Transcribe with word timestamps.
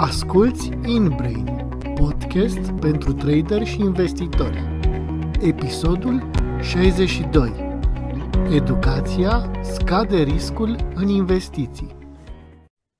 Asculți 0.00 0.70
InBrain, 0.86 1.44
podcast 1.94 2.70
pentru 2.80 3.12
trader 3.12 3.66
și 3.66 3.80
investitori. 3.80 4.58
Episodul 5.40 6.30
62. 6.62 7.80
Educația 8.50 9.50
scade 9.62 10.16
riscul 10.22 10.76
în 10.94 11.08
investiții. 11.08 11.96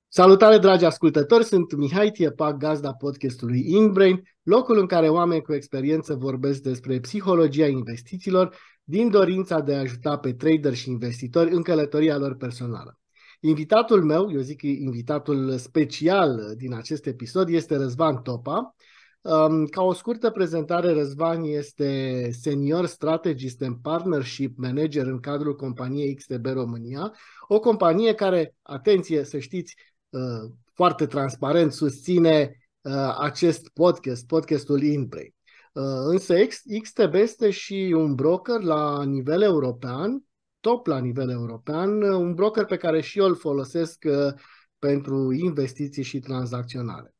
Salutare 0.07 0.57
dragi 0.57 0.85
ascultători, 0.85 1.43
sunt 1.43 1.75
Mihai 1.75 2.11
Tiepac, 2.11 2.57
gazda 2.57 2.93
podcastului 2.93 3.63
InBrain, 3.67 4.21
locul 4.43 4.77
în 4.77 4.85
care 4.85 5.09
oameni 5.09 5.41
cu 5.41 5.53
experiență 5.53 6.15
vorbesc 6.15 6.61
despre 6.61 6.99
psihologia 6.99 7.67
investițiilor 7.67 8.55
din 8.83 9.09
dorința 9.09 9.59
de 9.59 9.75
a 9.75 9.79
ajuta 9.79 10.17
pe 10.17 10.33
trader 10.33 10.73
și 10.73 10.89
investitori 10.89 11.51
în 11.51 11.61
călătoria 11.61 12.17
lor 12.17 12.35
personală. 12.35 12.99
Invitatul 13.39 14.03
meu, 14.03 14.31
eu 14.31 14.41
zic 14.41 14.61
invitatul 14.61 15.57
special 15.57 16.53
din 16.57 16.73
acest 16.73 17.05
episod, 17.05 17.49
este 17.49 17.75
Răzvan 17.75 18.21
Topa. 18.21 18.75
Um, 19.21 19.65
ca 19.65 19.81
o 19.81 19.93
scurtă 19.93 20.29
prezentare, 20.29 20.93
Răzvan 20.93 21.43
este 21.43 22.29
senior 22.31 22.85
strategist 22.85 23.61
and 23.61 23.75
partnership 23.81 24.57
manager 24.57 25.05
în 25.05 25.19
cadrul 25.19 25.55
companiei 25.55 26.13
XTB 26.13 26.45
România, 26.45 27.13
o 27.47 27.59
companie 27.59 28.13
care, 28.13 28.55
atenție 28.61 29.23
să 29.23 29.39
știți, 29.39 29.75
uh, 30.09 30.51
foarte 30.73 31.05
transparent 31.05 31.73
susține 31.73 32.51
uh, 32.81 33.15
acest 33.19 33.69
podcast, 33.73 34.25
podcastul 34.25 34.81
InPlay. 34.81 35.35
Uh, 35.73 35.83
însă 36.05 36.35
XTB 36.81 37.13
este 37.13 37.49
și 37.49 37.93
un 37.95 38.15
broker 38.15 38.61
la 38.61 39.03
nivel 39.03 39.41
european 39.41 40.23
top 40.59 40.87
la 40.87 40.99
nivel 40.99 41.29
european, 41.29 42.01
un 42.01 42.33
broker 42.33 42.65
pe 42.65 42.77
care 42.77 43.01
și 43.01 43.19
eu 43.19 43.25
îl 43.25 43.35
folosesc 43.35 44.03
uh, 44.07 44.33
pentru 44.79 45.31
investiții 45.31 46.03
și 46.03 46.19
tranzacționare. 46.19 47.13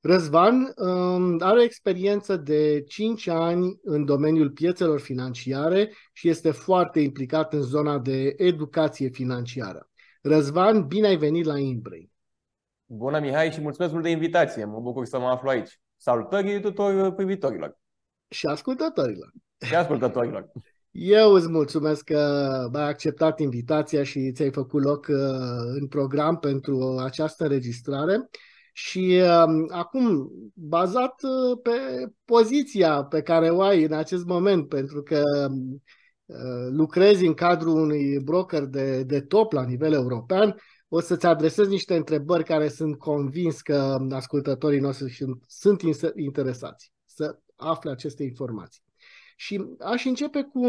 Răzvan 0.00 0.72
um, 0.76 1.36
are 1.40 1.58
o 1.58 1.62
experiență 1.62 2.36
de 2.36 2.82
5 2.82 3.26
ani 3.26 3.78
în 3.82 4.04
domeniul 4.04 4.50
piețelor 4.50 5.00
financiare 5.00 5.92
și 6.12 6.28
este 6.28 6.50
foarte 6.50 7.00
implicat 7.00 7.52
în 7.52 7.62
zona 7.62 7.98
de 7.98 8.34
educație 8.36 9.08
financiară. 9.08 9.88
Răzvan, 10.22 10.86
bine 10.86 11.06
ai 11.06 11.16
venit 11.16 11.44
la 11.44 11.58
Inbrain. 11.58 12.10
Bună, 12.86 13.18
Mihai, 13.18 13.52
și 13.52 13.60
mulțumesc 13.60 13.92
mult 13.92 14.04
de 14.04 14.10
invitație. 14.10 14.64
Mă 14.64 14.80
bucur 14.80 15.04
să 15.04 15.18
mă 15.18 15.26
aflu 15.26 15.48
aici. 15.48 15.80
Salutări 15.96 16.60
tuturor 16.60 17.12
privitorilor. 17.12 17.78
Și 18.28 18.46
ascultătorilor. 18.46 19.32
Și 19.66 19.74
ascultătorilor. 19.74 20.50
Eu 20.96 21.32
îți 21.32 21.48
mulțumesc 21.48 22.04
că 22.04 22.18
ai 22.72 22.88
acceptat 22.88 23.40
invitația 23.40 24.02
și 24.02 24.32
ți-ai 24.32 24.50
făcut 24.50 24.82
loc 24.82 25.06
uh, 25.08 25.16
în 25.80 25.86
program 25.86 26.38
pentru 26.38 26.98
această 27.04 27.42
înregistrare. 27.44 28.28
Și 28.72 29.20
uh, 29.22 29.64
acum, 29.68 30.30
bazat 30.54 31.22
uh, 31.22 31.58
pe 31.62 31.70
poziția 32.24 33.04
pe 33.04 33.22
care 33.22 33.50
o 33.50 33.60
ai 33.62 33.82
în 33.82 33.92
acest 33.92 34.24
moment, 34.24 34.68
pentru 34.68 35.02
că 35.02 35.22
lucrezi 36.70 37.26
în 37.26 37.34
cadrul 37.34 37.80
unui 37.80 38.20
broker 38.20 38.64
de, 38.64 39.02
de 39.02 39.20
top 39.20 39.52
la 39.52 39.64
nivel 39.64 39.92
european, 39.92 40.56
o 40.88 41.00
să-ți 41.00 41.26
adresez 41.26 41.68
niște 41.68 41.96
întrebări 41.96 42.44
care 42.44 42.68
sunt 42.68 42.98
convins 42.98 43.60
că 43.60 44.06
ascultătorii 44.10 44.80
noștri 44.80 45.24
sunt 45.46 45.80
interesați 46.16 46.92
să 47.04 47.38
afle 47.56 47.90
aceste 47.90 48.22
informații. 48.22 48.82
Și 49.44 49.64
aș 49.78 50.04
începe 50.04 50.42
cu 50.42 50.66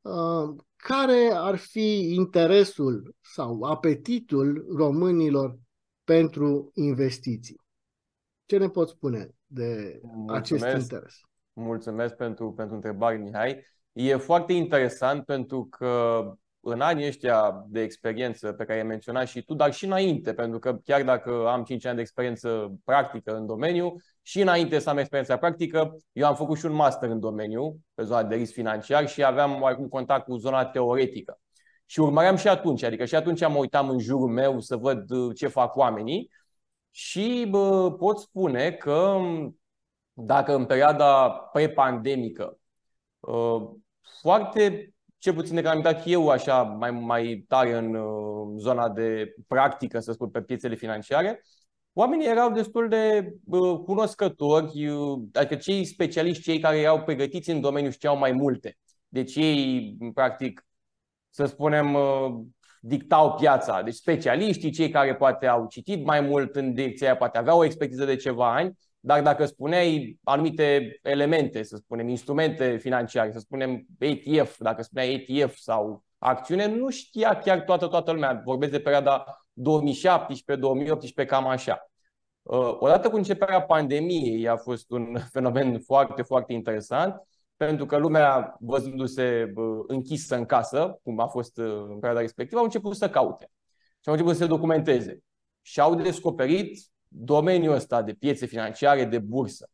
uh, 0.00 0.56
care 0.76 1.30
ar 1.32 1.56
fi 1.56 2.14
interesul 2.14 3.14
sau 3.20 3.62
apetitul 3.62 4.66
românilor 4.76 5.58
pentru 6.04 6.70
investiții. 6.74 7.60
Ce 8.44 8.58
ne 8.58 8.68
poți 8.68 8.92
spune 8.92 9.28
de 9.46 10.00
mulțumesc, 10.02 10.64
acest 10.64 10.82
interes? 10.82 11.20
Mulțumesc 11.52 12.14
pentru, 12.14 12.52
pentru 12.52 12.74
întrebare, 12.74 13.16
Mihai. 13.16 13.64
E 13.92 14.16
foarte 14.16 14.52
interesant 14.52 15.24
pentru 15.24 15.64
că 15.64 16.22
în 16.64 16.80
anii 16.80 17.06
ăștia 17.06 17.64
de 17.68 17.80
experiență 17.80 18.52
pe 18.52 18.64
care 18.64 18.78
ai 18.78 18.86
menționat 18.86 19.28
și 19.28 19.42
tu, 19.42 19.54
dar 19.54 19.72
și 19.72 19.84
înainte, 19.84 20.34
pentru 20.34 20.58
că 20.58 20.76
chiar 20.84 21.02
dacă 21.02 21.48
am 21.48 21.64
5 21.64 21.84
ani 21.84 21.94
de 21.94 22.00
experiență 22.00 22.74
practică 22.84 23.36
în 23.36 23.46
domeniu, 23.46 23.96
și 24.22 24.40
înainte 24.40 24.78
să 24.78 24.90
am 24.90 24.98
experiența 24.98 25.36
practică, 25.36 25.96
eu 26.12 26.26
am 26.26 26.34
făcut 26.34 26.58
și 26.58 26.66
un 26.66 26.72
master 26.72 27.10
în 27.10 27.20
domeniu, 27.20 27.76
pe 27.94 28.02
zona 28.02 28.22
de 28.22 28.34
risc 28.34 28.52
financiar 28.52 29.08
și 29.08 29.24
aveam 29.24 29.62
oarecum 29.62 29.88
contact 29.88 30.24
cu 30.24 30.36
zona 30.36 30.64
teoretică. 30.64 31.40
Și 31.86 32.00
urmăream 32.00 32.36
și 32.36 32.48
atunci, 32.48 32.82
adică 32.82 33.04
și 33.04 33.14
atunci 33.14 33.40
mă 33.40 33.58
uitam 33.58 33.88
în 33.88 33.98
jurul 33.98 34.28
meu 34.28 34.60
să 34.60 34.76
văd 34.76 35.10
uh, 35.10 35.36
ce 35.36 35.46
fac 35.46 35.76
oamenii 35.76 36.30
și 36.90 37.46
bă, 37.50 37.92
pot 37.92 38.18
spune 38.18 38.72
că 38.72 39.18
dacă 40.12 40.54
în 40.54 40.64
perioada 40.64 41.30
pre-pandemică 41.52 42.58
uh, 43.20 43.62
foarte 44.20 44.93
ce 45.24 45.32
puțin 45.32 45.54
de 45.60 45.68
am 45.68 45.80
dat 45.80 46.02
eu 46.06 46.28
așa 46.28 46.62
mai, 46.62 46.90
mai 46.90 47.44
tare 47.48 47.76
în 47.76 47.94
uh, 47.94 48.54
zona 48.56 48.88
de 48.88 49.34
practică, 49.46 50.00
să 50.00 50.12
spun, 50.12 50.30
pe 50.30 50.42
piețele 50.42 50.74
financiare, 50.74 51.42
oamenii 51.92 52.26
erau 52.26 52.50
destul 52.50 52.88
de 52.88 53.32
uh, 53.44 53.78
cunoscători, 53.84 54.86
uh, 54.86 55.22
adică 55.32 55.54
cei 55.54 55.84
specialiști, 55.84 56.42
cei 56.42 56.58
care 56.58 56.78
erau 56.78 57.02
pregătiți 57.02 57.50
în 57.50 57.60
domeniu 57.60 57.90
știau 57.90 58.18
mai 58.18 58.32
multe. 58.32 58.78
Deci 59.08 59.36
ei, 59.36 59.96
practic, 60.14 60.66
să 61.30 61.44
spunem, 61.44 61.94
uh, 61.94 62.34
dictau 62.80 63.34
piața. 63.34 63.82
Deci 63.82 63.94
specialiștii, 63.94 64.70
cei 64.70 64.90
care 64.90 65.14
poate 65.14 65.46
au 65.46 65.66
citit 65.66 66.04
mai 66.04 66.20
mult 66.20 66.56
în 66.56 66.74
direcția 66.74 67.06
aia, 67.06 67.16
poate 67.16 67.38
aveau 67.38 67.58
o 67.58 67.64
expertiză 67.64 68.04
de 68.04 68.16
ceva 68.16 68.54
ani, 68.54 68.78
dar 69.06 69.22
dacă 69.22 69.44
spuneai 69.44 70.18
anumite 70.22 70.98
elemente, 71.02 71.62
să 71.62 71.76
spunem, 71.76 72.08
instrumente 72.08 72.76
financiare, 72.76 73.32
să 73.32 73.38
spunem 73.38 73.86
ETF, 73.98 74.58
dacă 74.58 74.82
spuneai 74.82 75.24
ETF 75.28 75.56
sau 75.56 76.04
acțiune, 76.18 76.66
nu 76.66 76.90
știa 76.90 77.38
chiar 77.38 77.60
toată, 77.60 77.86
toată 77.86 78.12
lumea. 78.12 78.42
Vorbesc 78.44 78.72
de 78.72 78.80
perioada 78.80 79.46
2017-2018, 81.22 81.26
cam 81.26 81.46
așa. 81.46 81.90
Uh, 82.42 82.76
odată 82.78 83.10
cu 83.10 83.16
începerea 83.16 83.62
pandemiei 83.62 84.48
a 84.48 84.56
fost 84.56 84.90
un 84.90 85.16
fenomen 85.32 85.80
foarte, 85.80 86.22
foarte 86.22 86.52
interesant, 86.52 87.14
pentru 87.56 87.86
că 87.86 87.96
lumea, 87.96 88.56
văzându-se 88.60 89.52
uh, 89.54 89.84
închisă 89.86 90.36
în 90.36 90.44
casă, 90.44 91.00
cum 91.02 91.20
a 91.20 91.26
fost 91.26 91.58
uh, 91.58 91.66
în 91.66 91.98
perioada 91.98 92.20
respectivă, 92.20 92.58
au 92.58 92.64
început 92.64 92.96
să 92.96 93.10
caute 93.10 93.50
și 94.00 94.08
au 94.08 94.12
început 94.12 94.34
să 94.34 94.42
se 94.42 94.48
documenteze. 94.48 95.18
Și 95.62 95.80
au 95.80 95.94
descoperit 95.94 96.93
domeniul 97.16 97.74
ăsta 97.74 98.02
de 98.02 98.12
piețe 98.12 98.46
financiare, 98.46 99.04
de 99.04 99.18
bursă. 99.18 99.68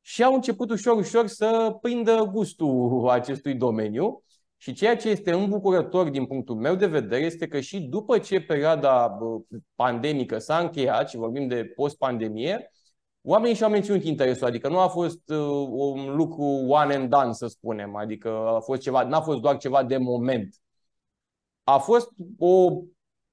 Și 0.00 0.22
au 0.22 0.34
început 0.34 0.70
ușor, 0.70 0.96
ușor 0.96 1.26
să 1.26 1.78
prindă 1.80 2.30
gustul 2.32 3.08
acestui 3.08 3.54
domeniu 3.54 4.22
și 4.56 4.72
ceea 4.72 4.96
ce 4.96 5.08
este 5.08 5.32
îmbucurător 5.32 6.08
din 6.08 6.26
punctul 6.26 6.54
meu 6.54 6.74
de 6.74 6.86
vedere 6.86 7.24
este 7.24 7.48
că 7.48 7.60
și 7.60 7.80
după 7.80 8.18
ce 8.18 8.40
perioada 8.40 9.18
pandemică 9.74 10.38
s-a 10.38 10.58
încheiat 10.58 11.08
și 11.08 11.16
vorbim 11.16 11.48
de 11.48 11.64
post-pandemie, 11.64 12.70
oamenii 13.22 13.56
și-au 13.56 13.70
menținut 13.70 14.04
interesul, 14.04 14.46
adică 14.46 14.68
nu 14.68 14.78
a 14.78 14.88
fost 14.88 15.28
uh, 15.28 15.66
un 15.70 16.14
lucru 16.16 16.44
one 16.68 16.94
and 16.94 17.08
done, 17.08 17.32
să 17.32 17.46
spunem, 17.46 17.96
adică 17.96 18.28
a 18.28 18.60
fost 18.60 18.80
ceva, 18.80 19.02
n-a 19.02 19.20
fost 19.20 19.40
doar 19.40 19.56
ceva 19.56 19.84
de 19.84 19.96
moment. 19.96 20.56
A 21.64 21.78
fost 21.78 22.08
o, 22.38 22.70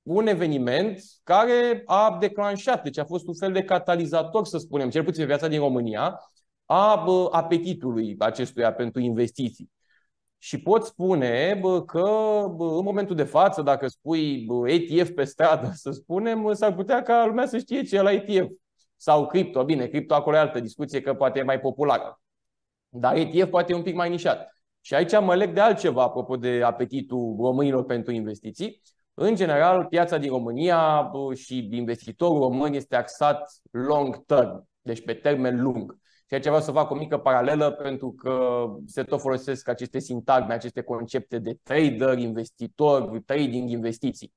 un 0.04 0.28
eveniment 0.28 1.02
care 1.24 1.82
a 1.86 2.18
declanșat, 2.20 2.84
deci 2.84 2.98
a 2.98 3.06
fost 3.06 3.28
un 3.28 3.34
fel 3.34 3.52
de 3.52 3.64
catalizator, 3.64 4.46
să 4.46 4.58
spunem, 4.58 4.90
cel 4.90 5.04
puțin 5.04 5.22
pe 5.22 5.28
viața 5.28 5.48
din 5.48 5.60
România, 5.60 6.20
a 6.66 7.06
apetitului 7.32 8.16
acestuia 8.20 8.74
pentru 8.74 9.02
investiții. 9.02 9.72
Și 10.38 10.62
pot 10.62 10.86
spune 10.86 11.58
bă, 11.62 11.84
că 11.84 12.02
bă, 12.56 12.64
în 12.64 12.84
momentul 12.84 13.16
de 13.16 13.24
față, 13.24 13.62
dacă 13.62 13.88
spui 13.88 14.46
bă, 14.46 14.70
ETF 14.70 15.10
pe 15.10 15.24
stradă, 15.24 15.72
să 15.74 15.92
spunem, 15.92 16.54
s-ar 16.54 16.76
putea 16.76 17.02
ca 17.02 17.26
lumea 17.26 17.46
să 17.46 17.58
știe 17.58 17.84
ce 17.84 17.96
e 17.96 18.02
la 18.02 18.12
ETF. 18.12 18.52
Sau 18.96 19.28
cripto. 19.28 19.64
Bine, 19.64 19.88
cripto 19.88 20.14
acolo 20.14 20.36
e 20.36 20.40
altă 20.40 20.60
discuție, 20.60 21.02
că 21.02 21.14
poate 21.14 21.40
e 21.40 21.44
mai 21.44 21.60
populară. 21.60 22.22
Dar 22.90 23.16
ETF 23.16 23.50
poate 23.50 23.72
e 23.72 23.76
un 23.76 23.84
pic 23.84 23.96
mai 23.96 24.10
nișat. 24.10 24.58
Și 24.82 24.94
aici 24.94 25.20
mă 25.20 25.36
leg 25.36 25.54
de 25.54 25.60
altceva, 25.60 26.04
apropo 26.04 26.38
de 26.38 26.62
apetitul 26.64 27.36
românilor 27.40 27.86
pentru 27.86 28.12
investiții. 28.12 28.82
În 29.14 29.36
general, 29.36 29.86
piața 29.86 30.18
din 30.18 30.30
România 30.30 31.12
și 31.34 31.70
investitorul 31.72 32.40
român 32.40 32.74
este 32.74 32.96
axat 32.96 33.52
long 33.72 34.26
term, 34.26 34.70
deci 34.82 35.04
pe 35.04 35.14
termen 35.14 35.62
lung. 35.62 35.98
Și 36.28 36.34
aici 36.34 36.44
vreau 36.44 36.62
să 36.62 36.72
fac 36.72 36.90
o 36.92 36.96
mică 36.96 37.18
paralelă 37.18 37.72
pentru 37.72 38.12
că 38.12 38.66
se 38.86 39.04
tot 39.04 39.20
folosesc 39.20 39.68
aceste 39.68 40.00
sintagme, 40.00 40.54
aceste 40.54 40.82
concepte 40.82 41.40
de 41.40 41.58
trader, 41.64 42.18
investitor, 42.18 43.22
trading, 43.26 43.70
investiții. 43.70 44.34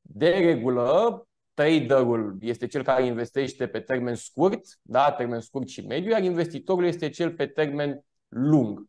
De 0.00 0.28
regulă, 0.28 1.22
traderul 1.54 2.36
este 2.40 2.66
cel 2.66 2.82
care 2.82 3.06
investește 3.06 3.66
pe 3.66 3.80
termen 3.80 4.14
scurt, 4.14 4.60
da, 4.82 5.12
termen 5.12 5.40
scurt 5.40 5.68
și 5.68 5.86
mediu, 5.86 6.10
iar 6.10 6.22
investitorul 6.22 6.84
este 6.84 7.08
cel 7.08 7.32
pe 7.32 7.46
termen 7.46 8.04
lung. 8.28 8.84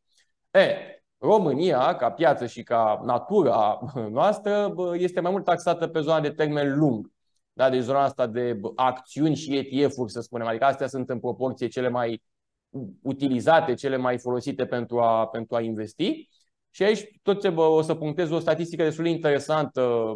E, 0.51 0.98
România, 1.19 1.95
ca 1.95 2.11
piață 2.11 2.45
și 2.47 2.63
ca 2.63 3.01
natura 3.05 3.79
noastră, 4.11 4.73
este 4.93 5.19
mai 5.19 5.31
mult 5.31 5.43
taxată 5.43 5.87
pe 5.87 5.99
zona 5.99 6.19
de 6.21 6.29
termen 6.29 6.77
lung. 6.77 7.11
Da? 7.53 7.69
Deci 7.69 7.81
zona 7.81 8.03
asta 8.03 8.27
de 8.27 8.59
acțiuni 8.75 9.35
și 9.35 9.57
ETF-uri, 9.57 10.11
să 10.11 10.21
spunem. 10.21 10.47
Adică 10.47 10.65
astea 10.65 10.87
sunt 10.87 11.09
în 11.09 11.19
proporție 11.19 11.67
cele 11.67 11.89
mai 11.89 12.21
utilizate, 13.01 13.73
cele 13.73 13.97
mai 13.97 14.17
folosite 14.17 14.65
pentru 14.65 14.99
a, 14.99 15.27
pentru 15.27 15.55
a 15.55 15.61
investi. 15.61 16.29
Și 16.69 16.83
aici 16.83 17.19
tot 17.21 17.41
ce 17.41 17.47
o 17.47 17.81
să 17.81 17.95
punctez 17.95 18.31
o 18.31 18.39
statistică 18.39 18.83
destul 18.83 19.03
de 19.03 19.09
interesantă, 19.09 20.15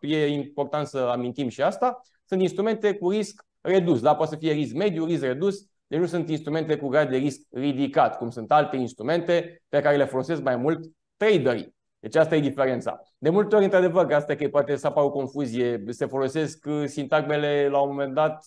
e 0.00 0.26
important 0.26 0.86
să 0.86 0.98
amintim 0.98 1.48
și 1.48 1.62
asta, 1.62 2.00
sunt 2.24 2.40
instrumente 2.40 2.94
cu 2.94 3.10
risc 3.10 3.44
redus. 3.60 4.00
Da? 4.00 4.14
Poate 4.14 4.32
să 4.32 4.38
fie 4.38 4.52
risc 4.52 4.74
mediu, 4.74 5.04
risc 5.04 5.22
redus, 5.22 5.66
deci 5.86 5.98
nu 5.98 6.06
sunt 6.06 6.28
instrumente 6.28 6.76
cu 6.76 6.88
grad 6.88 7.10
de 7.10 7.16
risc 7.16 7.40
ridicat, 7.50 8.18
cum 8.18 8.30
sunt 8.30 8.52
alte 8.52 8.76
instrumente 8.76 9.62
pe 9.68 9.80
care 9.80 9.96
le 9.96 10.04
folosesc 10.04 10.42
mai 10.42 10.56
mult 10.56 10.80
traderii. 11.16 11.74
Deci 12.02 12.16
asta 12.16 12.36
e 12.36 12.40
diferența. 12.40 13.02
De 13.18 13.30
multe 13.30 13.54
ori, 13.54 13.64
într-adevăr, 13.64 14.06
că 14.06 14.14
asta 14.14 14.34
că 14.34 14.48
poate 14.48 14.76
să 14.76 14.86
apară 14.86 15.06
o 15.06 15.10
confuzie, 15.10 15.82
se 15.88 16.06
folosesc 16.06 16.66
uh, 16.66 16.84
sintagmele 16.86 17.68
la 17.68 17.80
un 17.80 17.88
moment 17.88 18.14
dat 18.14 18.44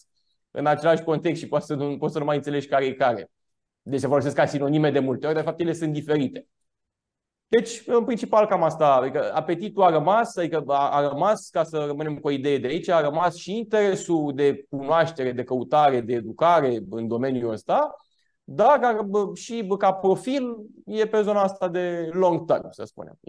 în 0.52 0.66
același 0.66 1.04
context 1.04 1.42
și 1.42 1.48
poți 1.48 1.66
să 1.66 1.76
nu, 1.76 1.98
poți 1.98 2.14
să 2.14 2.20
nu 2.20 2.26
mai 2.26 2.36
înțelegi 2.36 2.68
care 2.68 2.86
e 2.86 2.94
care. 2.94 3.32
Deci 3.82 4.00
se 4.00 4.08
folosesc 4.08 4.36
ca 4.36 4.46
sinonime 4.46 4.92
de 4.92 5.00
multe 5.00 5.26
ori, 5.26 5.36
de 5.36 5.42
fapt 5.42 5.60
ele 5.60 5.74
sunt 5.74 5.94
diferite. 5.94 6.48
Deci, 7.48 7.82
în 7.86 8.06
principal, 8.06 8.48
cam 8.48 8.64
asta. 8.64 8.94
Adică 8.94 9.34
apetitul 9.34 9.84
a 9.84 9.90
rămas, 9.90 10.36
adică 10.36 10.64
a, 10.68 10.90
a 10.90 11.08
rămas, 11.08 11.50
ca 11.50 11.64
să 11.64 11.84
rămânem 11.86 12.18
cu 12.18 12.28
o 12.28 12.32
idee 12.32 12.58
de 12.58 12.68
aici, 12.68 12.90
a 12.90 13.02
rămas 13.02 13.36
și 13.36 13.58
interesul 13.58 14.32
de 14.36 14.66
cunoaștere, 14.70 15.32
de 15.32 15.44
căutare, 15.44 16.02
de 16.02 16.14
educare 16.14 16.80
în 16.90 17.08
domeniul 17.08 17.52
ăsta, 17.52 17.96
dar 18.48 19.06
și 19.34 19.68
ca 19.78 19.94
profil 19.94 20.56
e 20.86 21.08
pe 21.08 21.22
zona 21.22 21.42
asta 21.42 21.70
de 21.70 22.10
long 22.12 22.46
term, 22.46 22.72
să 22.72 22.84
spunem, 22.84 23.20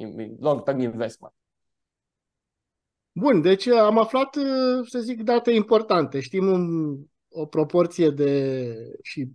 long 0.40 0.62
term 0.62 0.78
investment. 0.78 1.34
Bun, 3.12 3.40
deci 3.40 3.66
am 3.66 3.98
aflat, 3.98 4.36
să 4.88 4.98
zic, 4.98 5.22
date 5.22 5.50
importante. 5.50 6.20
Știm 6.20 6.46
un, 6.46 6.96
o 7.28 7.46
proporție 7.46 8.10
de 8.10 8.74
și 9.02 9.28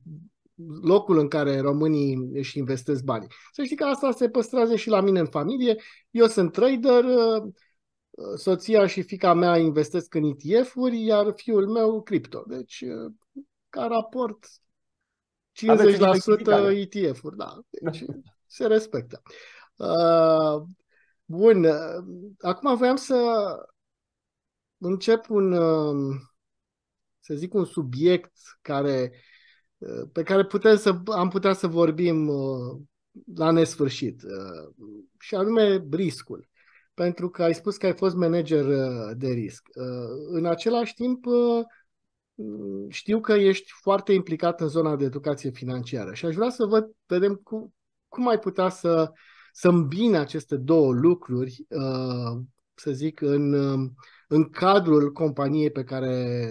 locul 0.82 1.18
în 1.18 1.28
care 1.28 1.60
românii 1.60 2.30
își 2.34 2.58
investesc 2.58 3.04
banii. 3.04 3.28
Să 3.52 3.64
știi 3.64 3.76
că 3.76 3.84
asta 3.84 4.12
se 4.12 4.30
păstrează 4.30 4.76
și 4.76 4.90
la 4.90 5.02
mine 5.02 5.20
în 5.20 5.26
familie. 5.26 5.76
Eu 6.12 6.28
sunt 6.28 6.52
trader, 6.52 7.06
soția 8.36 8.88
și 8.88 9.02
fica 9.02 9.34
mea 9.34 9.58
investesc 9.58 10.14
în 10.14 10.24
ETF-uri, 10.24 11.04
iar 11.04 11.32
fiul 11.36 11.68
meu 11.68 12.02
cripto. 12.02 12.44
Deci, 12.48 12.84
ca 13.70 13.86
raport, 13.86 14.46
50% 15.54 16.72
ETF-uri, 16.72 17.38
da. 17.38 17.60
Deci 17.70 18.04
se 18.46 18.68
respectă. 18.68 19.22
Uh, 19.76 20.62
bun. 21.26 21.68
Acum 22.40 22.76
voiam 22.76 22.96
să 22.96 23.16
încep 24.78 25.30
un, 25.30 25.54
să 27.20 27.34
zic, 27.34 27.54
un 27.54 27.66
subiect 27.66 28.32
care 28.62 29.12
pe 30.12 30.24
care 30.24 30.46
putem 30.46 30.78
să, 30.78 31.02
am 31.06 31.30
putea 31.30 31.54
să 31.54 31.68
vorbim 31.68 32.28
uh, 32.28 32.82
la 33.36 33.52
nesfârșit, 33.52 34.22
uh, 34.24 34.90
și 35.20 35.36
anume 35.36 35.86
riscul. 35.92 36.50
Pentru 36.94 37.30
că 37.30 37.44
ai 37.44 37.54
spus 37.54 37.78
că 37.78 37.86
ai 37.86 37.96
fost 37.96 38.16
manager 38.16 38.66
uh, 38.66 39.12
de 39.18 39.28
risc. 39.28 39.68
În 40.30 40.46
același 40.46 40.94
timp, 40.94 41.26
știu 42.90 43.20
că 43.20 43.34
ești 43.34 43.72
foarte 43.82 44.14
implicat 44.14 44.62
în 44.62 44.68
zona 44.68 44.96
de 44.96 45.06
educație 45.06 45.50
financiară 45.50 46.14
și 46.14 46.26
aș 46.26 46.36
vrea 46.36 46.50
să 46.50 46.66
văd, 46.66 46.92
vedem 47.06 47.36
cum, 47.44 47.74
cum 48.08 48.28
ai 48.28 48.40
putea 48.40 48.70
să, 48.70 49.12
să 49.52 49.68
îmbine 49.68 50.18
aceste 50.18 50.56
două 50.56 50.94
lucruri, 50.94 51.66
să 52.74 52.92
zic, 52.92 53.22
în, 53.22 53.54
în 54.28 54.50
cadrul 54.50 55.12
companiei 55.12 55.72
pe 55.72 55.84
care, 55.84 56.48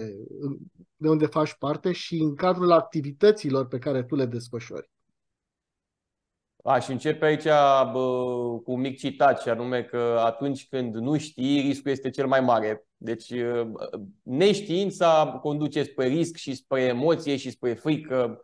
de 0.95 1.09
unde 1.09 1.25
faci 1.25 1.53
parte 1.53 1.91
și 1.91 2.15
în 2.15 2.35
cadrul 2.35 2.71
activităților 2.71 3.67
pe 3.67 3.77
care 3.77 4.03
tu 4.03 4.15
le 4.15 4.25
desfășori. 4.25 4.89
Aș 6.63 6.87
începe 6.87 7.25
aici 7.25 7.43
bă, 7.91 7.99
cu 8.63 8.71
un 8.71 8.79
mic 8.79 8.97
citat, 8.97 9.41
și 9.41 9.49
anume 9.49 9.83
că 9.83 10.21
atunci 10.25 10.67
când 10.67 10.95
nu 10.95 11.17
știi, 11.17 11.61
riscul 11.61 11.91
este 11.91 12.09
cel 12.09 12.27
mai 12.27 12.41
mare. 12.41 12.85
Deci 12.97 13.33
neștiința 14.23 15.39
conduce 15.41 15.83
spre 15.83 16.07
risc 16.07 16.35
și 16.35 16.55
spre 16.55 16.81
emoție 16.81 17.35
și 17.35 17.49
spre 17.49 17.73
frică. 17.73 18.41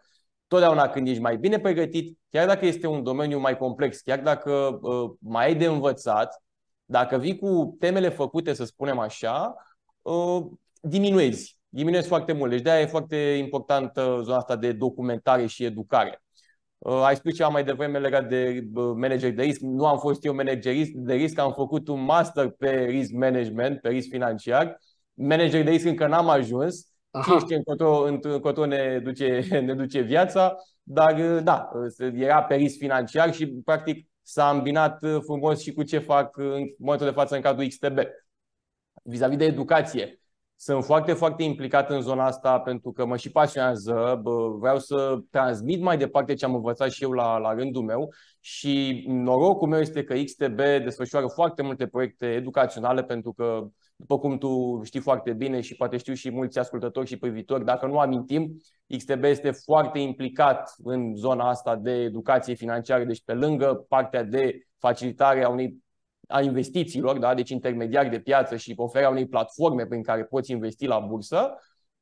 Totdeauna 0.48 0.90
când 0.90 1.08
ești 1.08 1.22
mai 1.22 1.38
bine 1.38 1.60
pregătit, 1.60 2.20
chiar 2.30 2.48
dacă 2.48 2.66
este 2.66 2.88
un 2.88 3.04
domeniu 3.04 3.40
mai 3.40 3.58
complex, 3.58 4.00
chiar 4.00 4.20
dacă 4.20 4.80
mai 5.20 5.46
ai 5.46 5.56
de 5.56 5.66
învățat, 5.66 6.44
dacă 6.86 7.18
vii 7.18 7.38
cu 7.38 7.76
temele 7.80 8.10
făcute, 8.10 8.54
să 8.54 8.66
spunem 8.66 9.00
așa, 9.00 9.56
diminuezi 10.82 11.58
diminuezi 11.70 12.08
foarte 12.08 12.34
mult. 12.34 12.52
Deci 12.52 12.62
de-aia 12.62 12.82
e 12.82 12.86
foarte 12.86 13.16
importantă 13.16 14.20
zona 14.24 14.38
asta 14.38 14.56
de 14.56 14.72
documentare 14.72 15.46
și 15.46 15.64
educare. 15.64 16.22
Uh, 16.78 17.02
ai 17.04 17.16
spus 17.16 17.36
ceva 17.36 17.50
mai 17.50 17.64
devreme 17.64 18.00
legat 18.00 18.28
de 18.30 18.68
manager 18.74 19.34
de 19.34 19.44
risc. 19.44 19.60
Nu 19.60 19.86
am 19.86 19.98
fost 19.98 20.26
eu 20.26 20.34
manager 20.34 20.74
de 20.94 21.14
risc, 21.14 21.40
am 21.40 21.54
făcut 21.54 21.88
un 21.88 22.04
master 22.04 22.50
pe 22.50 22.70
risk 22.70 23.12
management, 23.12 23.82
pe 23.82 23.90
risc 23.90 24.10
financiar. 24.10 24.78
Manager 25.14 25.64
de 25.64 25.70
risc 25.70 25.86
încă 25.86 26.08
n-am 26.08 26.30
ajuns. 26.30 26.92
Aha. 27.12 27.38
Știți 27.38 27.54
încotro, 27.54 28.04
încotro 28.22 28.66
ne, 28.66 29.00
duce, 29.00 29.48
ne 29.66 29.74
duce 29.74 30.02
viața, 30.02 30.56
dar 30.84 31.20
uh, 31.20 31.44
da, 31.44 31.70
era 32.14 32.44
pe 32.44 32.56
risc 32.56 32.78
financiar 32.78 33.34
și 33.34 33.48
practic 33.48 34.08
s-a 34.22 34.50
îmbinat 34.50 35.04
uh, 35.04 35.18
frumos 35.24 35.62
și 35.62 35.74
cu 35.74 35.84
ce 35.84 35.98
fac 35.98 36.38
în 36.38 36.64
momentul 36.78 37.08
de 37.08 37.14
față 37.14 37.36
în 37.36 37.42
cadrul 37.42 37.68
XTB. 37.68 38.00
Vis-a-vis 39.04 39.38
de 39.38 39.46
educație, 39.46 40.20
sunt 40.60 40.84
foarte, 40.84 41.14
foarte 41.14 41.44
implicat 41.44 41.90
în 41.90 42.02
zona 42.02 42.26
asta 42.26 42.60
pentru 42.60 42.92
că 42.92 43.06
mă 43.06 43.18
și 43.18 43.32
pasionează. 43.32 44.22
Vreau 44.60 44.80
să 44.80 45.18
transmit 45.32 45.82
mai 45.82 45.98
departe 45.98 46.34
ce 46.34 46.46
am 46.46 46.56
învățat 46.56 46.92
și 46.92 47.04
eu 47.04 47.12
la, 47.12 47.38
la 47.38 47.54
rândul 47.54 47.84
meu 47.84 48.14
și 48.40 49.04
norocul 49.08 49.68
meu 49.68 49.80
este 49.80 50.04
că 50.04 50.14
XTB 50.14 50.58
desfășoară 50.58 51.28
foarte 51.28 51.62
multe 51.62 51.88
proiecte 51.88 52.26
educaționale 52.26 53.04
pentru 53.04 53.34
că, 53.34 53.68
după 53.96 54.20
cum 54.20 54.38
tu 54.38 54.82
știi 54.84 55.00
foarte 55.00 55.34
bine 55.34 55.62
și 55.62 55.76
poate 55.76 55.98
știu 55.98 56.14
și 56.14 56.32
mulți 56.32 56.60
ascultători 56.60 57.08
și 57.08 57.18
privitori, 57.18 57.66
dacă 57.66 57.86
nu 57.86 58.00
amintim, 58.00 58.58
XTB 58.98 59.24
este 59.24 59.52
foarte 59.52 60.00
implicat 60.00 60.74
în 60.84 61.16
zona 61.16 61.50
asta 61.50 61.76
de 61.76 61.92
educație 61.92 62.54
financiară, 62.54 63.04
deci 63.04 63.24
pe 63.24 63.34
lângă 63.34 63.86
partea 63.88 64.24
de 64.24 64.60
facilitare 64.78 65.44
a 65.44 65.50
unei 65.50 65.86
a 66.28 66.42
investițiilor, 66.42 67.18
da? 67.18 67.34
deci 67.34 67.50
intermediari 67.50 68.10
de 68.10 68.20
piață 68.20 68.56
și 68.56 68.74
oferea 68.76 69.10
unei 69.10 69.28
platforme 69.28 69.86
prin 69.86 70.04
care 70.04 70.24
poți 70.24 70.52
investi 70.52 70.86
la 70.86 71.00
bursă, 71.00 71.54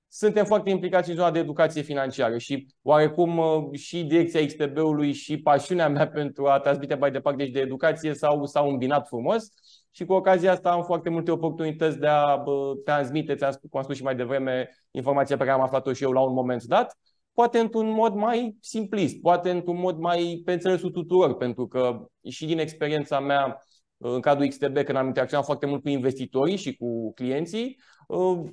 suntem 0.08 0.46
foarte 0.46 0.70
implicați 0.70 1.10
în 1.10 1.16
zona 1.16 1.32
de 1.32 1.40
educație 1.40 1.82
financiară 1.82 2.38
și 2.38 2.68
oarecum 2.82 3.38
uh, 3.38 3.72
și 3.74 4.04
direcția 4.04 4.46
XTB-ului 4.46 5.12
și 5.12 5.38
pasiunea 5.38 5.90
mea 5.90 6.08
pentru 6.20 6.46
a 6.46 6.60
transmite 6.60 6.96
mai 6.96 7.12
departe 7.12 7.44
deci 7.44 7.54
de 7.54 7.60
educație 7.60 8.14
s-au, 8.14 8.46
s-au 8.46 8.70
îmbinat 8.70 9.08
frumos 9.08 9.48
și 9.92 10.06
cu 10.06 10.14
ocazia 10.14 10.52
asta 10.52 10.72
am 10.72 10.84
foarte 10.84 11.10
multe 11.10 11.32
oportunități 11.32 12.00
de 12.00 12.08
a 12.08 12.36
bă, 12.36 12.74
transmite, 12.84 13.36
cum 13.36 13.70
am 13.72 13.84
spus 13.84 13.96
și 13.96 14.04
mai 14.04 14.16
devreme, 14.16 14.70
informația 14.92 15.38
pe 15.38 15.44
care 15.44 15.56
am 15.56 15.64
aflat-o 15.64 15.94
și 15.94 16.04
eu 16.04 16.12
la 16.12 16.22
un 16.22 16.34
moment 16.34 16.64
dat, 16.64 16.98
poate 17.34 17.60
într-un 17.60 17.90
mod 17.90 18.14
mai 18.14 18.58
simplist, 18.60 19.22
poate 19.22 19.50
într-un 19.50 19.80
mod 19.80 19.98
mai 19.98 20.42
pe 20.46 20.54
înțelesul 20.54 20.92
tuturor, 20.92 21.36
pentru 21.36 21.68
că 21.68 22.06
și 22.30 22.46
din 22.46 22.60
experiența 22.60 23.20
mea 23.20 23.62
în 23.98 24.20
cadrul 24.20 24.48
XTB, 24.48 24.78
când 24.78 24.98
am 24.98 25.08
interacționat 25.08 25.46
foarte 25.46 25.66
mult 25.66 25.82
cu 25.82 25.90
investitorii 25.90 26.56
și 26.56 26.76
cu 26.76 27.14
clienții, 27.14 27.80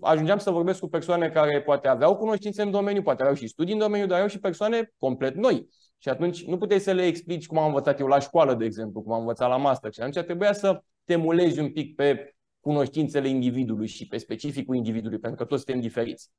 ajungeam 0.00 0.38
să 0.38 0.50
vorbesc 0.50 0.80
cu 0.80 0.88
persoane 0.88 1.28
care 1.28 1.62
poate 1.62 1.88
aveau 1.88 2.16
cunoștințe 2.16 2.62
în 2.62 2.70
domeniu, 2.70 3.02
poate 3.02 3.22
aveau 3.22 3.36
și 3.36 3.46
studii 3.46 3.72
în 3.72 3.78
domeniu, 3.78 4.06
dar 4.06 4.14
aveau 4.14 4.28
și 4.28 4.38
persoane 4.38 4.92
complet 4.98 5.34
noi. 5.34 5.68
Și 5.98 6.08
atunci 6.08 6.44
nu 6.44 6.58
puteai 6.58 6.80
să 6.80 6.92
le 6.92 7.06
explici 7.06 7.46
cum 7.46 7.58
am 7.58 7.66
învățat 7.66 8.00
eu 8.00 8.06
la 8.06 8.18
școală, 8.18 8.54
de 8.54 8.64
exemplu, 8.64 9.02
cum 9.02 9.12
am 9.12 9.20
învățat 9.20 9.48
la 9.48 9.56
master. 9.56 9.92
Și 9.92 10.00
atunci 10.00 10.24
trebuia 10.24 10.52
să 10.52 10.82
te 11.04 11.16
mulezi 11.16 11.60
un 11.60 11.72
pic 11.72 11.94
pe 11.94 12.36
cunoștințele 12.60 13.28
individului 13.28 13.86
și 13.86 14.06
pe 14.06 14.16
specificul 14.16 14.76
individului, 14.76 15.18
pentru 15.18 15.38
că 15.38 15.44
toți 15.44 15.62
suntem 15.62 15.82
diferiți. 15.82 16.30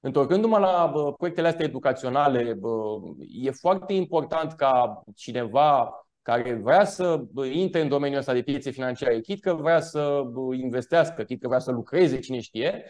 Întorcându-mă 0.00 0.58
la 0.58 0.90
bă, 0.92 1.12
proiectele 1.12 1.48
astea 1.48 1.64
educaționale, 1.64 2.52
bă, 2.52 2.70
e 3.18 3.50
foarte 3.50 3.92
important 3.92 4.52
ca 4.52 5.02
cineva 5.14 5.90
care 6.24 6.54
vrea 6.54 6.84
să 6.84 7.24
intre 7.52 7.80
în 7.80 7.88
domeniul 7.88 8.18
ăsta 8.18 8.32
de 8.32 8.42
piețe 8.42 8.70
financiare, 8.70 9.20
chit 9.20 9.40
că 9.40 9.54
vrea 9.54 9.80
să 9.80 10.22
investească, 10.52 11.22
chit 11.22 11.40
că 11.40 11.48
vrea 11.48 11.58
să 11.58 11.70
lucreze, 11.70 12.18
cine 12.18 12.40
știe, 12.40 12.84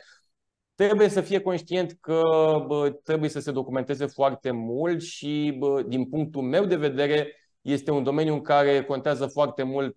trebuie 0.74 1.08
să 1.08 1.20
fie 1.20 1.40
conștient 1.40 1.96
că 2.00 2.20
bă, 2.66 2.90
trebuie 3.02 3.30
să 3.30 3.40
se 3.40 3.52
documenteze 3.52 4.06
foarte 4.06 4.50
mult 4.50 5.02
și, 5.02 5.56
bă, 5.58 5.82
din 5.82 6.08
punctul 6.08 6.42
meu 6.42 6.64
de 6.64 6.76
vedere, 6.76 7.32
este 7.60 7.90
un 7.90 8.02
domeniu 8.02 8.32
în 8.32 8.42
care 8.42 8.84
contează 8.84 9.26
foarte 9.26 9.62
mult 9.62 9.96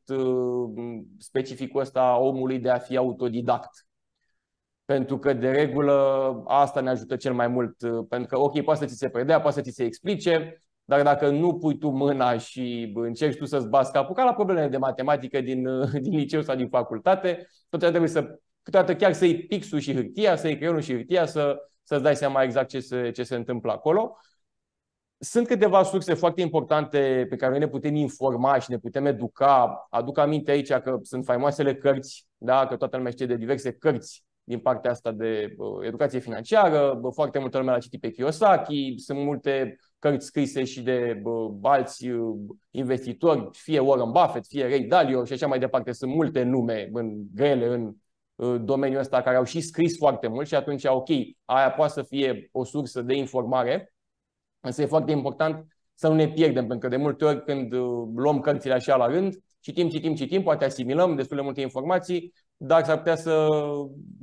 specificul 1.17 1.81
ăsta 1.81 2.17
omului 2.19 2.59
de 2.59 2.69
a 2.69 2.77
fi 2.77 2.97
autodidact. 2.97 3.87
Pentru 4.85 5.19
că, 5.19 5.33
de 5.33 5.51
regulă, 5.51 6.43
asta 6.47 6.81
ne 6.81 6.89
ajută 6.89 7.15
cel 7.15 7.33
mai 7.33 7.47
mult. 7.47 7.75
Pentru 8.09 8.27
că, 8.27 8.39
ok, 8.39 8.61
poate 8.63 8.79
să 8.79 8.85
ți 8.85 8.97
se 8.97 9.09
predea, 9.09 9.41
poate 9.41 9.55
să 9.55 9.61
ți 9.61 9.75
se 9.75 9.83
explice, 9.83 10.61
dar 10.89 11.03
dacă 11.03 11.29
nu 11.29 11.57
pui 11.57 11.77
tu 11.77 11.89
mâna 11.89 12.37
și 12.37 12.91
încerci 12.95 13.37
tu 13.37 13.45
să-ți 13.45 13.67
bați 13.67 13.91
capul, 13.91 14.15
ca 14.15 14.23
la 14.23 14.33
problemele 14.33 14.67
de 14.67 14.77
matematică 14.77 15.41
din, 15.41 15.67
din 16.05 16.17
liceu 16.17 16.41
sau 16.41 16.55
din 16.55 16.69
facultate, 16.69 17.47
tot 17.69 17.79
trebuie 17.79 18.09
să, 18.09 18.39
câteodată 18.63 18.95
chiar 18.95 19.13
să 19.13 19.25
iei 19.25 19.45
pixul 19.45 19.79
și 19.79 19.93
hârtia, 19.93 20.35
să 20.35 20.47
iei 20.47 20.55
creionul 20.55 20.81
și 20.81 20.93
hârtia, 20.93 21.25
să, 21.25 21.57
să-ți 21.83 22.03
dai 22.03 22.15
seama 22.15 22.43
exact 22.43 22.69
ce 22.69 22.79
se, 22.79 23.11
ce 23.11 23.23
se 23.23 23.35
întâmplă 23.35 23.71
acolo. 23.71 24.17
Sunt 25.17 25.47
câteva 25.47 25.83
surse 25.83 26.13
foarte 26.13 26.41
importante 26.41 27.25
pe 27.29 27.35
care 27.35 27.51
noi 27.51 27.59
ne 27.59 27.67
putem 27.67 27.95
informa 27.95 28.59
și 28.59 28.71
ne 28.71 28.77
putem 28.77 29.05
educa. 29.05 29.87
Aduc 29.89 30.17
aminte 30.17 30.51
aici 30.51 30.73
că 30.73 30.99
sunt 31.01 31.25
faimoasele 31.25 31.75
cărți, 31.75 32.27
da? 32.37 32.67
că 32.67 32.75
toată 32.75 32.97
lumea 32.97 33.11
știe 33.11 33.25
de 33.25 33.35
diverse 33.35 33.71
cărți 33.71 34.25
din 34.43 34.59
partea 34.59 34.91
asta 34.91 35.11
de 35.11 35.53
uh, 35.57 35.85
educație 35.85 36.19
financiară. 36.19 36.99
Foarte 37.13 37.39
multă 37.39 37.57
lume 37.57 37.71
l-a 37.71 37.79
citit 37.79 38.01
pe 38.01 38.11
Kiyosaki, 38.11 38.93
sunt 38.97 39.19
multe 39.19 39.77
cărți 39.99 40.25
scrise 40.25 40.63
și 40.63 40.81
de 40.81 41.21
uh, 41.23 41.53
alți 41.61 42.07
uh, 42.07 42.35
investitori, 42.71 43.49
fie 43.51 43.79
Warren 43.79 44.11
Buffett, 44.11 44.47
fie 44.47 44.67
Ray 44.67 44.83
Dalio 44.83 45.25
și 45.25 45.33
așa 45.33 45.47
mai 45.47 45.59
departe. 45.59 45.91
Sunt 45.91 46.13
multe 46.13 46.43
nume 46.43 46.89
în 46.93 47.25
grele 47.33 47.65
în 47.65 47.93
uh, 48.35 48.61
domeniul 48.61 48.99
ăsta 48.99 49.21
care 49.21 49.35
au 49.35 49.43
și 49.43 49.61
scris 49.61 49.97
foarte 49.97 50.27
mult 50.27 50.47
și 50.47 50.55
atunci, 50.55 50.83
ok, 50.85 51.09
aia 51.45 51.71
poate 51.71 51.93
să 51.93 52.01
fie 52.01 52.49
o 52.51 52.63
sursă 52.63 53.01
de 53.01 53.15
informare, 53.15 53.93
însă 54.59 54.81
e 54.81 54.85
foarte 54.85 55.11
important 55.11 55.65
să 55.93 56.07
nu 56.07 56.13
ne 56.13 56.27
pierdem, 56.27 56.67
pentru 56.67 56.89
că 56.89 56.95
de 56.95 57.01
multe 57.01 57.25
ori 57.25 57.43
când 57.43 57.73
uh, 57.73 58.07
luăm 58.15 58.39
cărțile 58.39 58.73
așa 58.73 58.95
la 58.95 59.07
rând, 59.07 59.35
citim, 59.59 59.89
citim, 59.89 60.15
citim, 60.15 60.43
poate 60.43 60.65
asimilăm 60.65 61.15
destul 61.15 61.37
de 61.37 61.43
multe 61.43 61.61
informații, 61.61 62.33
dar 62.57 62.83
s-ar 62.83 62.97
putea 62.97 63.15
să 63.15 63.47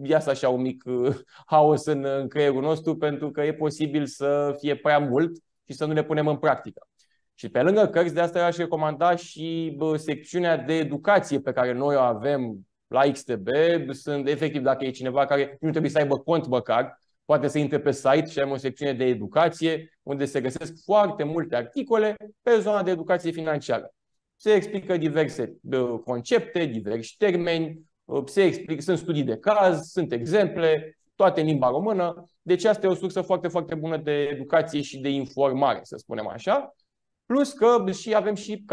iasă 0.02 0.30
așa 0.30 0.48
un 0.48 0.60
mic 0.60 0.84
uh, 0.86 1.16
haos 1.46 1.84
în, 1.84 2.04
în 2.04 2.28
creierul 2.28 2.62
nostru, 2.62 2.96
pentru 2.96 3.30
că 3.30 3.42
e 3.42 3.54
posibil 3.54 4.06
să 4.06 4.56
fie 4.58 4.76
prea 4.76 4.98
mult 4.98 5.32
și 5.68 5.74
să 5.74 5.84
nu 5.84 5.92
le 5.92 6.04
punem 6.04 6.26
în 6.28 6.36
practică. 6.36 6.88
Și 7.34 7.48
pe 7.48 7.62
lângă 7.62 7.86
cărți, 7.86 8.14
de 8.14 8.20
asta 8.20 8.44
aș 8.44 8.56
recomanda 8.56 9.16
și 9.16 9.74
bă, 9.76 9.96
secțiunea 9.96 10.56
de 10.56 10.74
educație 10.74 11.40
pe 11.40 11.52
care 11.52 11.72
noi 11.72 11.96
o 11.96 12.00
avem 12.00 12.66
la 12.86 13.00
XTB. 13.00 13.48
Sunt 13.90 14.28
efectiv, 14.28 14.62
dacă 14.62 14.84
e 14.84 14.90
cineva 14.90 15.26
care 15.26 15.56
nu 15.60 15.70
trebuie 15.70 15.90
să 15.90 15.98
aibă 15.98 16.18
cont 16.18 16.46
măcar, 16.46 16.98
poate 17.24 17.48
să 17.48 17.58
intre 17.58 17.80
pe 17.80 17.92
site 17.92 18.26
și 18.26 18.40
avem 18.40 18.52
o 18.52 18.56
secțiune 18.56 18.92
de 18.92 19.04
educație 19.04 19.98
unde 20.02 20.24
se 20.24 20.40
găsesc 20.40 20.84
foarte 20.84 21.24
multe 21.24 21.56
articole 21.56 22.16
pe 22.42 22.58
zona 22.60 22.82
de 22.82 22.90
educație 22.90 23.30
financiară. 23.30 23.94
Se 24.36 24.52
explică 24.52 24.96
diverse 24.96 25.56
concepte, 26.04 26.64
diversi 26.64 27.14
termeni, 27.18 27.80
se 28.24 28.42
explică, 28.42 28.82
sunt 28.82 28.98
studii 28.98 29.22
de 29.22 29.36
caz, 29.36 29.90
sunt 29.90 30.12
exemple, 30.12 30.98
toate 31.14 31.40
în 31.40 31.46
limba 31.46 31.68
română. 31.68 32.28
Deci 32.42 32.64
asta 32.64 32.86
e 32.86 32.90
o 32.90 32.94
sursă 32.94 33.20
foarte, 33.20 33.48
foarte 33.48 33.74
bună 33.74 33.96
de 33.96 34.22
educație 34.22 34.80
și 34.80 34.98
de 34.98 35.08
informare, 35.08 35.80
să 35.82 35.96
spunem 35.96 36.28
așa. 36.28 36.74
Plus 37.26 37.52
că 37.52 37.84
și 37.90 38.14
avem 38.14 38.34
și, 38.34 38.64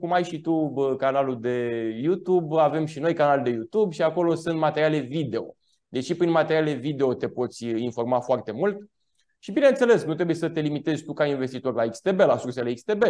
cum 0.00 0.12
ai 0.12 0.24
și 0.24 0.40
tu 0.40 0.74
canalul 0.98 1.40
de 1.40 1.88
YouTube, 2.02 2.60
avem 2.60 2.86
și 2.86 2.98
noi 2.98 3.14
canal 3.14 3.42
de 3.42 3.50
YouTube 3.50 3.94
și 3.94 4.02
acolo 4.02 4.34
sunt 4.34 4.58
materiale 4.58 4.98
video. 4.98 5.54
Deci 5.88 6.04
și 6.04 6.14
prin 6.14 6.30
materiale 6.30 6.72
video 6.72 7.14
te 7.14 7.28
poți 7.28 7.66
informa 7.66 8.20
foarte 8.20 8.52
mult. 8.52 8.78
Și 9.44 9.52
bineînțeles, 9.52 10.04
nu 10.04 10.14
trebuie 10.14 10.36
să 10.36 10.48
te 10.48 10.60
limitezi 10.60 11.04
tu 11.04 11.12
ca 11.12 11.26
investitor 11.26 11.74
la 11.74 11.88
XTB, 11.88 12.18
la 12.18 12.36
sursele 12.36 12.72
XTB. 12.72 13.02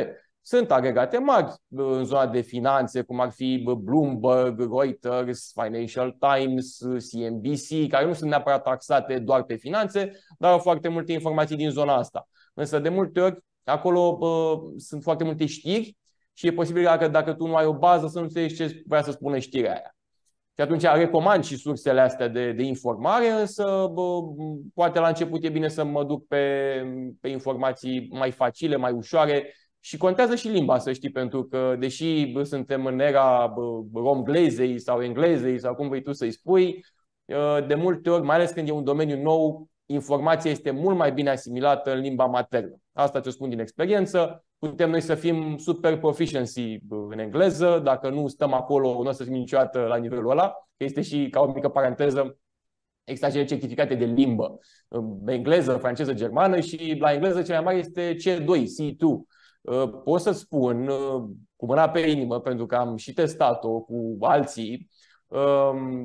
Sunt 0.42 0.70
agregate 0.70 1.18
mari 1.18 1.54
în 1.68 2.04
zona 2.04 2.26
de 2.26 2.40
finanțe, 2.40 3.02
cum 3.02 3.20
ar 3.20 3.30
fi 3.30 3.64
Bloomberg, 3.78 4.58
Reuters, 4.58 5.52
Financial 5.62 6.16
Times, 6.18 6.78
CNBC, 6.78 7.88
care 7.88 8.06
nu 8.06 8.12
sunt 8.12 8.30
neapărat 8.30 8.62
taxate 8.62 9.18
doar 9.18 9.42
pe 9.42 9.54
finanțe, 9.54 10.10
dar 10.38 10.52
au 10.52 10.58
foarte 10.58 10.88
multe 10.88 11.12
informații 11.12 11.56
din 11.56 11.70
zona 11.70 11.94
asta. 11.96 12.28
Însă, 12.54 12.78
de 12.78 12.88
multe 12.88 13.20
ori, 13.20 13.38
acolo 13.64 14.16
bă, 14.16 14.58
sunt 14.76 15.02
foarte 15.02 15.24
multe 15.24 15.46
știri 15.46 15.96
și 16.32 16.46
e 16.46 16.52
posibil 16.52 16.96
că 16.98 17.08
dacă 17.08 17.32
tu 17.32 17.46
nu 17.46 17.54
ai 17.54 17.66
o 17.66 17.78
bază 17.78 18.06
să 18.06 18.18
nu 18.18 18.24
înțelegi 18.24 18.54
ce 18.54 18.82
vrea 18.86 19.02
să 19.02 19.10
spună 19.10 19.38
știrea 19.38 19.72
aia. 19.72 19.93
Și 20.56 20.60
atunci 20.60 20.82
recomand 20.82 21.44
și 21.44 21.56
sursele 21.56 22.00
astea 22.00 22.28
de, 22.28 22.52
de 22.52 22.62
informare, 22.62 23.28
însă 23.28 23.90
bă, 23.92 24.02
poate 24.74 24.98
la 24.98 25.08
început 25.08 25.44
e 25.44 25.48
bine 25.48 25.68
să 25.68 25.84
mă 25.84 26.04
duc 26.04 26.26
pe, 26.26 26.42
pe 27.20 27.28
informații 27.28 28.08
mai 28.10 28.30
facile, 28.30 28.76
mai 28.76 28.92
ușoare 28.92 29.54
și 29.80 29.96
contează 29.96 30.34
și 30.34 30.48
limba, 30.48 30.78
să 30.78 30.92
știi, 30.92 31.10
pentru 31.10 31.44
că 31.44 31.76
deși 31.78 32.26
bă, 32.32 32.42
suntem 32.42 32.86
în 32.86 33.00
era 33.00 33.54
romglezei 33.94 34.78
sau 34.78 35.02
englezei 35.02 35.58
sau 35.58 35.74
cum 35.74 35.88
vrei 35.88 36.02
tu 36.02 36.12
să-i 36.12 36.30
spui, 36.30 36.84
ă, 37.30 37.60
de 37.60 37.74
multe 37.74 38.10
ori, 38.10 38.22
mai 38.22 38.36
ales 38.36 38.50
când 38.50 38.68
e 38.68 38.72
un 38.72 38.84
domeniu 38.84 39.22
nou, 39.22 39.68
informația 39.86 40.50
este 40.50 40.70
mult 40.70 40.96
mai 40.96 41.12
bine 41.12 41.30
asimilată 41.30 41.92
în 41.92 42.00
limba 42.00 42.24
maternă. 42.24 42.83
Asta 42.96 43.20
ți-o 43.20 43.30
spun 43.30 43.48
din 43.48 43.58
experiență. 43.58 44.44
Putem 44.58 44.90
noi 44.90 45.00
să 45.00 45.14
fim 45.14 45.56
super 45.56 45.98
proficiency 45.98 46.78
în 47.10 47.18
engleză, 47.18 47.80
dacă 47.84 48.08
nu 48.08 48.28
stăm 48.28 48.52
acolo, 48.52 49.02
nu 49.02 49.08
o 49.08 49.12
să 49.12 49.24
fim 49.24 49.32
niciodată 49.32 49.78
la 49.78 49.96
nivelul 49.96 50.30
ăla, 50.30 50.48
că 50.76 50.84
este 50.84 51.02
și, 51.02 51.28
ca 51.30 51.40
o 51.40 51.52
mică 51.52 51.68
paranteză, 51.68 52.38
există 53.04 53.26
acele 53.26 53.44
certificate 53.44 53.94
de 53.94 54.04
limbă, 54.04 54.58
engleză, 55.26 55.76
franceză, 55.76 56.14
germană 56.14 56.60
și 56.60 56.96
la 57.00 57.12
engleză 57.12 57.42
cea 57.42 57.54
mai 57.54 57.62
mare 57.62 57.76
este 57.76 58.14
C2, 58.14 58.62
C2. 58.62 59.02
Uh, 59.60 59.90
pot 60.04 60.20
să 60.20 60.30
spun 60.30 60.88
uh, 60.88 61.22
cu 61.56 61.66
mâna 61.66 61.90
pe 61.90 62.00
inimă, 62.00 62.40
pentru 62.40 62.66
că 62.66 62.74
am 62.74 62.96
și 62.96 63.12
testat-o 63.12 63.80
cu 63.80 64.16
alții, 64.20 64.72
um, 64.72 64.88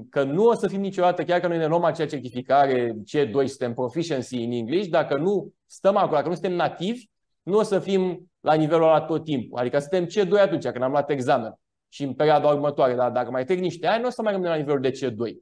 că 0.10 0.24
nu 0.24 0.44
o 0.44 0.54
să 0.54 0.68
fim 0.68 0.80
niciodată, 0.80 1.24
chiar 1.24 1.40
că 1.40 1.48
noi 1.48 1.58
ne 1.58 1.66
luăm 1.66 1.84
acea 1.84 2.06
certificare 2.06 2.92
C2, 2.92 3.32
suntem 3.32 3.74
proficiency 3.74 4.42
in 4.42 4.52
English, 4.52 4.90
dacă 4.90 5.18
nu 5.18 5.54
stăm 5.66 5.98
acolo, 5.98 6.16
dacă 6.16 6.28
nu 6.28 6.34
suntem 6.34 6.54
nativi, 6.54 7.06
nu 7.44 7.58
o 7.58 7.64
să 7.64 7.80
fim 7.80 8.32
la 8.40 8.54
nivelul 8.54 8.84
ăla 8.84 9.02
tot 9.02 9.24
timpul. 9.24 9.60
Adică 9.60 9.80
suntem 9.80 10.06
C2 10.06 10.42
atunci, 10.42 10.68
când 10.68 10.84
am 10.84 10.92
luat 10.92 11.10
examen 11.10 11.54
și 11.90 12.04
în 12.04 12.14
perioada 12.14 12.48
următoare, 12.48 12.96
dar 12.96 13.12
dacă 13.12 13.32
mai 13.32 13.46
trec 13.46 13.60
niște 13.60 13.88
ani, 13.88 14.02
nu 14.02 14.08
o 14.08 14.12
să 14.12 14.22
mai 14.22 14.32
rămânem 14.32 14.54
la 14.54 14.60
nivelul 14.60 14.82
de 14.82 14.92
C2. 14.92 15.36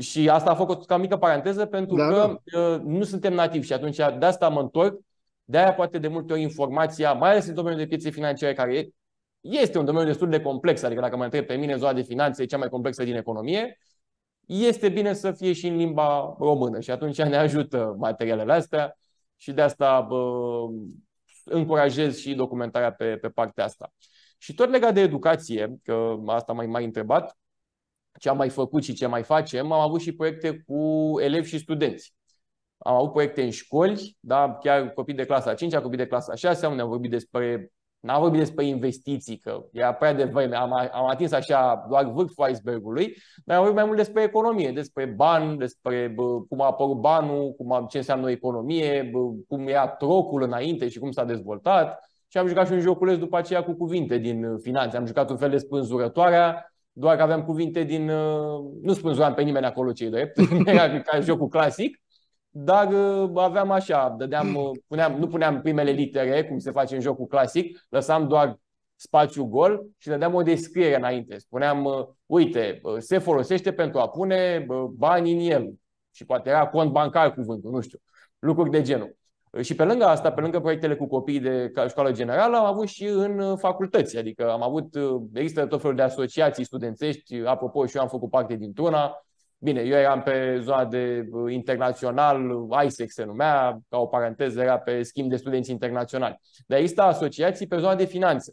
Și 0.00 0.28
asta 0.28 0.50
a 0.50 0.54
făcut 0.54 0.86
ca 0.86 0.96
mică 0.96 1.16
paranteză 1.16 1.66
pentru 1.66 1.96
da, 1.96 2.06
că 2.06 2.38
da. 2.44 2.60
Uh, 2.60 2.80
nu 2.84 3.02
suntem 3.02 3.34
nativi 3.34 3.66
și 3.66 3.72
atunci 3.72 3.96
de 3.96 4.26
asta 4.26 4.48
mă 4.48 4.60
întorc. 4.60 5.00
De 5.44 5.58
aia 5.58 5.74
poate 5.74 5.98
de 5.98 6.08
multe 6.08 6.32
ori 6.32 6.42
informația, 6.42 7.12
mai 7.12 7.30
ales 7.30 7.46
în 7.46 7.54
domeniul 7.54 7.80
de 7.80 7.86
piețe 7.86 8.10
financiare, 8.10 8.54
care 8.54 8.88
este 9.50 9.78
un 9.78 9.84
domeniu 9.84 10.06
destul 10.08 10.28
de 10.28 10.40
complex, 10.40 10.82
adică 10.82 11.00
dacă 11.00 11.16
mă 11.16 11.24
întreb 11.24 11.46
pe 11.46 11.54
mine, 11.54 11.76
zona 11.76 11.92
de 11.92 12.02
finanțe 12.02 12.42
e 12.42 12.46
cea 12.46 12.58
mai 12.58 12.68
complexă 12.68 13.04
din 13.04 13.14
economie, 13.14 13.78
este 14.46 14.88
bine 14.88 15.12
să 15.12 15.32
fie 15.32 15.52
și 15.52 15.66
în 15.66 15.76
limba 15.76 16.36
română 16.38 16.80
și 16.80 16.90
atunci 16.90 17.22
ne 17.22 17.36
ajută 17.36 17.94
materialele 17.98 18.52
astea 18.52 18.98
și 19.36 19.52
de 19.52 19.62
asta 19.62 20.00
bă, 20.00 20.16
încurajez 21.44 22.18
și 22.18 22.34
documentarea 22.34 22.92
pe, 22.92 23.16
pe 23.16 23.28
partea 23.28 23.64
asta. 23.64 23.92
Și 24.38 24.54
tot 24.54 24.70
legat 24.70 24.94
de 24.94 25.00
educație, 25.00 25.76
că 25.82 26.16
asta 26.26 26.52
mai 26.52 26.66
mai 26.66 26.84
întrebat, 26.84 27.38
ce 28.18 28.28
am 28.28 28.36
mai 28.36 28.48
făcut 28.48 28.82
și 28.82 28.92
ce 28.92 29.06
mai 29.06 29.22
facem, 29.22 29.72
am 29.72 29.80
avut 29.80 30.00
și 30.00 30.14
proiecte 30.14 30.64
cu 30.66 31.12
elevi 31.20 31.48
și 31.48 31.58
studenți. 31.58 32.14
Am 32.78 32.94
avut 32.94 33.12
proiecte 33.12 33.42
în 33.42 33.50
școli, 33.50 34.16
da, 34.20 34.54
chiar 34.54 34.90
copii 34.90 35.14
de 35.14 35.24
clasa 35.24 35.54
5, 35.54 35.74
copii 35.74 35.98
de 35.98 36.06
clasa 36.06 36.34
6, 36.34 36.66
am 36.66 36.88
vorbit 36.88 37.10
despre 37.10 37.72
N-am 38.00 38.20
vorbit 38.20 38.38
despre 38.38 38.64
investiții, 38.64 39.38
că 39.38 39.64
era 39.72 39.92
prea 39.92 40.14
devreme, 40.14 40.56
am, 40.56 40.72
am 40.72 41.06
atins 41.06 41.32
așa 41.32 41.86
doar 41.88 42.04
vârful 42.04 42.48
icebergului, 42.50 43.16
dar 43.44 43.56
am 43.56 43.62
vorbit 43.62 43.78
mai 43.78 43.86
mult 43.86 43.96
despre 43.96 44.22
economie, 44.22 44.70
despre 44.70 45.04
bani, 45.04 45.58
despre 45.58 46.12
bă, 46.14 46.40
cum 46.48 46.60
a 46.60 46.66
apărut 46.66 46.96
banul, 46.96 47.52
cum 47.52 47.72
a, 47.72 47.86
ce 47.90 47.96
înseamnă 47.96 48.26
o 48.26 48.30
economie, 48.30 49.08
bă, 49.12 49.18
cum 49.48 49.68
era 49.68 49.88
trocul 49.88 50.42
înainte 50.42 50.88
și 50.88 50.98
cum 50.98 51.10
s-a 51.10 51.24
dezvoltat. 51.24 51.98
și 52.28 52.38
am 52.38 52.46
jucat 52.46 52.66
și 52.66 52.72
un 52.72 52.80
joculeț 52.80 53.18
după 53.18 53.36
aceea 53.36 53.64
cu 53.64 53.72
cuvinte 53.72 54.18
din 54.18 54.58
finanțe. 54.58 54.96
Am 54.96 55.06
jucat 55.06 55.30
un 55.30 55.36
fel 55.36 55.50
de 55.50 55.58
spânzurătoarea, 55.58 56.72
doar 56.92 57.16
că 57.16 57.22
aveam 57.22 57.42
cuvinte 57.42 57.82
din... 57.82 58.04
Nu 58.82 58.92
spânzuram 58.92 59.34
pe 59.34 59.42
nimeni 59.42 59.66
acolo 59.66 59.92
cei 59.92 60.10
drept, 60.10 60.38
era 60.66 61.00
ca 61.00 61.20
jocul 61.20 61.48
clasic, 61.48 62.00
dar 62.50 62.94
aveam 63.34 63.70
așa, 63.70 64.14
dădeam, 64.18 64.56
puneam, 64.86 65.12
nu 65.18 65.26
puneam 65.26 65.60
primele 65.60 65.90
litere, 65.90 66.44
cum 66.44 66.58
se 66.58 66.70
face 66.70 66.94
în 66.94 67.00
jocul 67.00 67.26
clasic, 67.26 67.86
lăsam 67.88 68.28
doar 68.28 68.58
spațiu 68.96 69.44
gol 69.44 69.86
și 69.98 70.08
dădeam 70.08 70.34
o 70.34 70.42
descriere 70.42 70.96
înainte. 70.96 71.38
Spuneam, 71.38 71.88
uite, 72.26 72.80
se 72.98 73.18
folosește 73.18 73.72
pentru 73.72 73.98
a 73.98 74.08
pune 74.08 74.66
bani 74.96 75.32
în 75.32 75.50
el. 75.50 75.72
Și 76.10 76.24
poate 76.24 76.48
era 76.48 76.66
cont 76.66 76.92
bancar 76.92 77.34
cuvântul, 77.34 77.70
nu 77.70 77.80
știu, 77.80 77.98
lucruri 78.38 78.70
de 78.70 78.82
genul. 78.82 79.16
Și 79.60 79.74
pe 79.74 79.84
lângă 79.84 80.04
asta, 80.04 80.32
pe 80.32 80.40
lângă 80.40 80.60
proiectele 80.60 80.96
cu 80.96 81.06
copii 81.06 81.40
de 81.40 81.72
școală 81.88 82.12
generală, 82.12 82.56
am 82.56 82.64
avut 82.64 82.88
și 82.88 83.04
în 83.04 83.56
facultăți. 83.56 84.18
Adică 84.18 84.50
am 84.50 84.62
avut, 84.62 84.94
există 85.32 85.66
tot 85.66 85.80
felul 85.80 85.96
de 85.96 86.02
asociații 86.02 86.64
studențești. 86.64 87.34
Apropo, 87.44 87.86
și 87.86 87.96
eu 87.96 88.02
am 88.02 88.08
făcut 88.08 88.30
parte 88.30 88.56
dintr-una. 88.56 89.26
Bine, 89.60 89.80
eu 89.80 89.96
eram 89.96 90.22
pe 90.22 90.58
zona 90.60 90.84
de 90.84 91.28
internațional, 91.48 92.68
ISEC 92.84 93.10
se 93.10 93.24
numea, 93.24 93.78
ca 93.88 93.98
o 93.98 94.06
paranteză 94.06 94.60
era 94.60 94.78
pe 94.78 95.02
schimb 95.02 95.30
de 95.30 95.36
studenți 95.36 95.70
internaționali. 95.70 96.40
Dar 96.66 96.78
există 96.78 97.02
asociații 97.02 97.66
pe 97.66 97.78
zona 97.78 97.94
de 97.94 98.04
finanțe 98.04 98.52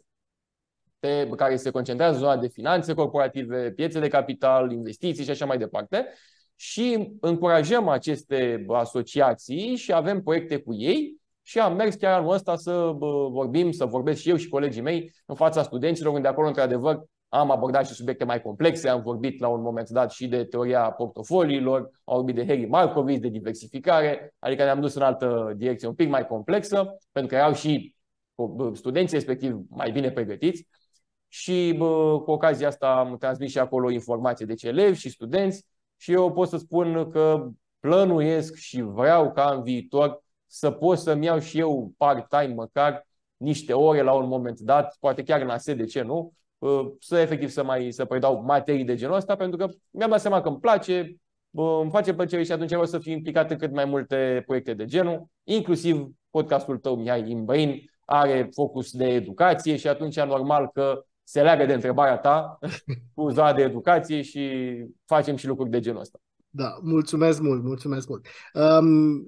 pe 0.98 1.28
care 1.36 1.56
se 1.56 1.70
concentrează 1.70 2.18
zona 2.18 2.36
de 2.36 2.48
finanțe 2.48 2.94
corporative, 2.94 3.70
piețe 3.70 4.00
de 4.00 4.08
capital, 4.08 4.72
investiții 4.72 5.24
și 5.24 5.30
așa 5.30 5.46
mai 5.46 5.58
departe. 5.58 6.06
Și 6.56 7.16
încurajăm 7.20 7.88
aceste 7.88 8.64
asociații 8.68 9.76
și 9.76 9.92
avem 9.92 10.22
proiecte 10.22 10.56
cu 10.56 10.74
ei 10.74 11.20
și 11.42 11.58
am 11.58 11.76
mers 11.76 11.94
chiar 11.94 12.18
anul 12.18 12.32
ăsta 12.32 12.56
să 12.56 12.92
vorbim, 13.30 13.70
să 13.70 13.84
vorbesc 13.84 14.20
și 14.20 14.28
eu 14.28 14.36
și 14.36 14.48
colegii 14.48 14.82
mei 14.82 15.12
în 15.26 15.34
fața 15.34 15.62
studenților, 15.62 16.12
unde 16.14 16.28
acolo, 16.28 16.46
într-adevăr, 16.46 17.04
am 17.38 17.50
abordat 17.50 17.86
și 17.86 17.92
subiecte 17.92 18.24
mai 18.24 18.42
complexe, 18.42 18.88
am 18.88 19.02
vorbit 19.02 19.40
la 19.40 19.48
un 19.48 19.60
moment 19.60 19.88
dat 19.88 20.10
și 20.10 20.26
de 20.26 20.44
teoria 20.44 20.90
portofoliilor, 20.90 21.80
am 22.04 22.14
vorbit 22.14 22.34
de 22.34 22.46
Harry 22.46 22.66
Markovic, 22.66 23.20
de 23.20 23.28
diversificare, 23.28 24.34
adică 24.38 24.64
ne-am 24.64 24.80
dus 24.80 24.94
în 24.94 25.02
altă 25.02 25.52
direcție 25.56 25.88
un 25.88 25.94
pic 25.94 26.08
mai 26.08 26.26
complexă, 26.26 26.96
pentru 27.12 27.32
că 27.32 27.38
erau 27.38 27.52
și 27.52 27.94
studenții 28.72 29.16
respectiv 29.16 29.58
mai 29.68 29.90
bine 29.90 30.10
pregătiți. 30.10 30.66
Și 31.28 31.74
bă, 31.76 32.20
cu 32.20 32.30
ocazia 32.30 32.68
asta 32.68 32.88
am 32.88 33.16
transmis 33.16 33.50
și 33.50 33.58
acolo 33.58 33.90
informații 33.90 34.46
de 34.46 34.54
ce 34.54 34.68
elevi 34.68 34.98
și 34.98 35.10
studenți 35.10 35.66
și 35.96 36.12
eu 36.12 36.32
pot 36.32 36.48
să 36.48 36.56
spun 36.56 37.10
că 37.10 37.48
plănuiesc 37.80 38.54
și 38.54 38.80
vreau 38.80 39.32
ca 39.32 39.52
în 39.56 39.62
viitor 39.62 40.22
să 40.46 40.70
pot 40.70 40.98
să-mi 40.98 41.24
iau 41.24 41.38
și 41.38 41.58
eu 41.58 41.92
part-time 41.96 42.54
măcar 42.54 43.06
niște 43.36 43.72
ore 43.72 44.02
la 44.02 44.12
un 44.12 44.28
moment 44.28 44.60
dat, 44.60 44.96
poate 45.00 45.22
chiar 45.22 45.40
în 45.40 45.50
ASE, 45.50 45.74
de 45.74 45.84
ce 45.84 46.02
nu, 46.02 46.32
să 46.98 47.18
efectiv 47.18 47.48
să 47.48 47.64
mai 47.64 47.90
să 47.90 48.04
predau 48.04 48.42
materii 48.42 48.84
de 48.84 48.94
genul 48.94 49.16
ăsta, 49.16 49.36
pentru 49.36 49.58
că 49.58 49.68
mi-am 49.90 50.10
dat 50.10 50.20
seama 50.20 50.40
că 50.40 50.48
îmi 50.48 50.58
place, 50.58 51.16
îmi 51.80 51.90
face 51.90 52.14
plăcere 52.14 52.42
și 52.42 52.52
atunci 52.52 52.68
vreau 52.68 52.84
să 52.84 52.98
fiu 52.98 53.12
implicat 53.12 53.50
în 53.50 53.56
cât 53.56 53.72
mai 53.72 53.84
multe 53.84 54.42
proiecte 54.46 54.74
de 54.74 54.84
genul, 54.84 55.26
inclusiv 55.44 56.06
podcastul 56.30 56.78
tău, 56.78 56.96
Mihai 56.96 57.30
Imbrain, 57.30 57.90
are 58.04 58.48
focus 58.54 58.90
de 58.90 59.04
educație 59.04 59.76
și 59.76 59.88
atunci 59.88 60.20
normal 60.20 60.70
că 60.72 61.04
se 61.22 61.42
leagă 61.42 61.64
de 61.64 61.72
întrebarea 61.72 62.18
ta 62.18 62.58
cu 63.14 63.30
zona 63.30 63.52
de 63.52 63.62
educație 63.62 64.22
și 64.22 64.50
facem 65.04 65.36
și 65.36 65.46
lucruri 65.46 65.70
de 65.70 65.80
genul 65.80 66.00
ăsta. 66.00 66.18
Da, 66.48 66.78
mulțumesc 66.82 67.40
mult, 67.40 67.62
mulțumesc 67.62 68.08
mult. 68.08 68.26
Um, 68.54 69.24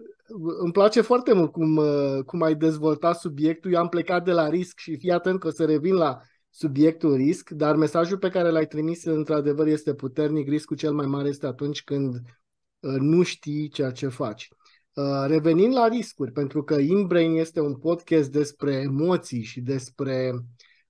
îmi 0.60 0.72
place 0.72 1.00
foarte 1.00 1.32
mult 1.32 1.52
cum, 1.52 1.76
uh, 1.76 2.24
cum 2.26 2.42
ai 2.42 2.54
dezvoltat 2.54 3.18
subiectul. 3.18 3.72
Eu 3.72 3.80
am 3.80 3.88
plecat 3.88 4.24
de 4.24 4.32
la 4.32 4.48
risc 4.48 4.78
și 4.78 4.96
fii 4.96 5.10
atent 5.10 5.40
că 5.40 5.46
o 5.46 5.50
să 5.50 5.64
revin 5.64 5.94
la 5.94 6.20
subiectul 6.58 7.14
risc, 7.14 7.50
dar 7.50 7.76
mesajul 7.76 8.18
pe 8.18 8.28
care 8.28 8.50
l-ai 8.50 8.66
trimis 8.66 9.04
într-adevăr 9.04 9.66
este 9.66 9.94
puternic. 9.94 10.48
Riscul 10.48 10.76
cel 10.76 10.92
mai 10.92 11.06
mare 11.06 11.28
este 11.28 11.46
atunci 11.46 11.82
când 11.82 12.14
uh, 12.14 12.96
nu 12.98 13.22
știi 13.22 13.68
ceea 13.68 13.90
ce 13.90 14.08
faci. 14.08 14.48
Uh, 14.92 15.24
revenind 15.26 15.74
la 15.74 15.88
riscuri, 15.88 16.32
pentru 16.32 16.62
că 16.62 16.74
InBrain 16.74 17.36
este 17.36 17.60
un 17.60 17.76
podcast 17.76 18.30
despre 18.30 18.72
emoții 18.74 19.42
și 19.42 19.60
despre 19.60 20.34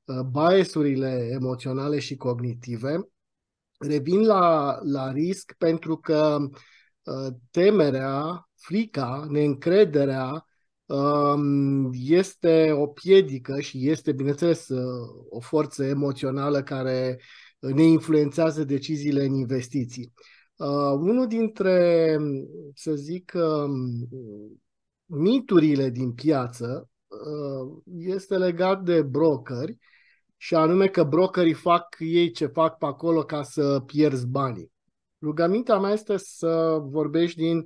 Uh, 0.09 0.21
biasurile 0.21 1.29
emoționale 1.31 1.99
și 1.99 2.17
cognitive. 2.17 3.09
Revin 3.79 4.25
la, 4.27 4.79
la 4.83 5.13
risc 5.13 5.55
pentru 5.59 5.97
că 5.97 6.39
uh, 7.03 7.35
temerea, 7.51 8.49
frica, 8.55 9.27
neîncrederea 9.31 10.31
um, 10.31 10.43
este 11.93 12.73
o 12.73 12.87
piedică 12.87 13.61
și 13.61 13.89
este, 13.89 14.13
bineînțeles, 14.13 14.69
uh, 14.69 15.27
o 15.29 15.41
forță 15.41 15.85
emoțională 15.85 16.63
care 16.63 17.21
ne 17.59 17.83
influențează 17.83 18.65
deciziile 18.65 19.25
în 19.25 19.33
investiții. 19.33 20.13
Unul 20.99 21.27
dintre, 21.27 22.17
să 22.75 22.95
zic, 22.95 23.33
um, 23.35 24.09
miturile 25.07 25.91
din 25.91 26.13
piață 26.13 26.91
este 27.97 28.37
legat 28.37 28.83
de 28.83 29.03
brokeri 29.03 29.77
și 30.37 30.55
anume 30.55 30.89
că 30.89 31.05
brokerii 31.05 31.53
fac 31.53 31.97
ei 31.99 32.31
ce 32.31 32.47
fac 32.47 32.79
pe 32.79 32.87
acolo 32.87 33.23
ca 33.23 33.43
să 33.43 33.81
pierzi 33.87 34.27
banii. 34.27 34.73
Rugămintea 35.21 35.79
mea 35.79 35.93
este 35.93 36.17
să 36.17 36.79
vorbești 36.83 37.39
din 37.39 37.65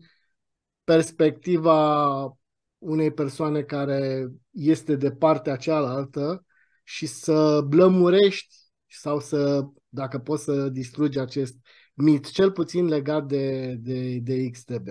perspectiva 0.85 2.37
unei 2.83 3.13
persoane 3.13 3.63
care 3.63 4.29
este 4.51 4.97
de 4.97 5.11
partea 5.13 5.57
cealaltă 5.57 6.45
și 6.85 7.07
să 7.07 7.61
blămurești 7.61 8.57
sau 8.87 9.21
să, 9.21 9.67
dacă 9.89 10.19
poți 10.19 10.45
să 10.45 10.69
distrugi 10.69 11.19
acest 11.19 11.57
mit, 11.95 12.31
cel 12.31 12.53
puțin 12.53 12.87
legat 12.87 13.27
de, 13.27 13.75
de, 13.75 14.19
de 14.19 14.49
XTB. 14.51 14.89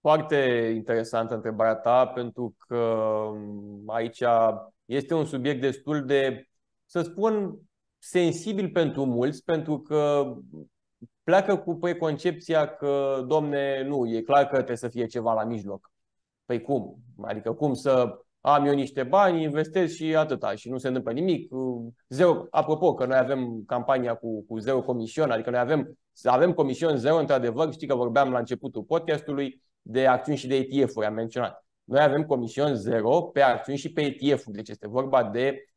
Foarte 0.00 0.36
interesantă 0.74 1.34
întrebarea 1.34 1.74
ta, 1.74 2.06
pentru 2.06 2.56
că 2.66 3.06
aici 3.86 4.22
este 4.84 5.14
un 5.14 5.24
subiect 5.24 5.60
destul 5.60 6.04
de, 6.04 6.48
să 6.84 7.02
spun, 7.02 7.58
sensibil 7.98 8.70
pentru 8.70 9.04
mulți, 9.04 9.44
pentru 9.44 9.80
că 9.80 10.32
pleacă 11.24 11.56
cu 11.56 11.74
preconcepția 11.74 12.66
că, 12.66 13.24
domne, 13.26 13.84
nu, 13.86 14.06
e 14.06 14.20
clar 14.20 14.46
că 14.46 14.54
trebuie 14.54 14.76
să 14.76 14.88
fie 14.88 15.06
ceva 15.06 15.32
la 15.32 15.44
mijloc. 15.44 15.92
Păi 16.44 16.62
cum? 16.62 16.96
Adică 17.22 17.52
cum 17.52 17.74
să 17.74 18.18
am 18.40 18.64
eu 18.64 18.74
niște 18.74 19.02
bani, 19.02 19.42
investez 19.42 19.92
și 19.92 20.16
atâta 20.16 20.54
și 20.54 20.70
nu 20.70 20.78
se 20.78 20.86
întâmplă 20.86 21.12
nimic. 21.12 21.52
Zero. 22.08 22.46
Apropo, 22.50 22.94
că 22.94 23.06
noi 23.06 23.16
avem 23.16 23.62
campania 23.66 24.14
cu, 24.14 24.44
cu 24.44 24.58
zero 24.58 24.82
comision, 24.82 25.30
adică 25.30 25.50
noi 25.50 25.58
avem, 25.58 25.98
avem 26.22 26.52
comision 26.52 26.96
zero, 26.96 27.18
într-adevăr, 27.18 27.72
știi 27.72 27.86
că 27.86 27.94
vorbeam 27.94 28.30
la 28.30 28.38
începutul 28.38 28.82
podcastului 28.82 29.62
de 29.82 30.06
acțiuni 30.06 30.38
și 30.38 30.46
de 30.46 30.68
ETF-uri, 30.70 31.06
am 31.06 31.14
menționat. 31.14 31.66
Noi 31.84 32.02
avem 32.02 32.24
comision 32.24 32.74
zero 32.74 33.22
pe 33.22 33.40
acțiuni 33.40 33.78
și 33.78 33.92
pe 33.92 34.00
ETF-uri. 34.00 34.56
Deci 34.56 34.68
este 34.68 34.88
vorba 34.88 35.24
de 35.24 35.68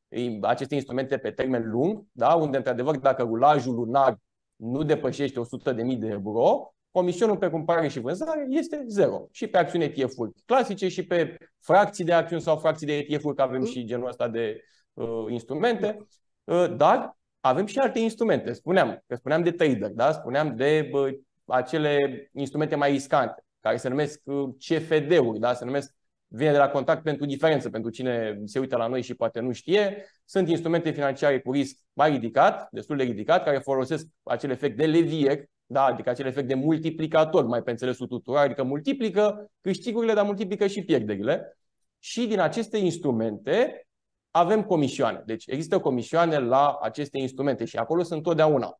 aceste 0.41 0.75
instrumente 0.75 1.17
pe 1.17 1.31
termen 1.31 1.69
lung, 1.69 2.03
da? 2.11 2.33
unde, 2.33 2.57
într-adevăr, 2.57 2.97
dacă 2.97 3.23
rulajul 3.23 3.75
lunar 3.75 4.19
nu 4.57 4.83
depășește 4.83 5.39
100.000 5.39 5.97
de 5.97 6.07
euro, 6.07 6.73
comisionul 6.91 7.37
pe 7.37 7.49
cumpărare 7.49 7.87
și 7.87 7.99
vânzare 7.99 8.45
este 8.49 8.83
zero. 8.87 9.27
Și 9.31 9.47
pe 9.47 9.57
acțiuni 9.57 9.85
ETF-uri 9.85 10.31
clasice 10.45 10.87
și 10.87 11.05
pe 11.05 11.37
fracții 11.59 12.03
de 12.03 12.13
acțiuni 12.13 12.41
sau 12.41 12.57
fracții 12.57 12.87
de 12.87 12.93
ETF-uri, 12.93 13.35
că 13.35 13.41
avem 13.41 13.65
și 13.65 13.85
genul 13.85 14.07
ăsta 14.07 14.27
de 14.27 14.61
uh, 14.93 15.25
instrumente. 15.29 16.07
Uh, 16.43 16.75
dar 16.77 17.17
avem 17.39 17.65
și 17.65 17.77
alte 17.77 17.99
instrumente. 17.99 18.53
Spuneam, 18.53 19.03
că 19.07 19.15
spuneam 19.15 19.43
de 19.43 19.51
trader, 19.51 19.89
da? 19.89 20.11
spuneam 20.11 20.55
de 20.55 20.89
uh, 20.93 21.13
acele 21.45 22.29
instrumente 22.33 22.75
mai 22.75 22.91
riscante, 22.91 23.45
care 23.59 23.77
se 23.77 23.89
numesc 23.89 24.21
uh, 24.23 24.49
CFD-uri, 24.67 25.39
da? 25.39 25.53
se 25.53 25.65
numesc 25.65 25.95
vine 26.27 26.51
de 26.51 26.57
la 26.57 26.69
contact 26.69 27.03
pentru 27.03 27.25
diferență, 27.25 27.69
pentru 27.69 27.89
cine 27.91 28.41
se 28.45 28.59
uită 28.59 28.77
la 28.77 28.87
noi 28.87 29.01
și 29.01 29.13
poate 29.13 29.39
nu 29.39 29.51
știe. 29.51 30.05
Sunt 30.25 30.49
instrumente 30.49 30.91
financiare 30.91 31.39
cu 31.39 31.51
risc 31.51 31.77
mai 31.93 32.09
ridicat, 32.09 32.67
destul 32.71 32.97
de 32.97 33.03
ridicat, 33.03 33.43
care 33.43 33.57
folosesc 33.57 34.07
acel 34.23 34.49
efect 34.49 34.77
de 34.77 34.85
levier, 34.85 35.43
da, 35.65 35.83
adică 35.83 36.09
acel 36.09 36.25
efect 36.25 36.47
de 36.47 36.53
multiplicator, 36.53 37.45
mai 37.45 37.61
pe 37.61 37.71
înțelesul 37.71 38.07
tuturor, 38.07 38.39
adică 38.39 38.63
multiplică 38.63 39.51
câștigurile, 39.61 40.13
dar 40.13 40.25
multiplică 40.25 40.67
și 40.67 40.83
pierderile. 40.83 41.57
Și 41.99 42.27
din 42.27 42.39
aceste 42.39 42.77
instrumente 42.77 43.87
avem 44.31 44.63
comisioane. 44.63 45.23
Deci 45.25 45.47
există 45.47 45.79
comisioane 45.79 46.37
la 46.39 46.77
aceste 46.81 47.17
instrumente 47.17 47.65
și 47.65 47.77
acolo 47.77 48.03
sunt 48.03 48.23
totdeauna. 48.23 48.79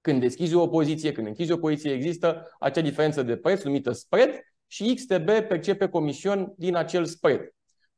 Când 0.00 0.20
deschizi 0.20 0.54
o 0.54 0.68
poziție, 0.68 1.12
când 1.12 1.26
închizi 1.26 1.52
o 1.52 1.56
poziție, 1.56 1.92
există 1.92 2.56
acea 2.58 2.80
diferență 2.80 3.22
de 3.22 3.36
preț 3.36 3.62
numită 3.62 3.92
spread 3.92 4.30
și 4.70 4.94
XTB 4.94 5.24
percepe 5.24 5.88
comision 5.88 6.52
din 6.56 6.76
acel 6.76 7.04
spread. 7.04 7.40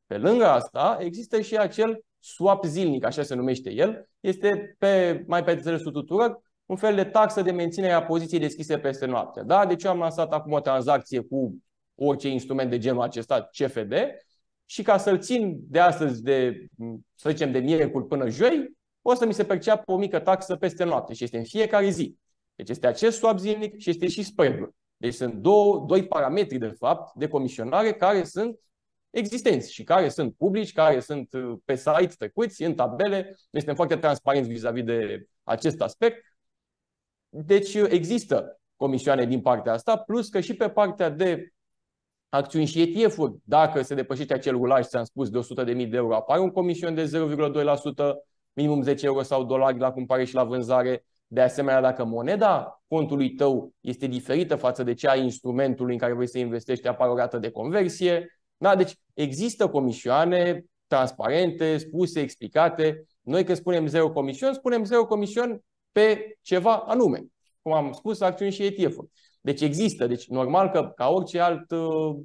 Pe 0.06 0.18
lângă 0.18 0.46
asta, 0.46 0.96
există 1.00 1.40
și 1.40 1.56
acel 1.56 2.04
swap 2.18 2.64
zilnic, 2.64 3.04
așa 3.04 3.22
se 3.22 3.34
numește 3.34 3.70
el. 3.70 4.08
Este 4.20 4.76
pe, 4.78 5.24
mai 5.26 5.44
pe 5.44 5.50
înțelesul 5.50 5.92
tuturor 5.92 6.40
un 6.66 6.76
fel 6.76 6.94
de 6.94 7.04
taxă 7.04 7.42
de 7.42 7.50
menținere 7.50 7.92
a 7.92 8.02
poziției 8.02 8.40
deschise 8.40 8.78
peste 8.78 9.06
noapte. 9.06 9.42
Da? 9.42 9.66
Deci 9.66 9.84
eu 9.84 9.90
am 9.90 9.98
lansat 9.98 10.32
acum 10.32 10.52
o 10.52 10.60
tranzacție 10.60 11.20
cu 11.20 11.62
orice 11.94 12.28
instrument 12.28 12.70
de 12.70 12.78
genul 12.78 13.02
acesta, 13.02 13.48
CFD, 13.58 13.92
și 14.66 14.82
ca 14.82 14.96
să-l 14.96 15.18
țin 15.18 15.58
de 15.68 15.78
astăzi, 15.78 16.22
de, 16.22 16.66
să 17.14 17.30
zicem, 17.30 17.52
de 17.52 17.58
miercuri 17.58 18.06
până 18.06 18.28
joi, 18.28 18.76
o 19.02 19.14
să 19.14 19.26
mi 19.26 19.34
se 19.34 19.44
perceapă 19.44 19.92
o 19.92 19.96
mică 19.96 20.18
taxă 20.18 20.56
peste 20.56 20.84
noapte 20.84 21.14
și 21.14 21.24
este 21.24 21.36
în 21.36 21.44
fiecare 21.44 21.90
zi. 21.90 22.16
Deci 22.54 22.68
este 22.68 22.86
acest 22.86 23.18
swap 23.18 23.38
zilnic 23.38 23.78
și 23.78 23.90
este 23.90 24.08
și 24.08 24.22
spread 24.22 24.70
Deci 25.02 25.14
sunt 25.14 25.34
două, 25.34 25.84
doi 25.86 26.06
parametri, 26.06 26.58
de 26.58 26.68
fapt, 26.68 27.14
de 27.14 27.28
comisionare 27.28 27.92
care 27.92 28.24
sunt 28.24 28.58
existenți 29.10 29.72
și 29.72 29.82
care 29.82 30.08
sunt 30.08 30.34
publici, 30.34 30.72
care 30.72 31.00
sunt 31.00 31.32
uh, 31.32 31.58
pe 31.64 31.74
site 31.74 32.14
trecuți, 32.18 32.62
în 32.62 32.74
tabele. 32.74 33.22
Noi 33.24 33.36
suntem 33.50 33.74
foarte 33.74 33.96
transparenți 33.96 34.48
vis-a-vis 34.48 34.84
de 34.84 35.26
acest 35.42 35.80
aspect. 35.80 36.24
Deci 37.28 37.74
uh, 37.74 37.90
există 37.90 38.60
comisioane 38.76 39.24
din 39.24 39.40
partea 39.40 39.72
asta, 39.72 39.96
plus 39.96 40.28
că 40.28 40.40
și 40.40 40.54
pe 40.54 40.68
partea 40.68 41.08
de 41.08 41.52
acțiuni 42.28 42.66
și 42.66 42.82
ETF-uri, 42.82 43.34
dacă 43.44 43.82
se 43.82 43.94
depășește 43.94 44.34
acel 44.34 44.54
rulaj, 44.54 44.86
ți-am 44.86 45.04
spus, 45.04 45.30
de 45.30 45.38
100.000 45.38 45.88
de 45.88 45.96
euro, 45.96 46.14
apare 46.14 46.40
un 46.40 46.50
comision 46.50 46.94
de 46.94 47.04
0,2%, 47.04 48.14
minimum 48.52 48.82
10 48.82 49.06
euro 49.06 49.22
sau 49.22 49.44
dolari 49.44 49.78
la 49.78 49.92
cumpărare 49.92 50.26
și 50.26 50.34
la 50.34 50.44
vânzare. 50.44 51.04
De 51.32 51.40
asemenea, 51.40 51.80
dacă 51.80 52.04
moneda 52.04 52.82
contului 52.88 53.34
tău 53.34 53.74
este 53.80 54.06
diferită 54.06 54.56
față 54.56 54.82
de 54.82 54.94
cea 54.94 55.10
a 55.10 55.16
instrumentului 55.16 55.92
în 55.92 55.98
care 55.98 56.12
vrei 56.12 56.28
să 56.28 56.38
investești, 56.38 56.88
apare 56.88 57.10
o 57.10 57.16
rată 57.16 57.38
de 57.38 57.50
conversie. 57.50 58.40
Da? 58.56 58.76
Deci 58.76 58.94
există 59.14 59.68
comisioane 59.68 60.64
transparente, 60.86 61.76
spuse, 61.76 62.20
explicate. 62.20 63.06
Noi 63.20 63.44
când 63.44 63.58
spunem 63.58 63.86
zero 63.86 64.10
comision, 64.10 64.54
spunem 64.54 64.84
zero 64.84 65.06
comision 65.06 65.62
pe 65.92 66.36
ceva 66.40 66.76
anume. 66.76 67.24
Cum 67.62 67.72
am 67.72 67.92
spus, 67.92 68.20
acțiuni 68.20 68.52
și 68.52 68.64
ETF-uri. 68.64 69.08
Deci 69.40 69.60
există. 69.60 70.06
Deci 70.06 70.26
normal 70.26 70.70
că 70.70 70.92
ca 70.96 71.08
orice 71.08 71.40
alt 71.40 71.70
uh, 71.70 72.16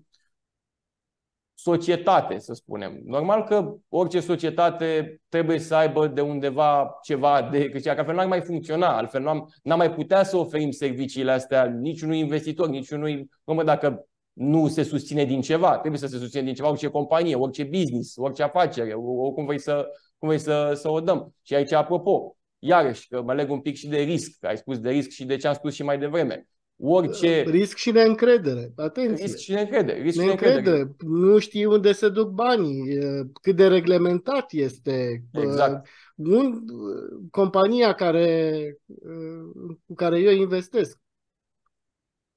societate, 1.59 2.39
să 2.39 2.53
spunem. 2.53 3.01
Normal 3.05 3.43
că 3.43 3.75
orice 3.89 4.19
societate 4.19 5.21
trebuie 5.29 5.59
să 5.59 5.75
aibă 5.75 6.07
de 6.07 6.21
undeva 6.21 6.97
ceva 7.03 7.49
de 7.51 7.69
că 7.69 7.89
altfel 7.89 8.13
nu 8.13 8.19
ar 8.19 8.27
mai 8.27 8.41
funcționa, 8.41 8.97
altfel 8.97 9.21
nu 9.21 9.29
am, 9.29 9.53
n-am 9.63 9.77
mai 9.77 9.93
putea 9.93 10.23
să 10.23 10.37
oferim 10.37 10.71
serviciile 10.71 11.31
astea 11.31 11.65
niciunui 11.65 12.19
investitor, 12.19 12.69
niciunui, 12.69 13.29
mă, 13.43 13.63
dacă 13.63 14.07
nu 14.33 14.67
se 14.67 14.83
susține 14.83 15.25
din 15.25 15.41
ceva, 15.41 15.77
trebuie 15.77 15.99
să 15.99 16.07
se 16.07 16.17
susține 16.17 16.43
din 16.43 16.53
ceva 16.53 16.69
orice 16.69 16.87
companie, 16.87 17.35
orice 17.35 17.63
business, 17.63 18.15
orice 18.17 18.43
afacere, 18.43 18.93
oricum 18.93 19.45
vrei 19.45 19.59
să, 19.59 19.85
cum 20.17 20.27
vrei 20.27 20.39
să, 20.39 20.71
să 20.75 20.89
o 20.89 20.99
dăm. 20.99 21.33
Și 21.41 21.55
aici, 21.55 21.71
apropo, 21.71 22.37
iarăși, 22.59 23.07
că 23.07 23.21
mă 23.21 23.33
leg 23.33 23.51
un 23.51 23.61
pic 23.61 23.75
și 23.75 23.87
de 23.87 23.97
risc, 23.97 24.39
că 24.39 24.47
ai 24.47 24.57
spus 24.57 24.79
de 24.79 24.89
risc 24.89 25.09
și 25.09 25.25
de 25.25 25.35
ce 25.35 25.47
am 25.47 25.53
spus 25.53 25.73
și 25.73 25.83
mai 25.83 25.97
devreme 25.97 26.47
orice... 26.79 27.43
Risc 27.47 27.77
și 27.77 27.91
neîncredere. 27.91 28.71
Atenție. 28.75 29.25
Risc 29.25 29.37
și 29.37 29.51
neîncredere. 29.51 30.01
Risc 30.01 30.17
neîncredere. 30.17 30.59
Și 30.59 30.65
neîncredere. 30.65 30.95
Nu 31.07 31.39
știi 31.39 31.65
unde 31.65 31.91
se 31.91 32.09
duc 32.09 32.29
banii, 32.29 32.99
cât 33.41 33.55
de 33.55 33.67
reglementat 33.67 34.51
este. 34.51 35.23
Exact. 35.31 35.87
Un, 36.15 36.63
compania 37.31 37.93
care, 37.93 38.77
cu 39.85 39.93
care 39.93 40.19
eu 40.19 40.31
investesc. 40.31 40.99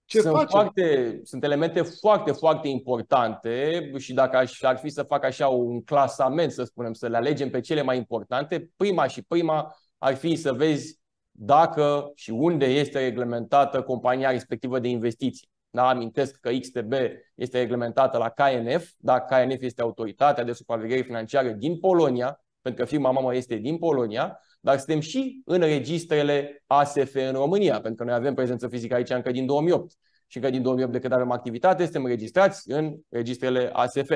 Ce 0.04 0.20
sunt, 0.20 0.34
face? 0.34 0.46
foarte, 0.50 1.20
sunt 1.24 1.44
elemente 1.44 1.82
foarte, 1.82 2.32
foarte 2.32 2.68
importante 2.68 3.90
și 3.98 4.12
dacă 4.12 4.36
aș, 4.36 4.62
ar 4.62 4.76
fi 4.76 4.88
să 4.88 5.02
fac 5.02 5.24
așa 5.24 5.48
un 5.48 5.82
clasament, 5.82 6.52
să 6.52 6.64
spunem, 6.64 6.92
să 6.92 7.08
le 7.08 7.16
alegem 7.16 7.50
pe 7.50 7.60
cele 7.60 7.82
mai 7.82 7.96
importante, 7.96 8.70
prima 8.76 9.06
și 9.06 9.22
prima 9.22 9.76
ar 9.98 10.14
fi 10.14 10.36
să 10.36 10.52
vezi 10.52 10.99
dacă 11.30 12.12
și 12.14 12.30
unde 12.30 12.64
este 12.64 12.98
reglementată 12.98 13.82
compania 13.82 14.30
respectivă 14.30 14.78
de 14.78 14.88
investiții. 14.88 15.48
Da, 15.70 15.88
amintesc 15.88 16.36
că 16.40 16.50
XTB 16.60 16.92
este 17.34 17.58
reglementată 17.58 18.18
la 18.18 18.28
KNF, 18.28 18.90
da, 18.96 19.20
KNF 19.20 19.62
este 19.62 19.82
autoritatea 19.82 20.44
de 20.44 20.52
supraveghere 20.52 21.02
financiară 21.02 21.48
din 21.48 21.78
Polonia, 21.78 22.44
pentru 22.62 22.82
că 22.82 22.88
firma 22.88 23.10
mamă 23.10 23.34
este 23.34 23.56
din 23.56 23.78
Polonia, 23.78 24.40
dar 24.60 24.76
suntem 24.76 25.00
și 25.00 25.42
în 25.44 25.60
registrele 25.60 26.62
ASF 26.66 27.14
în 27.14 27.32
România, 27.32 27.80
pentru 27.80 27.94
că 27.94 28.10
noi 28.10 28.18
avem 28.18 28.34
prezență 28.34 28.68
fizică 28.68 28.94
aici 28.94 29.10
încă 29.10 29.30
din 29.30 29.46
2008. 29.46 29.92
Și 30.26 30.36
încă 30.36 30.50
din 30.50 30.62
2008 30.62 30.92
de 30.92 30.98
când 30.98 31.12
avem 31.12 31.30
activitate, 31.30 31.82
suntem 31.82 32.04
înregistrați 32.04 32.70
în 32.70 32.96
registrele 33.08 33.70
ASF. 33.72 34.10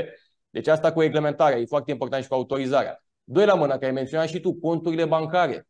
Deci 0.50 0.66
asta 0.66 0.92
cu 0.92 1.00
reglementarea 1.00 1.58
e 1.58 1.64
foarte 1.64 1.90
important 1.90 2.22
și 2.22 2.28
cu 2.28 2.34
autorizarea. 2.34 3.04
Doi 3.24 3.46
la 3.46 3.54
mână, 3.54 3.72
care 3.72 3.86
ai 3.86 3.92
menționat 3.92 4.28
și 4.28 4.40
tu, 4.40 4.54
conturile 4.54 5.04
bancare 5.04 5.66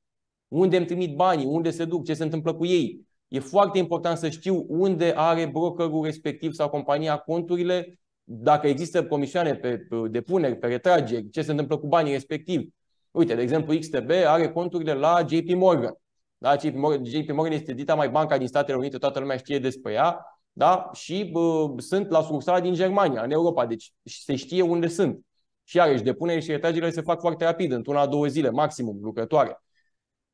unde 0.54 0.76
îmi 0.76 0.86
trimit 0.86 1.16
banii, 1.16 1.46
unde 1.46 1.70
se 1.70 1.84
duc, 1.84 2.04
ce 2.04 2.14
se 2.14 2.22
întâmplă 2.22 2.54
cu 2.54 2.64
ei. 2.64 3.06
E 3.28 3.38
foarte 3.38 3.78
important 3.78 4.18
să 4.18 4.28
știu 4.28 4.64
unde 4.68 5.12
are 5.16 5.46
brokerul 5.46 6.04
respectiv 6.04 6.52
sau 6.52 6.68
compania 6.68 7.16
conturile, 7.16 7.98
dacă 8.24 8.66
există 8.66 9.06
comisioane 9.06 9.54
pe 9.54 9.86
depuneri, 10.10 10.56
pe 10.56 10.66
retrageri, 10.66 11.30
ce 11.30 11.42
se 11.42 11.50
întâmplă 11.50 11.76
cu 11.76 11.86
banii 11.86 12.12
respectivi. 12.12 12.68
Uite, 13.10 13.34
de 13.34 13.42
exemplu, 13.42 13.78
XTB 13.78 14.10
are 14.10 14.48
conturile 14.52 14.92
la 14.92 15.26
JP 15.28 15.54
Morgan. 15.54 15.94
Da? 16.38 16.56
JP, 16.56 16.74
Morgan 16.74 17.04
JP 17.04 17.30
Morgan 17.30 17.52
este 17.52 17.72
dita 17.72 17.94
mai 17.94 18.08
banca 18.08 18.38
din 18.38 18.46
Statele 18.46 18.76
Unite, 18.76 18.98
toată 18.98 19.18
lumea 19.18 19.36
știe 19.36 19.58
despre 19.58 19.92
ea, 19.92 20.40
da? 20.52 20.90
și 20.92 21.28
bă, 21.32 21.72
sunt 21.76 22.10
la 22.10 22.22
sucursala 22.22 22.60
din 22.60 22.74
Germania, 22.74 23.22
în 23.22 23.30
Europa, 23.30 23.66
deci 23.66 23.92
se 24.02 24.36
știe 24.36 24.62
unde 24.62 24.86
sunt. 24.88 25.20
Și 25.64 25.76
iarăși, 25.76 26.02
depunere 26.02 26.40
și 26.40 26.50
retragerile 26.50 26.90
se 26.90 27.00
fac 27.00 27.20
foarte 27.20 27.44
rapid, 27.44 27.72
într-una, 27.72 28.06
două 28.06 28.26
zile, 28.26 28.50
maximum, 28.50 28.98
lucrătoare. 29.02 29.63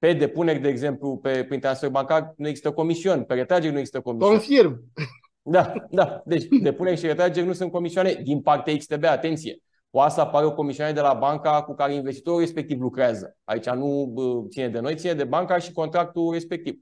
Pe 0.00 0.12
depuneri, 0.12 0.58
de 0.58 0.68
exemplu, 0.68 1.16
pe, 1.16 1.44
prin 1.44 1.60
transfer 1.60 1.90
bancar 1.90 2.34
nu 2.36 2.48
există 2.48 2.70
comision, 2.70 3.22
pe 3.24 3.34
retrageri 3.34 3.72
nu 3.72 3.78
există 3.78 4.00
comision. 4.00 4.30
Confirm. 4.30 4.92
Da, 5.42 5.72
da. 5.90 6.22
Deci 6.24 6.44
depuneri 6.62 6.98
și 6.98 7.06
retrageri 7.06 7.46
nu 7.46 7.52
sunt 7.52 7.72
comisioane 7.72 8.20
din 8.22 8.40
partea 8.40 8.76
XTB, 8.76 9.04
atenție. 9.04 9.62
Poate 9.90 10.12
să 10.12 10.20
apară 10.20 10.46
o 10.46 10.54
comisioane 10.54 10.92
de 10.92 11.00
la 11.00 11.14
banca 11.14 11.62
cu 11.62 11.74
care 11.74 11.94
investitorul 11.94 12.40
respectiv 12.40 12.80
lucrează. 12.80 13.36
Aici 13.44 13.68
nu 13.68 14.14
ține 14.50 14.68
de 14.68 14.80
noi, 14.80 14.96
ține 14.96 15.12
de 15.12 15.24
banca 15.24 15.58
și 15.58 15.72
contractul 15.72 16.32
respectiv. 16.32 16.74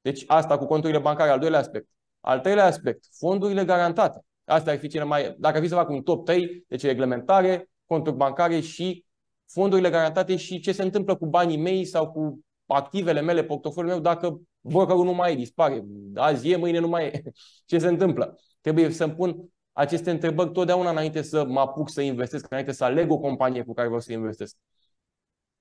Deci 0.00 0.24
asta 0.26 0.58
cu 0.58 0.66
conturile 0.66 0.98
bancare, 0.98 1.30
al 1.30 1.38
doilea 1.38 1.58
aspect. 1.58 1.88
Al 2.20 2.40
treilea 2.40 2.64
aspect, 2.64 3.04
fondurile 3.18 3.64
garantate. 3.64 4.24
Asta 4.44 4.70
ar 4.70 4.78
fi 4.78 4.88
cele 4.88 5.04
mai, 5.04 5.34
dacă 5.38 5.56
ar 5.56 5.62
fi 5.62 5.68
să 5.68 5.74
fac 5.74 5.88
un 5.88 6.02
top 6.02 6.24
3, 6.24 6.64
deci 6.68 6.82
reglementare, 6.82 7.70
conturi 7.86 8.16
bancare 8.16 8.60
și 8.60 9.04
fondurile 9.52 9.90
garantate 9.90 10.36
și 10.36 10.60
ce 10.60 10.72
se 10.72 10.82
întâmplă 10.82 11.16
cu 11.16 11.26
banii 11.26 11.56
mei 11.56 11.84
sau 11.84 12.10
cu 12.10 12.40
activele 12.66 13.20
mele, 13.20 13.44
portofoliul 13.44 13.92
meu, 13.92 14.02
dacă 14.02 14.40
brokerul 14.60 15.04
nu 15.04 15.12
mai 15.12 15.32
e, 15.32 15.34
dispare. 15.34 15.84
Azi 16.14 16.50
e, 16.50 16.56
mâine 16.56 16.78
nu 16.78 16.88
mai 16.88 17.06
e. 17.06 17.22
Ce 17.66 17.78
se 17.78 17.88
întâmplă? 17.88 18.38
Trebuie 18.60 18.90
să-mi 18.90 19.14
pun 19.14 19.50
aceste 19.72 20.10
întrebări 20.10 20.52
totdeauna 20.52 20.90
înainte 20.90 21.22
să 21.22 21.44
mă 21.44 21.60
apuc 21.60 21.90
să 21.90 22.00
investesc, 22.00 22.46
înainte 22.50 22.72
să 22.72 22.84
aleg 22.84 23.10
o 23.10 23.18
companie 23.18 23.62
cu 23.62 23.72
care 23.72 23.86
vreau 23.86 24.00
să 24.00 24.12
investesc. 24.12 24.56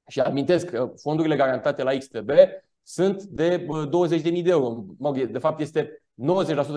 Și 0.07 0.19
amintesc 0.19 0.65
că 0.65 0.93
fondurile 1.01 1.35
garantate 1.35 1.83
la 1.83 1.91
XTB 1.97 2.29
sunt 2.83 3.23
de 3.23 3.65
20.000 4.21 4.21
de 4.21 4.49
euro. 4.49 4.85
De 5.31 5.37
fapt, 5.37 5.59
este 5.59 6.03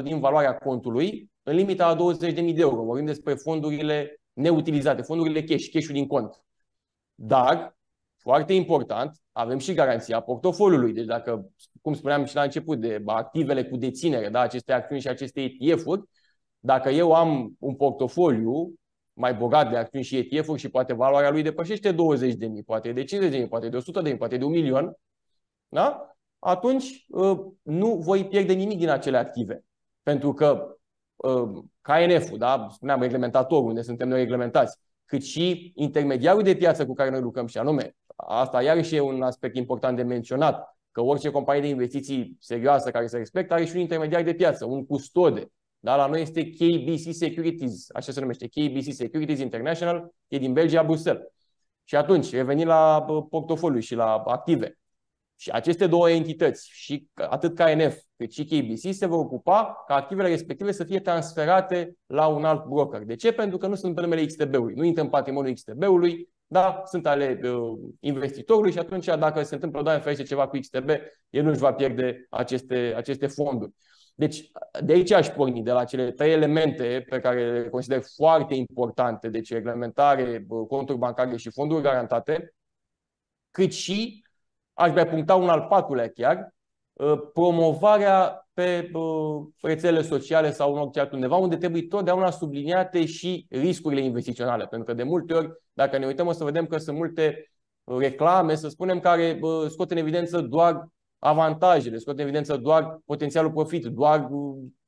90% 0.01 0.03
din 0.03 0.21
valoarea 0.21 0.57
contului, 0.57 1.31
în 1.43 1.55
limita 1.55 1.87
a 1.87 1.97
20.000 1.97 2.35
de 2.35 2.53
euro. 2.57 2.83
Vorbim 2.83 3.07
despre 3.07 3.35
fondurile 3.35 4.21
neutilizate, 4.33 5.03
fondurile 5.03 5.45
cash, 5.45 5.69
cash-ul 5.73 5.95
din 5.95 6.07
cont. 6.07 6.43
Dar, 7.15 7.77
foarte 8.17 8.53
important, 8.53 9.17
avem 9.33 9.59
și 9.59 9.75
garanția 9.75 10.21
portofoliului. 10.21 10.93
Deci 10.93 11.05
dacă, 11.05 11.51
cum 11.81 11.95
spuneam 11.95 12.25
și 12.25 12.35
la 12.35 12.43
început, 12.43 12.81
de 12.81 13.03
activele 13.07 13.65
cu 13.65 13.77
deținere, 13.77 14.29
da, 14.29 14.41
aceste 14.41 14.73
acțiuni 14.73 15.01
și 15.01 15.09
aceste 15.09 15.41
ETF-uri, 15.59 16.03
dacă 16.59 16.89
eu 16.91 17.13
am 17.15 17.57
un 17.59 17.75
portofoliu 17.75 18.75
mai 19.13 19.35
bogat 19.35 19.71
de 19.71 19.77
acțiuni 19.77 20.05
și 20.05 20.17
ETF-uri 20.17 20.61
și 20.61 20.69
poate 20.69 20.93
valoarea 20.93 21.31
lui 21.31 21.43
depășește 21.43 21.93
20 21.93 22.35
de 22.35 22.47
mii, 22.47 22.63
poate 22.63 22.93
de 22.93 23.05
50 23.05 23.33
de 23.33 23.39
mii, 23.39 23.49
poate 23.49 23.69
de 23.69 23.77
100 23.77 24.01
de 24.01 24.09
mii, 24.09 24.19
poate 24.19 24.37
de 24.37 24.45
un 24.45 24.51
milion, 24.51 24.97
da? 25.69 26.17
atunci 26.39 27.07
ă, 27.13 27.53
nu 27.63 27.97
voi 27.97 28.27
pierde 28.27 28.53
nimic 28.53 28.79
din 28.79 28.89
acele 28.89 29.17
active. 29.17 29.65
Pentru 30.03 30.33
că 30.33 30.77
ă, 31.23 31.63
KNF-ul, 31.81 32.39
da? 32.39 32.67
spuneam 32.71 33.01
reglementatorul, 33.01 33.69
unde 33.69 33.83
suntem 33.83 34.09
noi 34.09 34.19
reglementați, 34.19 34.79
cât 35.05 35.23
și 35.23 35.73
intermediarul 35.75 36.43
de 36.43 36.55
piață 36.55 36.87
cu 36.87 36.95
care 36.95 37.11
noi 37.11 37.21
lucrăm 37.21 37.47
și 37.47 37.59
anume, 37.59 37.97
asta 38.17 38.63
iarăși 38.63 38.95
e 38.95 39.01
un 39.01 39.23
aspect 39.23 39.57
important 39.57 39.97
de 39.97 40.03
menționat, 40.03 40.77
că 40.91 41.01
orice 41.01 41.31
companie 41.31 41.61
de 41.61 41.69
investiții 41.69 42.37
serioasă 42.41 42.91
care 42.91 43.07
se 43.07 43.17
respectă 43.17 43.55
are 43.55 43.65
și 43.65 43.75
un 43.75 43.81
intermediar 43.81 44.23
de 44.23 44.35
piață, 44.35 44.65
un 44.65 44.87
custode. 44.87 45.53
Da? 45.79 45.97
La 45.97 46.07
noi 46.07 46.21
este 46.21 46.51
KBC 46.51 47.15
Securities, 47.15 47.87
așa 47.95 48.13
se 48.13 48.21
numește, 48.21 48.47
KBC 48.47 48.93
Securities 48.93 49.39
International, 49.39 50.15
e 50.29 50.39
din 50.39 50.53
Belgia, 50.53 50.83
Bruxelles. 50.83 51.23
Și 51.85 51.97
atunci, 51.97 52.31
revenim 52.31 52.67
la 52.67 53.05
portofoliu 53.31 53.81
și 53.81 53.95
la 53.95 54.15
active. 54.15 54.79
Și 55.43 55.51
aceste 55.51 55.87
două 55.87 56.11
entități, 56.11 56.71
și 56.73 57.09
atât 57.15 57.55
KNF 57.55 57.97
cât 58.17 58.33
și 58.33 58.45
KBC, 58.45 58.95
se 58.95 59.07
vor 59.07 59.19
ocupa 59.19 59.85
ca 59.87 59.95
activele 59.95 60.29
respective 60.29 60.73
să 60.73 60.85
fie 60.85 61.01
transferate 61.01 61.97
la 62.07 62.27
un 62.27 62.45
alt 62.45 62.65
broker. 62.65 63.03
De 63.03 63.15
ce? 63.15 63.33
Pentru 63.33 63.59
că 63.59 63.67
nu 63.67 63.75
sunt 63.75 63.95
pe 63.95 64.01
numele 64.01 64.25
XTB-ului. 64.25 64.75
Nu 64.75 64.85
intră 64.85 65.03
în 65.03 65.09
patrimoniul 65.09 65.55
XTB-ului, 65.55 66.29
da, 66.47 66.83
sunt 66.85 67.07
ale 67.07 67.41
uh, 67.43 67.79
investitorului 68.01 68.73
și 68.73 68.79
atunci 68.79 69.05
dacă 69.05 69.43
se 69.43 69.55
întâmplă, 69.55 69.83
doamne 69.83 70.03
ferește, 70.03 70.23
ceva 70.23 70.49
cu 70.49 70.59
XTB, 70.59 70.89
el 71.31 71.43
nu 71.43 71.51
își 71.51 71.61
va 71.61 71.73
pierde 71.73 72.27
aceste, 72.31 72.93
aceste 72.97 73.27
fonduri. 73.27 73.73
Deci, 74.15 74.51
de 74.85 74.93
aici 74.93 75.13
aș 75.13 75.29
porni, 75.29 75.63
de 75.63 75.73
la 75.73 75.85
cele 75.85 76.11
trei 76.11 76.33
elemente 76.33 77.05
pe 77.09 77.21
care 77.21 77.53
le 77.53 77.69
consider 77.69 78.03
foarte 78.17 78.55
importante, 78.55 79.29
deci 79.29 79.53
reglementare, 79.53 80.47
conturi 80.69 80.99
bancare 80.99 81.37
și 81.37 81.51
fonduri 81.51 81.83
garantate, 81.83 82.55
cât 83.51 83.73
și, 83.73 84.23
aș 84.75 84.93
mai 84.93 85.09
puncta 85.09 85.35
un 85.35 85.49
al 85.49 85.67
patrulea 85.69 86.09
chiar, 86.09 86.55
ă, 86.99 87.17
promovarea 87.17 88.47
pe 88.53 88.91
ă, 88.95 89.49
rețelele 89.61 90.03
sociale 90.03 90.51
sau 90.51 90.75
în 90.75 90.81
orice 90.81 91.01
altundeva, 91.01 91.37
unde 91.37 91.57
trebuie 91.57 91.83
totdeauna 91.83 92.31
subliniate 92.31 93.07
și 93.07 93.47
riscurile 93.51 94.01
investiționale. 94.01 94.67
Pentru 94.67 94.89
că 94.89 94.95
de 94.95 95.03
multe 95.03 95.35
ori, 95.35 95.53
dacă 95.73 95.99
ne 95.99 96.07
uităm, 96.07 96.27
o 96.27 96.33
să 96.33 96.45
vedem 96.45 96.67
că 96.67 96.79
sunt 96.79 96.97
multe 96.97 97.53
reclame, 97.85 98.55
să 98.55 98.69
spunem, 98.69 99.01
care 99.01 99.41
scot 99.69 99.91
în 99.91 99.97
evidență 99.97 100.41
doar 100.41 100.87
avantajele, 101.19 101.99
scot 101.99 102.15
în 102.15 102.23
evidență 102.23 102.57
doar 102.57 102.99
potențialul 103.05 103.53
profit, 103.53 103.85
doar 103.85 104.29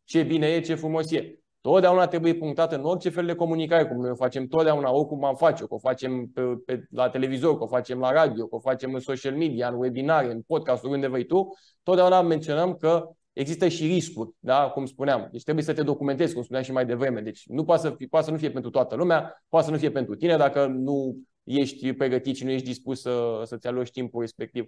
ce 0.05 0.23
bine 0.23 0.47
e, 0.47 0.61
ce 0.61 0.75
frumos 0.75 1.11
e. 1.11 1.39
Totdeauna 1.65 2.07
trebuie 2.07 2.35
punctat 2.35 2.73
în 2.73 2.85
orice 2.85 3.09
fel 3.09 3.27
de 3.27 3.35
comunicare, 3.35 3.87
cum 3.87 4.01
noi 4.01 4.11
o 4.11 4.15
facem 4.15 4.47
totdeauna, 4.47 4.93
oricum 4.93 5.25
am 5.25 5.35
face, 5.35 5.65
că 5.65 5.75
o 5.75 5.79
facem 5.79 6.27
pe, 6.27 6.43
pe, 6.67 6.87
la 6.91 7.09
televizor, 7.09 7.57
că 7.57 7.63
o 7.63 7.67
facem 7.67 7.99
la 7.99 8.13
radio, 8.13 8.47
că 8.47 8.55
o 8.55 8.61
facem 8.61 8.95
în 8.95 9.01
social 9.01 9.37
media, 9.37 9.69
în 9.69 9.75
webinare, 9.75 10.33
în 10.33 10.41
podcast, 10.41 10.85
unde 10.85 11.09
vei 11.09 11.25
tu, 11.25 11.49
totdeauna 11.83 12.23
menționăm 12.23 12.75
că 12.75 13.09
există 13.33 13.69
și 13.69 13.87
riscuri, 13.87 14.31
da? 14.39 14.71
cum 14.75 14.87
spuneam. 14.87 15.29
Deci 15.33 15.43
trebuie 15.43 15.65
să 15.65 15.73
te 15.73 15.83
documentezi, 15.83 16.35
cum 16.35 16.43
spuneam 16.43 16.65
și 16.65 16.73
mai 16.73 16.87
devreme. 16.87 17.21
Deci 17.21 17.43
nu 17.47 17.65
poate 17.65 17.83
să, 17.83 17.95
fie, 17.97 18.07
poate 18.07 18.27
să 18.27 18.33
nu 18.33 18.39
fie 18.39 18.51
pentru 18.51 18.71
toată 18.71 18.95
lumea, 18.95 19.45
poate 19.49 19.67
să 19.67 19.73
nu 19.73 19.79
fie 19.79 19.91
pentru 19.91 20.15
tine 20.15 20.37
dacă 20.37 20.67
nu 20.67 21.17
ești 21.45 21.93
pregătit 21.93 22.37
și 22.37 22.45
nu 22.45 22.51
ești 22.51 22.67
dispus 22.67 23.01
să, 23.01 23.43
să-ți 23.45 23.67
aloci 23.67 23.91
timpul 23.91 24.21
respectiv. 24.21 24.67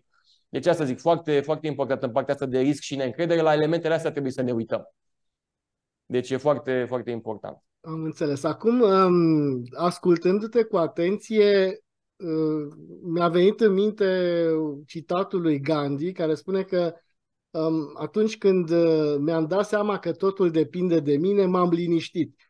Deci 0.48 0.66
asta 0.66 0.84
zic, 0.84 0.98
foarte, 0.98 1.40
foarte 1.40 1.66
important 1.66 2.02
în 2.02 2.10
partea 2.10 2.34
asta 2.34 2.46
de 2.46 2.58
risc 2.58 2.82
și 2.82 2.96
neîncredere, 2.96 3.40
la 3.40 3.52
elementele 3.52 3.94
astea 3.94 4.10
trebuie 4.10 4.32
să 4.32 4.42
ne 4.42 4.52
uităm. 4.52 4.90
Deci 6.06 6.30
e 6.30 6.36
foarte, 6.36 6.84
foarte 6.88 7.10
important. 7.10 7.62
Am 7.80 8.02
înțeles. 8.02 8.42
Acum, 8.42 8.80
um, 8.80 9.62
ascultându-te 9.76 10.62
cu 10.62 10.76
atenție, 10.76 11.80
uh, 12.16 12.74
mi-a 13.02 13.28
venit 13.28 13.60
în 13.60 13.72
minte 13.72 14.48
citatul 14.86 15.40
lui 15.40 15.60
Gandhi, 15.60 16.12
care 16.12 16.34
spune 16.34 16.62
că 16.62 16.94
um, 17.50 17.92
atunci 17.94 18.38
când 18.38 18.70
uh, 18.70 19.16
mi-am 19.18 19.46
dat 19.46 19.66
seama 19.66 19.98
că 19.98 20.12
totul 20.12 20.50
depinde 20.50 21.00
de 21.00 21.16
mine, 21.16 21.46
m-am 21.46 21.70
liniștit. 21.70 22.40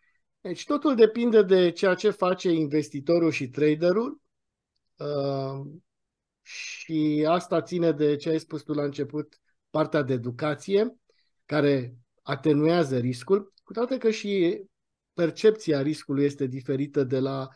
Deci 0.40 0.64
totul 0.64 0.94
depinde 0.94 1.42
de 1.42 1.70
ceea 1.70 1.94
ce 1.94 2.10
face 2.10 2.50
investitorul 2.50 3.30
și 3.30 3.48
traderul 3.48 4.20
uh, 4.96 5.66
și 6.42 7.26
asta 7.28 7.62
ține 7.62 7.92
de 7.92 8.16
ce 8.16 8.28
ai 8.28 8.38
spus 8.38 8.62
tu 8.62 8.72
la 8.72 8.82
început, 8.82 9.40
partea 9.70 10.02
de 10.02 10.12
educație, 10.12 10.96
care 11.44 11.96
atenuează 12.26 12.98
riscul, 12.98 13.52
cu 13.64 13.72
toate 13.72 13.98
că 13.98 14.10
și 14.10 14.62
percepția 15.14 15.82
riscului 15.82 16.24
este 16.24 16.46
diferită 16.46 17.04
de 17.04 17.18
la 17.18 17.48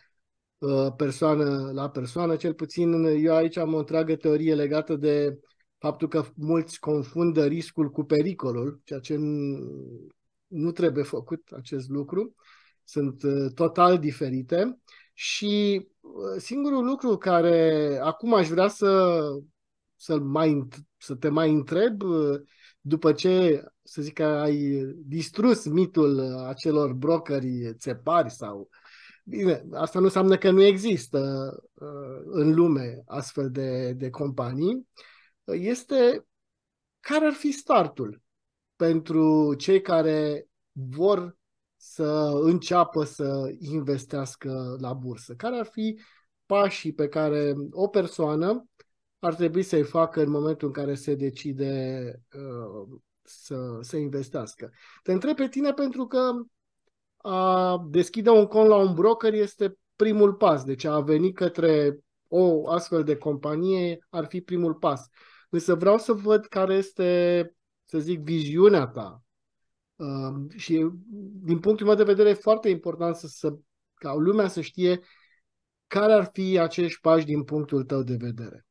uh, 0.59 0.93
persoană 0.97 1.71
la 1.73 1.91
persoană. 1.91 2.37
Cel 2.37 2.55
puțin 2.55 3.05
eu 3.05 3.35
aici 3.35 3.57
am 3.57 3.75
o 3.75 3.79
întreagă 3.79 4.17
teorie 4.17 4.55
legată 4.55 4.97
de 4.97 5.39
faptul 5.79 6.09
că 6.09 6.25
mulți 6.35 6.81
confundă 6.81 7.47
riscul 7.47 7.91
cu 7.91 8.05
pericolul, 8.05 8.81
ceea 8.85 9.01
ce 9.01 9.17
nu 10.47 10.73
trebuie 10.73 11.05
făcut 11.05 11.43
acest 11.57 11.89
lucru. 11.89 12.35
Sunt 12.85 13.23
uh, 13.23 13.53
total 13.55 13.99
diferite 13.99 14.81
și 15.13 15.87
uh, 16.01 16.37
singurul 16.39 16.85
lucru 16.85 17.17
care 17.17 17.99
acum 18.03 18.35
aș 18.35 18.49
vrea 18.49 18.69
să, 18.69 19.21
să, 19.97 20.19
mai, 20.19 20.69
să 20.97 21.15
te 21.15 21.29
mai 21.29 21.51
întreb, 21.51 22.03
uh, 22.03 22.41
după 22.81 23.13
ce, 23.13 23.65
să 23.83 24.03
zic 24.03 24.15
că 24.15 24.25
ai 24.25 24.85
distrus 24.97 25.65
mitul 25.65 26.21
acelor 26.47 26.93
brokeri 26.93 27.75
țepari 27.75 28.31
sau... 28.31 28.69
Bine, 29.25 29.65
asta 29.73 29.99
nu 29.99 30.05
înseamnă 30.05 30.37
că 30.39 30.51
nu 30.51 30.63
există 30.63 31.51
uh, 31.75 32.23
în 32.25 32.55
lume 32.55 33.03
astfel 33.07 33.51
de, 33.51 33.93
de 33.93 34.11
companii. 34.11 34.89
Este 35.45 36.27
care 37.01 37.27
ar 37.27 37.33
fi 37.33 37.53
startul 37.53 38.23
pentru 38.77 39.55
cei 39.55 39.81
care 39.81 40.49
vor 40.73 41.37
să 41.77 42.33
înceapă 42.43 43.05
să 43.05 43.55
investească 43.59 44.77
la 44.81 44.93
bursă? 44.93 45.35
Care 45.35 45.57
ar 45.57 45.67
fi 45.67 46.01
pașii 46.47 46.93
pe 46.93 47.09
care 47.09 47.55
o 47.71 47.89
persoană 47.89 48.69
ar 49.21 49.35
trebui 49.35 49.63
să-i 49.63 49.83
facă 49.83 50.23
în 50.23 50.31
momentul 50.31 50.67
în 50.67 50.73
care 50.73 50.95
se 50.95 51.15
decide 51.15 52.05
uh, 52.35 52.99
să, 53.23 53.79
să 53.81 53.97
investească? 53.97 54.71
Te 55.03 55.13
întreb 55.13 55.37
pe 55.37 55.49
tine 55.49 55.73
pentru 55.73 56.07
că 56.07 56.33
a 57.17 57.77
deschide 57.89 58.31
un 58.31 58.47
cont 58.47 58.69
la 58.69 58.77
un 58.77 58.95
broker 58.95 59.33
este 59.33 59.79
primul 59.97 60.35
pas. 60.35 60.65
Deci 60.65 60.85
a 60.85 61.01
venit 61.01 61.35
către 61.35 61.99
o 62.29 62.69
astfel 62.69 63.05
de 63.05 63.17
companie 63.17 64.07
ar 64.11 64.27
fi 64.27 64.41
primul 64.41 64.75
pas. 64.75 65.09
Însă 65.51 65.75
vreau 65.75 65.99
să 65.99 66.13
văd 66.13 66.47
care 66.47 66.75
este, 66.75 67.55
să 67.85 67.99
zic, 67.99 68.21
viziunea 68.21 68.87
ta 68.87 69.25
Uh, 70.01 70.51
și 70.57 70.91
din 71.43 71.59
punctul 71.59 71.87
meu 71.87 71.95
de 71.95 72.05
vedere 72.05 72.29
e 72.29 72.35
foarte 72.35 72.69
important 72.69 73.17
să, 73.17 73.27
să 73.27 73.57
ca 73.95 74.15
lumea 74.15 74.49
să 74.49 74.61
știe 74.61 75.01
care 75.87 76.13
ar 76.13 76.31
fi 76.33 76.59
acești 76.59 77.01
pași 77.01 77.25
din 77.25 77.45
punctul 77.45 77.85
tău 77.85 78.03
de 78.03 78.17
vedere. 78.19 78.67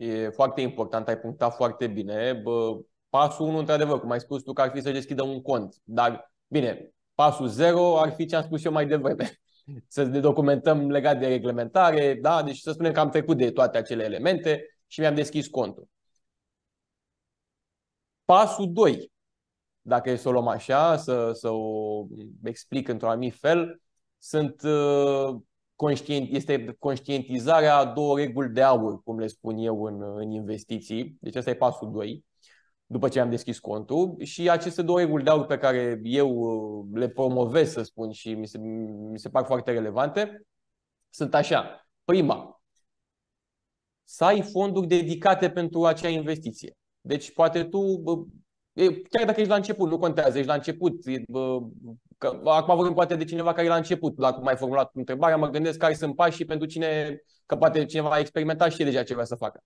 E 0.00 0.28
foarte 0.28 0.60
important, 0.60 1.08
ai 1.08 1.18
punctat 1.18 1.54
foarte 1.54 1.86
bine. 1.86 2.32
Bă, 2.32 2.80
pasul 3.08 3.46
1, 3.46 3.58
într-adevăr, 3.58 4.00
cum 4.00 4.10
ai 4.10 4.20
spus 4.20 4.42
tu, 4.42 4.52
că 4.52 4.60
ar 4.60 4.70
fi 4.70 4.80
să 4.80 4.90
deschidă 4.90 5.22
un 5.22 5.42
cont. 5.42 5.76
Dar, 5.84 6.32
bine, 6.46 6.92
pasul 7.14 7.46
0 7.46 7.98
ar 7.98 8.12
fi 8.12 8.26
ce 8.26 8.36
am 8.36 8.42
spus 8.42 8.64
eu 8.64 8.72
mai 8.72 8.86
devreme. 8.86 9.40
Să 9.88 10.02
ne 10.02 10.20
documentăm 10.20 10.90
legat 10.90 11.18
de 11.18 11.26
reglementare, 11.26 12.14
da? 12.14 12.42
Deci 12.42 12.58
să 12.58 12.72
spunem 12.72 12.92
că 12.92 13.00
am 13.00 13.10
trecut 13.10 13.36
de 13.36 13.50
toate 13.50 13.78
acele 13.78 14.04
elemente 14.04 14.76
și 14.86 15.00
mi-am 15.00 15.14
deschis 15.14 15.46
contul. 15.46 15.88
Pasul 18.24 18.72
2 18.72 19.10
dacă 19.82 20.10
e 20.10 20.16
să 20.16 20.28
o 20.28 20.32
luăm 20.32 20.48
așa, 20.48 20.96
să, 20.96 21.32
să 21.32 21.48
o 21.48 22.06
explic 22.44 22.88
într-un 22.88 23.10
anumit 23.10 23.34
fel, 23.34 23.80
sunt 24.18 24.62
uh, 24.62 25.36
conștient, 25.80 26.34
este 26.34 26.76
conștientizarea 26.78 27.76
a 27.76 27.84
două 27.84 28.18
reguli 28.18 28.48
de 28.48 28.62
aur, 28.62 29.02
cum 29.02 29.18
le 29.18 29.26
spun 29.26 29.56
eu 29.58 29.82
în, 29.82 30.02
în 30.16 30.30
investiții. 30.30 31.16
Deci 31.20 31.36
asta 31.36 31.50
e 31.50 31.54
pasul 31.54 31.90
2, 31.90 32.24
după 32.86 33.08
ce 33.08 33.20
am 33.20 33.30
deschis 33.30 33.58
contul. 33.58 34.16
Și 34.22 34.50
aceste 34.50 34.82
două 34.82 34.98
reguli 34.98 35.24
de 35.24 35.30
aur 35.30 35.46
pe 35.46 35.58
care 35.58 36.00
eu 36.02 36.30
uh, 36.30 36.86
le 36.92 37.08
promovez, 37.08 37.70
să 37.70 37.82
spun, 37.82 38.10
și 38.10 38.34
mi 38.34 38.46
se, 38.46 38.58
mi 38.58 39.18
se 39.18 39.28
par 39.28 39.44
foarte 39.44 39.72
relevante, 39.72 40.46
sunt 41.10 41.34
așa. 41.34 41.88
Prima, 42.04 42.62
să 44.04 44.24
ai 44.24 44.42
fonduri 44.42 44.86
dedicate 44.86 45.50
pentru 45.50 45.84
acea 45.84 46.08
investiție. 46.08 46.76
Deci 47.00 47.32
poate 47.32 47.64
tu 47.64 48.02
chiar 48.86 49.24
dacă 49.24 49.40
ești 49.40 49.50
la 49.50 49.56
început, 49.56 49.90
nu 49.90 49.98
contează, 49.98 50.36
ești 50.36 50.48
la 50.48 50.54
început. 50.54 50.94
Că, 52.18 52.40
acum 52.44 52.76
vorbim 52.76 52.94
poate 52.94 53.16
de 53.16 53.24
cineva 53.24 53.52
care 53.52 53.66
e 53.66 53.70
la 53.70 53.76
început, 53.76 54.16
dacă 54.16 54.40
mai 54.40 54.56
formulat 54.56 54.90
întrebarea, 54.94 55.36
mă 55.36 55.48
gândesc 55.48 55.78
care 55.78 55.94
sunt 55.94 56.16
pașii 56.16 56.44
pentru 56.44 56.66
cine, 56.66 57.20
că 57.46 57.56
poate 57.56 57.84
cineva 57.84 58.10
a 58.10 58.18
experimentat 58.18 58.72
și 58.72 58.84
deja 58.84 59.02
ce 59.02 59.12
vrea 59.12 59.24
să 59.24 59.34
facă. 59.34 59.62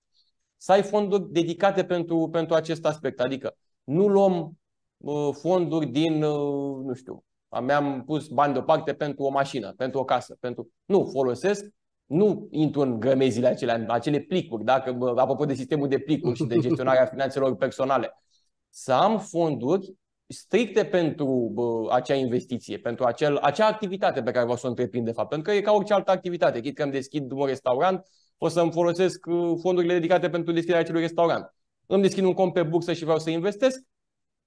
Să 0.57 0.73
ai 0.73 0.83
fonduri 0.83 1.33
dedicate 1.33 1.85
pentru, 1.85 2.29
pentru 2.33 2.55
acest 2.55 2.85
aspect, 2.87 3.21
adică 3.21 3.57
nu 3.85 4.09
luăm 4.09 4.59
uh, 4.97 5.29
fonduri 5.41 5.87
din, 5.87 6.23
uh, 6.23 6.85
nu 6.85 6.95
știu, 6.95 7.25
mi-am 7.63 8.03
pus 8.05 8.29
bani 8.29 8.53
deoparte 8.53 8.93
pentru 8.93 9.23
o 9.23 9.31
mașină, 9.31 9.75
pentru 9.77 10.01
o 10.01 10.05
casă, 10.05 10.37
pentru... 10.41 10.71
Nu, 10.85 11.05
folosesc 11.13 11.65
nu 12.07 12.49
intru 12.51 12.81
în 12.81 13.01
grămezile 13.01 13.47
acelea, 13.47 13.85
acele 13.89 14.19
plicuri, 14.19 14.65
dacă, 14.65 14.99
apropo 15.17 15.45
de 15.45 15.55
sistemul 15.55 15.89
de 15.89 15.99
plicuri 15.99 16.37
și 16.37 16.45
de 16.45 16.59
gestionarea 16.67 17.07
finanțelor 17.07 17.57
personale 17.57 18.13
să 18.77 18.93
am 18.93 19.19
fonduri 19.19 19.95
stricte 20.27 20.85
pentru 20.85 21.51
bă, 21.53 21.93
acea 21.95 22.15
investiție, 22.15 22.79
pentru 22.79 23.05
acel, 23.05 23.37
acea 23.37 23.67
activitate 23.67 24.23
pe 24.23 24.31
care 24.31 24.43
vreau 24.43 24.59
să 24.59 24.67
o 24.67 24.69
întreprind 24.69 25.05
de 25.05 25.13
fapt. 25.13 25.29
Pentru 25.29 25.51
că 25.51 25.57
e 25.57 25.61
ca 25.61 25.73
orice 25.73 25.93
altă 25.93 26.11
activitate. 26.11 26.61
Chit 26.61 26.75
că 26.75 26.83
îmi 26.83 26.93
deschid 26.93 27.33
un 27.33 27.47
restaurant, 27.47 28.07
o 28.39 28.49
să-mi 28.49 28.73
folosesc 28.73 29.27
uh, 29.27 29.53
fondurile 29.61 29.93
dedicate 29.93 30.29
pentru 30.31 30.53
deschiderea 30.53 30.81
acelui 30.81 31.01
restaurant. 31.01 31.55
Îmi 31.87 32.03
deschid 32.03 32.25
un 32.25 32.33
cont 32.33 32.53
pe 32.53 32.63
bursă 32.63 32.93
și 32.93 33.03
vreau 33.03 33.19
să 33.19 33.31
investesc, 33.31 33.81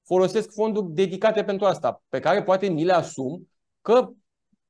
folosesc 0.05 0.53
fonduri 0.53 0.93
dedicate 0.93 1.43
pentru 1.43 1.65
asta, 1.65 2.03
pe 2.09 2.19
care 2.19 2.43
poate 2.43 2.67
mi 2.67 2.85
le 2.85 2.93
asum 2.93 3.49
că 3.81 4.09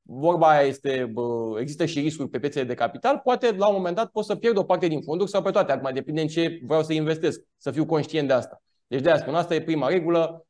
vorba 0.02 0.48
aia 0.48 0.66
este, 0.66 1.10
bă, 1.12 1.56
există 1.60 1.84
și 1.84 2.00
riscuri 2.00 2.28
pe 2.28 2.38
piețele 2.38 2.64
de 2.64 2.74
capital, 2.74 3.20
poate 3.24 3.50
la 3.50 3.68
un 3.68 3.74
moment 3.74 3.96
dat 3.96 4.10
pot 4.10 4.24
să 4.24 4.36
pierd 4.36 4.56
o 4.56 4.64
parte 4.64 4.86
din 4.86 5.02
fonduri 5.02 5.30
sau 5.30 5.42
pe 5.42 5.50
toate, 5.50 5.72
acum 5.72 5.90
depinde 5.94 6.20
în 6.20 6.28
ce 6.28 6.60
vreau 6.64 6.82
să 6.82 6.92
investesc, 6.92 7.40
să 7.56 7.70
fiu 7.70 7.86
conștient 7.86 8.28
de 8.28 8.32
asta. 8.34 8.62
Deci 8.88 9.00
de 9.00 9.10
aia 9.10 9.18
spun, 9.18 9.34
asta 9.34 9.54
e 9.54 9.62
prima 9.62 9.88
regulă, 9.88 10.46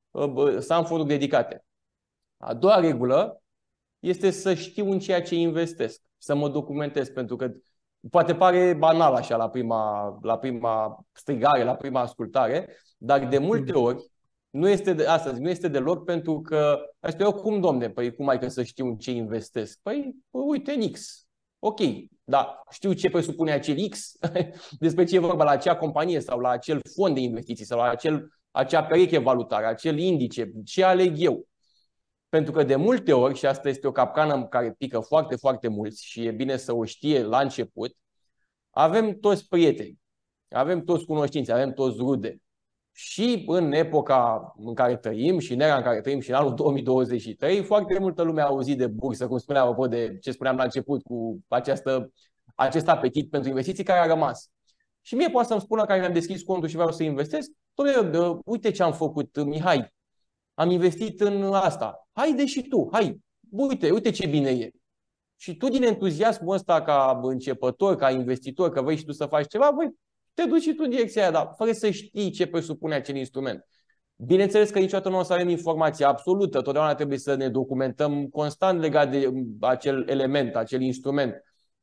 să 0.58 0.74
am 0.74 0.84
fonduri 0.84 1.08
dedicate. 1.08 1.64
A 2.36 2.54
doua 2.54 2.80
regulă 2.80 3.42
este 3.98 4.30
să 4.30 4.54
știu 4.54 4.90
în 4.90 4.98
ceea 4.98 5.22
ce 5.22 5.34
investesc, 5.34 6.02
să 6.18 6.34
mă 6.34 6.48
documentez, 6.48 7.08
pentru 7.08 7.36
că 7.36 7.52
poate 8.10 8.34
pare 8.34 8.74
banal 8.74 9.14
așa 9.14 9.36
la 9.36 9.48
prima, 9.48 10.18
la 10.22 10.38
prima 10.38 11.04
strigare, 11.12 11.64
la 11.64 11.74
prima 11.74 12.00
ascultare, 12.00 12.76
dar 12.98 13.28
de 13.28 13.38
multe 13.38 13.72
ori 13.72 14.10
Nu 14.50 14.68
este 14.68 14.92
de, 14.92 15.06
asta 15.06 15.32
zic, 15.32 15.42
nu 15.42 15.48
este 15.48 15.68
deloc 15.68 16.04
pentru 16.04 16.40
că, 16.40 16.78
aș 17.00 17.12
spune, 17.12 17.30
cum, 17.30 17.60
domne, 17.60 17.90
păi 17.90 18.14
cum 18.14 18.28
ai 18.28 18.38
că 18.38 18.48
să 18.48 18.62
știu 18.62 18.86
în 18.86 18.96
ce 18.96 19.10
investesc? 19.10 19.78
Păi, 19.82 20.16
uite, 20.30 20.72
în 20.72 20.90
X. 20.90 21.27
Ok, 21.58 21.80
da, 22.24 22.62
știu 22.70 22.92
ce 22.92 23.10
presupune 23.10 23.52
acel 23.52 23.88
X, 23.88 24.12
despre 24.78 25.04
ce 25.04 25.16
e 25.16 25.18
vorba 25.18 25.44
la 25.44 25.50
acea 25.50 25.76
companie 25.76 26.20
sau 26.20 26.38
la 26.38 26.48
acel 26.48 26.80
fond 26.94 27.14
de 27.14 27.20
investiții 27.20 27.64
sau 27.64 27.78
la 27.78 27.88
acel, 27.88 28.32
acea 28.50 28.84
pereche 28.84 29.18
valutară, 29.18 29.66
acel 29.66 29.98
indice, 29.98 30.52
ce 30.64 30.84
aleg 30.84 31.14
eu. 31.16 31.46
Pentru 32.28 32.52
că 32.52 32.62
de 32.62 32.76
multe 32.76 33.12
ori, 33.12 33.34
și 33.34 33.46
asta 33.46 33.68
este 33.68 33.86
o 33.86 33.92
capcană 33.92 34.46
care 34.46 34.72
pică 34.72 35.00
foarte, 35.00 35.36
foarte 35.36 35.68
mulți 35.68 36.04
și 36.04 36.24
e 36.26 36.30
bine 36.30 36.56
să 36.56 36.72
o 36.74 36.84
știe 36.84 37.22
la 37.22 37.40
început, 37.40 37.96
avem 38.70 39.18
toți 39.18 39.48
prieteni, 39.48 39.98
avem 40.48 40.84
toți 40.84 41.04
cunoștințe, 41.04 41.52
avem 41.52 41.72
toți 41.72 41.96
rude. 41.96 42.40
Și 43.00 43.44
în 43.46 43.72
epoca 43.72 44.52
în 44.56 44.74
care 44.74 44.96
trăim 44.96 45.38
și 45.38 45.52
în 45.52 45.60
era 45.60 45.76
în 45.76 45.82
care 45.82 46.00
trăim 46.00 46.20
și 46.20 46.30
în 46.30 46.36
anul 46.36 46.54
2023, 46.54 47.62
foarte 47.62 47.98
multă 47.98 48.22
lume 48.22 48.40
a 48.40 48.44
auzit 48.44 48.78
de 48.78 48.86
bursă, 48.86 49.26
cum 49.26 49.38
spuneam 49.38 49.68
apropo 49.68 49.86
de 49.86 50.18
ce 50.20 50.30
spuneam 50.30 50.56
la 50.56 50.62
început 50.62 51.02
cu 51.02 51.38
această, 51.48 52.12
acest 52.54 52.88
apetit 52.88 53.30
pentru 53.30 53.48
investiții 53.48 53.84
care 53.84 53.98
a 53.98 54.06
rămas. 54.06 54.50
Și 55.00 55.14
mie 55.14 55.30
poate 55.30 55.48
să-mi 55.48 55.60
spună 55.60 55.84
care 55.84 56.00
mi-am 56.00 56.12
deschis 56.12 56.42
contul 56.42 56.68
și 56.68 56.74
vreau 56.74 56.92
să 56.92 57.02
investesc, 57.02 57.50
Dom'le, 57.50 58.38
uite 58.44 58.70
ce 58.70 58.82
am 58.82 58.92
făcut, 58.92 59.44
Mihai, 59.44 59.94
am 60.54 60.70
investit 60.70 61.20
în 61.20 61.42
asta. 61.42 62.08
Haide 62.12 62.46
și 62.46 62.62
tu, 62.62 62.88
hai, 62.92 63.20
uite, 63.50 63.90
uite 63.90 64.10
ce 64.10 64.26
bine 64.26 64.50
e. 64.50 64.70
Și 65.36 65.56
tu 65.56 65.68
din 65.68 65.82
entuziasmul 65.82 66.54
ăsta 66.54 66.82
ca 66.82 67.20
începător, 67.22 67.96
ca 67.96 68.10
investitor, 68.10 68.70
că 68.70 68.82
vrei 68.82 68.96
și 68.96 69.04
tu 69.04 69.12
să 69.12 69.26
faci 69.26 69.46
ceva, 69.46 69.70
voi 69.70 69.90
te 70.38 70.48
duci 70.48 70.62
și 70.62 70.74
tu 70.74 70.82
în 70.84 70.90
direcția 70.90 71.22
aia, 71.22 71.30
dar 71.30 71.52
fără 71.56 71.72
să 71.72 71.90
știi 71.90 72.30
ce 72.30 72.46
presupune 72.46 72.94
acel 72.94 73.16
instrument. 73.16 73.66
Bineînțeles 74.16 74.70
că 74.70 74.78
niciodată 74.78 75.08
nu 75.08 75.18
o 75.18 75.22
să 75.22 75.32
avem 75.32 75.48
informație 75.48 76.04
absolută, 76.04 76.60
totdeauna 76.60 76.94
trebuie 76.94 77.18
să 77.18 77.34
ne 77.34 77.48
documentăm 77.48 78.26
constant 78.26 78.80
legat 78.80 79.10
de 79.10 79.32
acel 79.60 80.08
element, 80.08 80.56
acel 80.56 80.80
instrument. 80.80 81.34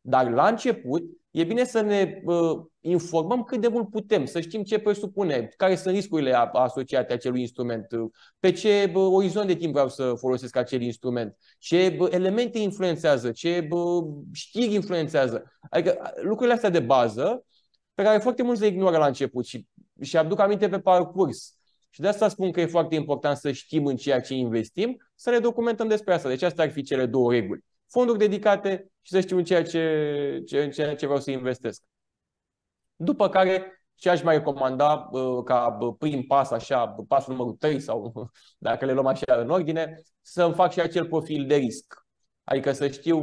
Dar 0.01 0.29
la 0.29 0.47
început 0.47 1.03
e 1.31 1.43
bine 1.43 1.63
să 1.63 1.81
ne 1.81 2.21
uh, 2.25 2.57
informăm 2.79 3.43
cât 3.43 3.61
de 3.61 3.67
mult 3.67 3.89
putem, 3.89 4.25
să 4.25 4.41
știm 4.41 4.63
ce 4.63 4.79
presupune, 4.79 5.49
care 5.57 5.75
sunt 5.75 5.93
riscurile 5.93 6.33
asociate 6.51 7.13
acelui 7.13 7.41
instrument, 7.41 7.87
pe 8.39 8.51
ce 8.51 8.91
uh, 8.95 9.07
orizont 9.11 9.47
de 9.47 9.55
timp 9.55 9.71
vreau 9.71 9.89
să 9.89 10.13
folosesc 10.17 10.55
acel 10.55 10.81
instrument, 10.81 11.37
ce 11.59 11.97
uh, 11.99 12.07
elemente 12.11 12.57
influențează, 12.57 13.31
ce 13.31 13.67
uh, 13.69 14.03
știri 14.33 14.73
influențează. 14.73 15.43
Adică 15.69 16.13
lucrurile 16.21 16.53
astea 16.53 16.69
de 16.69 16.79
bază 16.79 17.45
pe 17.95 18.03
care 18.03 18.17
foarte 18.17 18.43
mulți 18.43 18.61
le 18.61 18.67
ignoră 18.67 18.97
la 18.97 19.05
început 19.05 19.45
și, 19.45 19.67
și 20.01 20.17
aduc 20.17 20.39
aminte 20.39 20.69
pe 20.69 20.79
parcurs. 20.79 21.57
Și 21.89 22.01
de 22.01 22.07
asta 22.07 22.27
spun 22.27 22.51
că 22.51 22.61
e 22.61 22.65
foarte 22.65 22.95
important 22.95 23.37
să 23.37 23.51
știm 23.51 23.85
în 23.85 23.95
ceea 23.95 24.21
ce 24.21 24.33
investim, 24.33 24.97
să 25.15 25.29
ne 25.29 25.39
documentăm 25.39 25.87
despre 25.87 26.13
asta. 26.13 26.29
Deci 26.29 26.41
astea 26.41 26.63
ar 26.63 26.71
fi 26.71 26.81
cele 26.81 27.05
două 27.05 27.31
reguli. 27.31 27.63
Fonduri 27.87 28.17
dedicate 28.17 28.91
și 29.01 29.11
să 29.11 29.19
știu 29.19 29.37
în 29.37 29.43
ceea 29.43 29.63
ce, 29.63 30.43
ce, 30.45 30.63
în 30.63 30.71
ceea 30.71 30.95
ce 30.95 31.05
vreau 31.05 31.21
să 31.21 31.31
investesc. 31.31 31.83
După 32.95 33.29
care, 33.29 33.85
ce 33.95 34.09
aș 34.09 34.21
mai 34.23 34.35
recomanda 34.35 35.09
ca 35.45 35.77
prim 35.97 36.23
pas, 36.23 36.51
așa, 36.51 36.95
pasul 37.07 37.33
numărul 37.33 37.53
3 37.53 37.79
sau 37.79 38.29
dacă 38.57 38.85
le 38.85 38.93
luăm 38.93 39.05
așa 39.05 39.35
în 39.41 39.49
ordine, 39.49 40.01
să-mi 40.21 40.53
fac 40.53 40.71
și 40.71 40.79
acel 40.79 41.07
profil 41.07 41.45
de 41.47 41.55
risc. 41.55 42.05
Adică 42.43 42.71
să 42.71 42.87
știu 42.87 43.19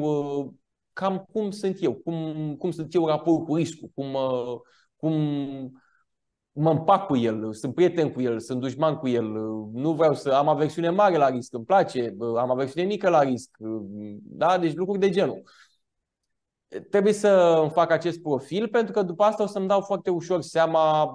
cam 0.93 1.29
cum 1.33 1.51
sunt 1.51 1.83
eu, 1.83 1.95
cum, 1.95 2.55
cum 2.59 2.71
sunt 2.71 2.95
eu 2.95 3.07
raport 3.07 3.47
cu 3.47 3.55
riscul, 3.55 3.91
cum, 3.95 4.17
cum 4.97 5.13
mă 6.53 6.71
împac 6.71 7.07
cu 7.07 7.17
el, 7.17 7.53
sunt 7.55 7.75
prieten 7.75 8.13
cu 8.13 8.21
el, 8.21 8.41
sunt 8.41 8.61
dușman 8.61 8.97
cu 8.97 9.09
el, 9.09 9.25
nu 9.73 9.93
vreau 9.93 10.15
să 10.15 10.31
am 10.31 10.49
aversiune 10.49 10.91
mare 10.91 11.17
la 11.17 11.29
risc, 11.29 11.55
îmi 11.55 11.65
place, 11.65 12.17
am 12.39 12.51
aversiune 12.51 12.87
mică 12.87 13.09
la 13.09 13.23
risc, 13.23 13.57
da? 14.23 14.59
deci 14.59 14.75
lucruri 14.75 15.01
de 15.01 15.11
genul. 15.11 15.43
Trebuie 16.91 17.13
să 17.13 17.59
îmi 17.63 17.71
fac 17.71 17.91
acest 17.91 18.23
profil 18.23 18.69
pentru 18.69 18.93
că 18.93 19.03
după 19.03 19.23
asta 19.23 19.43
o 19.43 19.47
să-mi 19.47 19.69
dau 19.69 19.81
foarte 19.81 20.11
ușor 20.11 20.41
seama 20.41 21.07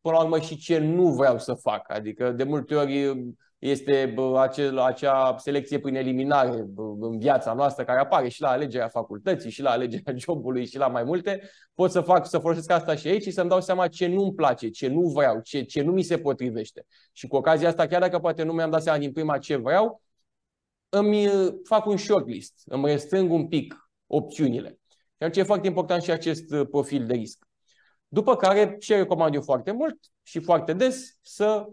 până 0.00 0.16
la 0.16 0.22
urmă 0.22 0.38
și 0.38 0.56
ce 0.56 0.78
nu 0.78 1.12
vreau 1.12 1.38
să 1.38 1.54
fac. 1.54 1.90
Adică 1.92 2.30
de 2.30 2.44
multe 2.44 2.74
ori 2.74 3.34
este 3.62 4.14
acel, 4.36 4.78
acea 4.78 5.36
selecție 5.38 5.78
prin 5.78 5.94
eliminare 5.94 6.66
în 7.00 7.18
viața 7.18 7.52
noastră 7.52 7.84
care 7.84 8.00
apare 8.00 8.28
și 8.28 8.40
la 8.40 8.48
alegerea 8.48 8.88
facultății, 8.88 9.50
și 9.50 9.62
la 9.62 9.70
alegerea 9.70 10.14
jobului, 10.24 10.66
și 10.66 10.76
la 10.78 10.88
mai 10.88 11.02
multe. 11.04 11.50
Pot 11.74 11.90
să 11.90 12.00
fac, 12.00 12.26
să 12.26 12.38
folosesc 12.38 12.70
asta 12.70 12.94
și 12.94 13.08
aici 13.08 13.22
și 13.22 13.30
să-mi 13.30 13.48
dau 13.48 13.60
seama 13.60 13.88
ce 13.88 14.06
nu-mi 14.06 14.34
place, 14.34 14.68
ce 14.68 14.88
nu 14.88 15.00
vreau, 15.00 15.40
ce, 15.40 15.62
ce 15.62 15.82
nu 15.82 15.92
mi 15.92 16.02
se 16.02 16.18
potrivește. 16.18 16.86
Și 17.12 17.26
cu 17.26 17.36
ocazia 17.36 17.68
asta, 17.68 17.86
chiar 17.86 18.00
dacă 18.00 18.18
poate 18.18 18.42
nu 18.42 18.52
mi-am 18.52 18.70
dat 18.70 18.82
seama 18.82 18.98
din 18.98 19.12
prima 19.12 19.38
ce 19.38 19.56
vreau, 19.56 20.02
îmi 20.88 21.26
uh, 21.26 21.54
fac 21.64 21.86
un 21.86 21.96
shortlist, 21.96 22.62
îmi 22.64 22.86
restrâng 22.86 23.32
un 23.32 23.48
pic 23.48 23.90
opțiunile. 24.06 24.78
Și 24.88 25.16
atunci 25.18 25.36
e 25.36 25.42
foarte 25.42 25.66
important 25.66 26.02
și 26.02 26.10
acest 26.10 26.52
uh, 26.52 26.66
profil 26.70 27.06
de 27.06 27.14
risc. 27.14 27.44
După 28.08 28.36
care, 28.36 28.76
ce 28.78 28.96
recomand 28.96 29.34
eu 29.34 29.42
foarte 29.42 29.72
mult 29.72 29.98
și 30.22 30.40
foarte 30.40 30.72
des, 30.72 31.18
să 31.20 31.66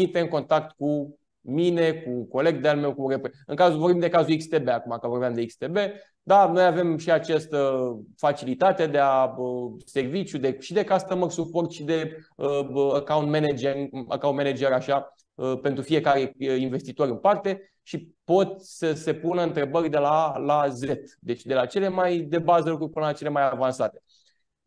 intre 0.00 0.20
în 0.20 0.28
contact 0.28 0.76
cu 0.76 1.18
mine, 1.40 1.92
cu 1.92 2.26
coleg 2.28 2.60
de-al 2.60 2.78
meu, 2.78 2.94
cu 2.94 3.10
În 3.46 3.56
cazul, 3.56 3.78
vorbim 3.78 4.00
de 4.00 4.08
cazul 4.08 4.36
XTB, 4.36 4.68
acum 4.68 4.98
că 5.00 5.08
vorbeam 5.08 5.34
de 5.34 5.44
XTB, 5.44 5.76
da, 6.26 6.50
noi 6.52 6.64
avem 6.64 6.96
și 6.96 7.10
această 7.10 7.80
facilitate 8.16 8.86
de 8.86 8.98
a 8.98 9.24
uh, 9.24 9.72
serviciu 9.84 10.38
de, 10.38 10.56
și 10.60 10.72
de 10.72 10.84
customer 10.84 11.30
support 11.30 11.70
și 11.70 11.82
de 11.84 12.16
uh, 12.36 12.92
account 12.94 13.30
manager, 13.30 13.76
account 14.08 14.36
manager 14.36 14.72
așa, 14.72 15.14
uh, 15.34 15.58
pentru 15.62 15.82
fiecare 15.82 16.34
investitor 16.38 17.08
în 17.08 17.16
parte 17.16 17.74
și 17.82 18.14
pot 18.24 18.60
să 18.60 18.92
se 18.92 19.14
pună 19.14 19.42
întrebări 19.42 19.90
de 19.90 19.98
la 19.98 20.08
A 20.08 20.38
la 20.38 20.68
Z. 20.68 20.82
Deci 21.18 21.42
de 21.42 21.54
la 21.54 21.66
cele 21.66 21.88
mai 21.88 22.18
de 22.18 22.38
bază 22.38 22.70
lucruri 22.70 22.92
până 22.92 23.06
la 23.06 23.12
cele 23.12 23.30
mai 23.30 23.50
avansate. 23.50 24.02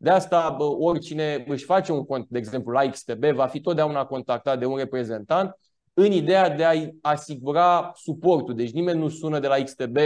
De 0.00 0.10
asta 0.10 0.54
bă, 0.58 0.64
oricine 0.64 1.44
își 1.48 1.64
face 1.64 1.92
un 1.92 2.04
cont, 2.04 2.26
de 2.28 2.38
exemplu, 2.38 2.72
la 2.72 2.90
XTB, 2.90 3.24
va 3.24 3.46
fi 3.46 3.60
totdeauna 3.60 4.04
contactat 4.06 4.58
de 4.58 4.64
un 4.64 4.76
reprezentant 4.76 5.58
în 5.94 6.12
ideea 6.12 6.50
de 6.50 6.64
a-i 6.64 6.96
asigura 7.00 7.92
suportul. 7.94 8.54
Deci 8.54 8.70
nimeni 8.70 8.98
nu 8.98 9.08
sună 9.08 9.38
de 9.38 9.46
la 9.46 9.62
XTB 9.62 9.96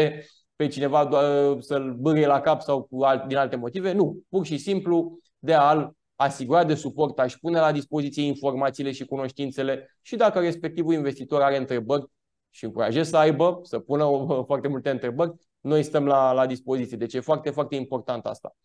pe 0.56 0.66
cineva 0.68 1.08
să-l 1.58 1.96
bârie 1.98 2.26
la 2.26 2.40
cap 2.40 2.60
sau 2.60 2.82
cu 2.82 3.02
alt, 3.02 3.26
din 3.26 3.36
alte 3.36 3.56
motive. 3.56 3.92
Nu, 3.92 4.18
pur 4.28 4.46
și 4.46 4.58
simplu 4.58 5.18
de 5.38 5.54
a-l 5.54 5.96
asigura 6.16 6.64
de 6.64 6.74
suport, 6.74 7.18
a-și 7.18 7.38
pune 7.38 7.58
la 7.58 7.72
dispoziție 7.72 8.22
informațiile 8.22 8.92
și 8.92 9.04
cunoștințele 9.04 9.96
și 10.02 10.16
dacă 10.16 10.38
respectivul 10.38 10.94
investitor 10.94 11.42
are 11.42 11.56
întrebări 11.56 12.04
și 12.50 12.64
încurajez 12.64 13.08
să 13.08 13.16
aibă, 13.16 13.60
să 13.62 13.78
pună 13.78 14.04
foarte 14.46 14.68
multe 14.68 14.90
întrebări, 14.90 15.32
noi 15.60 15.82
stăm 15.82 16.06
la, 16.06 16.32
la 16.32 16.46
dispoziție. 16.46 16.96
Deci 16.96 17.14
e 17.14 17.20
foarte, 17.20 17.50
foarte 17.50 17.74
important 17.74 18.26
asta. 18.26 18.56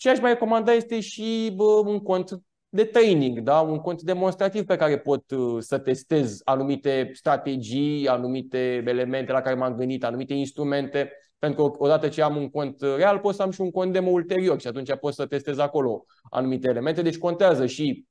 Ce 0.00 0.10
aș 0.10 0.20
mai 0.20 0.32
recomanda 0.32 0.72
este 0.72 1.00
și 1.00 1.52
bă, 1.54 1.64
un 1.64 1.98
cont 1.98 2.40
de 2.68 2.84
training, 2.84 3.38
da? 3.40 3.60
un 3.60 3.78
cont 3.78 4.02
demonstrativ 4.02 4.64
pe 4.64 4.76
care 4.76 4.98
pot 4.98 5.30
uh, 5.30 5.56
să 5.58 5.78
testez 5.78 6.40
anumite 6.44 7.10
strategii, 7.12 8.08
anumite 8.08 8.58
elemente 8.86 9.32
la 9.32 9.40
care 9.40 9.54
m-am 9.54 9.74
gândit, 9.74 10.04
anumite 10.04 10.34
instrumente, 10.34 11.12
pentru 11.38 11.70
că 11.70 11.82
odată 11.84 12.08
ce 12.08 12.22
am 12.22 12.36
un 12.36 12.50
cont 12.50 12.80
real, 12.80 13.18
pot 13.18 13.34
să 13.34 13.42
am 13.42 13.50
și 13.50 13.60
un 13.60 13.70
cont 13.70 13.92
demo 13.92 14.10
ulterior 14.10 14.60
și 14.60 14.66
atunci 14.66 14.94
pot 14.94 15.14
să 15.14 15.26
testez 15.26 15.58
acolo 15.58 16.04
anumite 16.30 16.68
elemente. 16.68 17.02
Deci 17.02 17.18
contează 17.18 17.66
și 17.66 18.06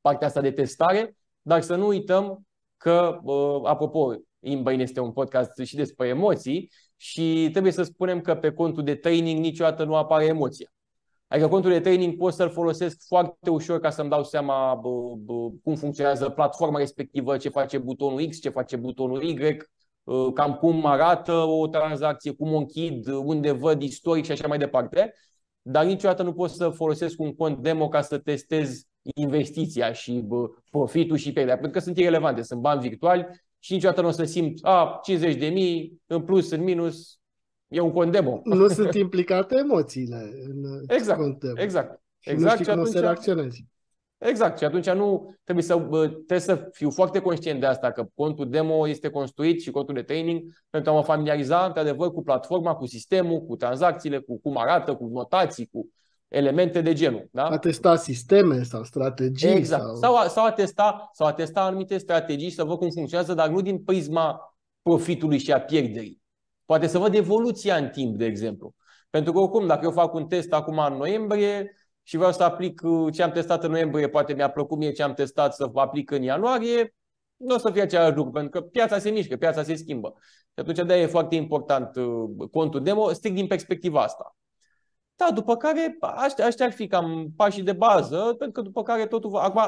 partea 0.00 0.26
asta 0.26 0.40
de 0.40 0.50
testare, 0.50 1.16
dar 1.42 1.62
să 1.62 1.76
nu 1.76 1.86
uităm 1.86 2.46
că, 2.76 3.20
apropo, 3.64 4.14
Inbrain 4.40 4.80
este 4.80 5.00
un 5.00 5.12
podcast 5.12 5.58
și 5.64 5.76
despre 5.76 6.08
emoții 6.08 6.70
și 6.96 7.48
trebuie 7.52 7.72
să 7.72 7.82
spunem 7.82 8.20
că 8.20 8.34
pe 8.34 8.52
contul 8.52 8.84
de 8.84 8.94
training 8.94 9.40
niciodată 9.40 9.84
nu 9.84 9.94
apare 9.94 10.24
emoția. 10.24 10.70
Adică 11.32 11.48
contul 11.48 11.70
de 11.70 11.80
training 11.80 12.16
pot 12.16 12.32
să-l 12.32 12.50
folosesc 12.50 13.06
foarte 13.06 13.50
ușor 13.50 13.80
ca 13.80 13.90
să-mi 13.90 14.08
dau 14.08 14.24
seama 14.24 14.74
bă, 14.74 14.88
bă, 15.16 15.50
cum 15.62 15.74
funcționează 15.74 16.28
platforma 16.28 16.78
respectivă, 16.78 17.36
ce 17.36 17.48
face 17.48 17.78
butonul 17.78 18.26
X, 18.28 18.40
ce 18.40 18.48
face 18.48 18.76
butonul 18.76 19.22
Y, 19.22 19.56
cam 20.34 20.54
cum 20.54 20.86
arată 20.86 21.32
o 21.32 21.66
tranzacție, 21.66 22.32
cum 22.32 22.52
o 22.52 22.56
închid, 22.56 23.06
unde 23.06 23.50
văd 23.50 23.82
istoric 23.82 24.24
și 24.24 24.30
așa 24.30 24.48
mai 24.48 24.58
departe. 24.58 25.14
Dar 25.62 25.84
niciodată 25.84 26.22
nu 26.22 26.32
pot 26.32 26.50
să 26.50 26.68
folosesc 26.68 27.20
un 27.20 27.34
cont 27.34 27.58
demo 27.58 27.88
ca 27.88 28.00
să 28.00 28.18
testez 28.18 28.82
investiția 29.14 29.92
și 29.92 30.12
bă, 30.12 30.48
profitul 30.70 31.16
și 31.16 31.32
pierderea, 31.32 31.58
pentru 31.58 31.78
că 31.78 31.84
sunt 31.84 31.98
irelevante, 31.98 32.42
sunt 32.42 32.60
bani 32.60 32.80
virtuali 32.80 33.26
și 33.58 33.72
niciodată 33.72 34.00
nu 34.00 34.08
o 34.08 34.10
să 34.10 34.24
simt 34.24 34.58
a, 34.62 35.00
50 35.02 35.36
de 35.36 35.46
mii 35.46 36.00
în 36.06 36.22
plus, 36.22 36.50
în 36.50 36.62
minus, 36.62 37.19
E 37.70 37.80
un 37.80 37.92
cont 37.92 38.12
demo. 38.12 38.40
Nu 38.44 38.68
sunt 38.68 38.94
implicate 38.94 39.56
emoțiile 39.58 40.30
în 40.44 40.64
exact, 40.86 41.18
cont 41.20 41.40
demo. 41.40 41.60
Exact. 41.60 42.02
Și 42.18 42.30
exact. 42.30 42.58
nu 42.58 42.62
știi 42.62 42.74
cum 42.74 42.82
o 42.82 42.84
să 42.84 43.00
reacționezi. 43.00 43.64
Exact. 44.18 44.58
Și 44.58 44.64
atunci 44.64 44.90
nu 44.90 45.34
trebuie 45.44 45.64
să, 45.64 45.76
trebuie 45.76 46.38
să 46.38 46.68
fiu 46.72 46.90
foarte 46.90 47.20
conștient 47.20 47.60
de 47.60 47.66
asta, 47.66 47.90
că 47.90 48.06
contul 48.14 48.50
demo 48.50 48.88
este 48.88 49.08
construit 49.08 49.60
și 49.60 49.70
contul 49.70 49.94
de 49.94 50.02
training 50.02 50.42
pentru 50.70 50.90
a 50.90 50.94
mă 50.94 51.02
familiariza, 51.02 51.64
într-adevăr, 51.64 52.10
cu 52.10 52.22
platforma, 52.22 52.74
cu 52.74 52.86
sistemul, 52.86 53.40
cu 53.40 53.56
tranzacțiile, 53.56 54.18
cu 54.18 54.40
cum 54.40 54.56
arată, 54.56 54.94
cu 54.94 55.06
notații, 55.06 55.68
cu 55.72 55.90
elemente 56.28 56.80
de 56.80 56.92
genul. 56.92 57.28
Da? 57.32 57.44
A 57.44 57.58
testa 57.58 57.96
sisteme 57.96 58.62
sau 58.62 58.84
strategii. 58.84 59.48
Exact. 59.48 59.82
Sau, 59.82 59.94
sau, 59.94 60.16
a, 60.16 60.26
sau, 60.26 60.44
a 60.44 60.52
testa, 60.52 61.10
sau 61.12 61.26
a 61.26 61.32
testa 61.32 61.60
anumite 61.60 61.98
strategii 61.98 62.50
să 62.50 62.64
văd 62.64 62.78
cum 62.78 62.90
funcționează, 62.90 63.34
dar 63.34 63.48
nu 63.48 63.60
din 63.60 63.78
prisma 63.78 64.56
profitului 64.82 65.38
și 65.38 65.52
a 65.52 65.60
pierderii. 65.60 66.20
Poate 66.70 66.86
să 66.86 66.98
văd 66.98 67.14
evoluția 67.14 67.76
în 67.76 67.88
timp, 67.88 68.16
de 68.16 68.24
exemplu. 68.24 68.74
Pentru 69.10 69.32
că 69.32 69.38
oricum, 69.38 69.66
dacă 69.66 69.84
eu 69.84 69.90
fac 69.90 70.14
un 70.14 70.26
test 70.26 70.52
acum 70.52 70.78
în 70.78 70.96
noiembrie 70.96 71.74
și 72.02 72.16
vreau 72.16 72.32
să 72.32 72.42
aplic 72.42 72.80
uh, 72.84 73.12
ce 73.12 73.22
am 73.22 73.30
testat 73.30 73.64
în 73.64 73.70
noiembrie, 73.70 74.08
poate 74.08 74.34
mi-a 74.34 74.50
plăcut 74.50 74.78
mie 74.78 74.92
ce 74.92 75.02
am 75.02 75.14
testat 75.14 75.54
să 75.54 75.70
aplic 75.74 76.10
în 76.10 76.22
ianuarie, 76.22 76.94
nu 77.36 77.54
o 77.54 77.58
să 77.58 77.70
fie 77.70 77.82
același 77.82 78.16
lucru, 78.16 78.32
pentru 78.32 78.60
că 78.60 78.66
piața 78.66 78.98
se 78.98 79.10
mișcă, 79.10 79.36
piața 79.36 79.62
se 79.62 79.74
schimbă. 79.74 80.14
Și 80.22 80.54
atunci 80.54 80.86
de 80.86 80.94
e 80.94 81.06
foarte 81.06 81.34
important 81.34 81.96
uh, 81.96 82.48
contul 82.50 82.82
demo, 82.82 83.12
strict 83.12 83.34
din 83.34 83.46
perspectiva 83.46 84.02
asta. 84.02 84.36
Da, 85.16 85.30
după 85.34 85.56
care 85.56 85.96
aștia, 86.00 86.44
aștia 86.46 86.66
ar 86.66 86.72
fi 86.72 86.86
cam 86.86 87.32
pașii 87.36 87.62
de 87.62 87.72
bază, 87.72 88.34
pentru 88.38 88.60
că 88.60 88.66
după 88.66 88.82
care 88.82 89.06
totul... 89.06 89.36
Acum 89.36 89.62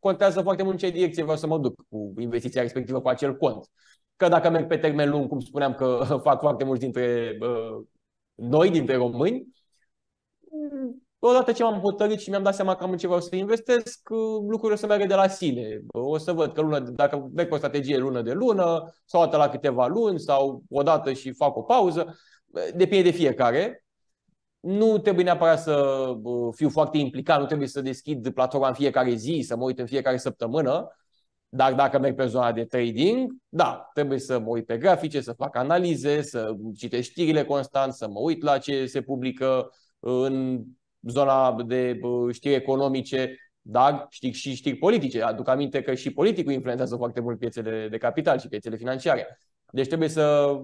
contează 0.00 0.42
foarte 0.42 0.62
mult 0.62 0.74
în 0.74 0.80
ce 0.80 0.96
direcție 0.96 1.22
vreau 1.22 1.38
să 1.38 1.46
mă 1.46 1.58
duc 1.58 1.74
cu 1.88 2.12
investiția 2.18 2.62
respectivă, 2.62 3.00
cu 3.00 3.08
acel 3.08 3.36
cont. 3.36 3.70
Că 4.16 4.28
dacă 4.28 4.50
merg 4.50 4.66
pe 4.66 4.76
termen 4.76 5.10
lung, 5.10 5.28
cum 5.28 5.40
spuneam 5.40 5.74
că 5.74 6.04
fac 6.22 6.40
foarte 6.40 6.64
mulți 6.64 6.82
dintre 6.82 7.38
uh, 7.40 7.84
noi, 8.34 8.70
dintre 8.70 8.96
români, 8.96 9.48
odată 11.18 11.52
ce 11.52 11.62
m-am 11.62 11.80
hotărât 11.80 12.18
și 12.18 12.30
mi-am 12.30 12.42
dat 12.42 12.54
seama 12.54 12.74
că 12.74 12.84
am 12.84 12.90
în 12.90 13.20
să 13.20 13.36
investesc, 13.36 14.08
uh, 14.10 14.18
lucrurile 14.48 14.72
o 14.72 14.76
să 14.76 14.86
meargă 14.86 15.06
de 15.06 15.14
la 15.14 15.28
sine. 15.28 15.80
O 15.86 16.18
să 16.18 16.32
văd 16.32 16.52
că 16.52 16.60
lună, 16.60 16.78
dacă 16.78 17.30
merg 17.34 17.48
pe 17.48 17.54
o 17.54 17.58
strategie 17.58 17.98
lună 17.98 18.22
de 18.22 18.32
lună, 18.32 18.94
sau 19.04 19.20
o 19.20 19.24
dată 19.24 19.36
la 19.36 19.48
câteva 19.48 19.86
luni, 19.86 20.20
sau 20.20 20.62
odată 20.70 21.12
și 21.12 21.32
fac 21.32 21.56
o 21.56 21.62
pauză, 21.62 22.16
depinde 22.74 23.10
de 23.10 23.16
fiecare. 23.16 23.84
Nu 24.60 24.98
trebuie 24.98 25.24
neapărat 25.24 25.60
să 25.60 25.74
uh, 26.22 26.54
fiu 26.54 26.68
foarte 26.68 26.98
implicat, 26.98 27.40
nu 27.40 27.46
trebuie 27.46 27.68
să 27.68 27.80
deschid 27.80 28.30
platforma 28.30 28.68
în 28.68 28.74
fiecare 28.74 29.14
zi, 29.14 29.44
să 29.46 29.56
mă 29.56 29.64
uit 29.64 29.78
în 29.78 29.86
fiecare 29.86 30.16
săptămână, 30.16 30.88
dar 31.56 31.74
dacă 31.74 31.98
merg 31.98 32.16
pe 32.16 32.26
zona 32.26 32.52
de 32.52 32.64
trading, 32.64 33.32
da, 33.48 33.90
trebuie 33.92 34.18
să 34.18 34.38
mă 34.38 34.48
uit 34.48 34.66
pe 34.66 34.78
grafice, 34.78 35.20
să 35.20 35.32
fac 35.32 35.56
analize, 35.56 36.22
să 36.22 36.54
citesc 36.76 37.10
știrile 37.10 37.44
constant, 37.44 37.92
să 37.92 38.08
mă 38.08 38.20
uit 38.20 38.42
la 38.42 38.58
ce 38.58 38.86
se 38.86 39.00
publică 39.00 39.70
în 39.98 40.62
zona 41.00 41.62
de 41.62 42.00
știri 42.32 42.54
economice, 42.54 43.36
dar 43.60 44.06
știi 44.10 44.32
și 44.32 44.54
știri 44.54 44.76
politice. 44.76 45.22
Aduc 45.22 45.48
aminte 45.48 45.82
că 45.82 45.94
și 45.94 46.12
politicul 46.12 46.52
influențează 46.52 46.96
foarte 46.96 47.20
mult 47.20 47.38
piețele 47.38 47.88
de 47.90 47.98
capital 47.98 48.38
și 48.38 48.48
piețele 48.48 48.76
financiare. 48.76 49.38
Deci 49.70 49.86
trebuie 49.86 50.08
să 50.08 50.56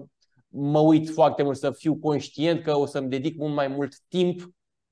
mă 0.47 0.79
uit 0.79 1.09
foarte 1.09 1.43
mult, 1.43 1.57
să 1.57 1.71
fiu 1.71 1.95
conștient 1.95 2.63
că 2.63 2.77
o 2.77 2.85
să-mi 2.85 3.09
dedic 3.09 3.37
mult 3.37 3.53
mai 3.53 3.67
mult 3.67 3.99
timp 4.07 4.41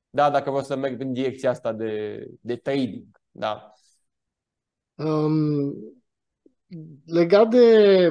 da, 0.10 0.30
dacă 0.30 0.50
vreau 0.50 0.66
să 0.66 0.76
merg 0.76 1.02
în 1.02 1.14
direcția 1.14 1.50
asta 1.50 1.74
de, 1.74 2.24
de 2.42 2.56
trading. 2.56 3.22
Da. 3.32 3.74
Um, 5.00 5.74
legat 7.06 7.50
de 7.50 8.10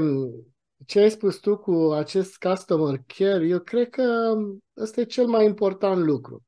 ce 0.87 1.01
ai 1.01 1.11
spus 1.11 1.37
tu 1.37 1.57
cu 1.57 1.93
acest 1.93 2.39
customer 2.39 3.01
care, 3.07 3.47
eu 3.47 3.59
cred 3.59 3.89
că 3.91 4.35
ăsta 4.77 5.01
e 5.01 5.05
cel 5.05 5.27
mai 5.27 5.45
important 5.45 6.05
lucru. 6.05 6.43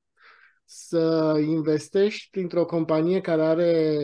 Să 0.64 1.34
investești 1.46 2.38
într-o 2.38 2.64
companie 2.64 3.20
care 3.20 3.42
are 3.42 3.96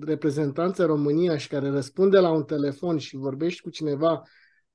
reprezentanță 0.00 0.82
în 0.82 0.88
România 0.88 1.36
și 1.36 1.48
care 1.48 1.68
răspunde 1.68 2.18
la 2.18 2.30
un 2.30 2.44
telefon 2.44 2.98
și 2.98 3.16
vorbești 3.16 3.60
cu 3.60 3.70
cineva 3.70 4.22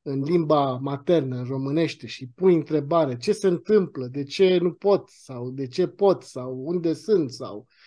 în 0.02 0.24
limba 0.24 0.78
maternă, 0.82 1.38
în 1.38 1.46
românește 1.46 2.08
și 2.08 2.30
pui 2.36 2.54
întrebare 2.54 3.18
ce 3.18 3.32
se 3.32 3.48
întâmplă, 3.48 4.08
de 4.08 4.24
ce 4.24 4.58
nu 4.58 4.74
pot 4.74 5.10
sau 5.10 5.50
de 5.50 5.68
ce 5.68 5.88
pot 5.88 6.24
sau 6.24 6.62
unde 6.66 6.94
sunt 6.94 7.32
sau 7.32 7.58
uh, 7.58 7.79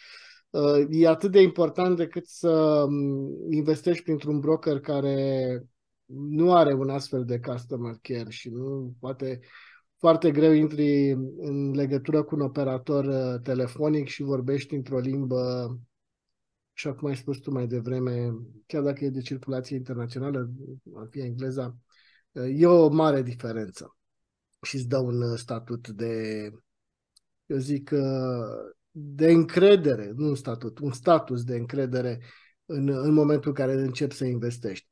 e 0.91 1.09
atât 1.09 1.31
de 1.31 1.43
important 1.43 1.97
decât 1.97 2.27
să 2.27 2.51
um, 2.89 3.53
investești 3.53 4.03
printr-un 4.03 4.41
broker 4.41 4.81
care 4.81 5.63
nu 6.05 6.55
are 6.55 6.75
un 6.75 6.89
astfel 6.89 7.25
de 7.25 7.41
customer 7.41 7.95
care 8.03 8.31
și 8.31 8.49
nu 8.49 8.95
poate 9.01 9.41
foarte 9.99 10.31
greu 10.31 10.53
intri 10.53 11.11
în 11.37 11.71
legătură 11.75 12.23
cu 12.23 12.35
un 12.35 12.41
operator 12.41 13.05
uh, 13.05 13.41
telefonic 13.43 14.09
și 14.09 14.23
vorbești 14.23 14.75
într-o 14.75 14.99
limbă 14.99 15.77
și 16.73 16.89
cum 16.89 17.09
ai 17.09 17.17
spus 17.17 17.39
tu 17.39 17.51
mai 17.51 17.67
devreme, 17.67 18.33
chiar 18.67 18.83
dacă 18.83 19.05
e 19.05 19.11
de 19.11 19.21
circulație 19.21 19.77
internațională, 19.77 20.51
ar 20.95 21.07
fi 21.11 21.21
engleza, 21.21 21.77
E 22.33 22.67
o 22.67 22.89
mare 22.89 23.23
diferență. 23.23 23.97
Și 24.63 24.77
îți 24.77 24.89
dă 24.89 24.99
un 24.99 25.23
uh, 25.23 25.39
statut 25.39 25.89
de, 25.89 26.51
eu 27.47 27.57
zic, 27.57 27.91
uh, 27.93 28.73
de 28.93 29.30
încredere, 29.30 30.12
nu 30.16 30.28
un 30.28 30.34
statut, 30.34 30.78
un 30.78 30.93
status 30.93 31.45
de 31.45 31.57
încredere 31.57 32.20
în, 32.66 32.88
în 32.88 33.12
momentul 33.12 33.49
în 33.49 33.55
care 33.55 33.72
începi 33.72 34.14
să 34.14 34.24
investești. 34.24 34.88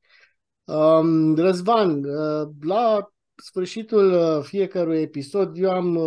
Um, 0.64 1.34
Răzvan, 1.34 2.04
uh, 2.04 2.48
la 2.60 3.12
sfârșitul 3.34 4.42
fiecărui 4.42 5.00
episod, 5.00 5.56
eu 5.56 5.70
am 5.70 5.98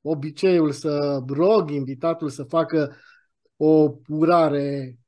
obiceiul 0.00 0.72
să 0.72 1.22
rog 1.26 1.70
invitatul 1.70 2.28
să 2.28 2.42
facă 2.42 2.96
o 3.56 3.94
urare 4.08 4.98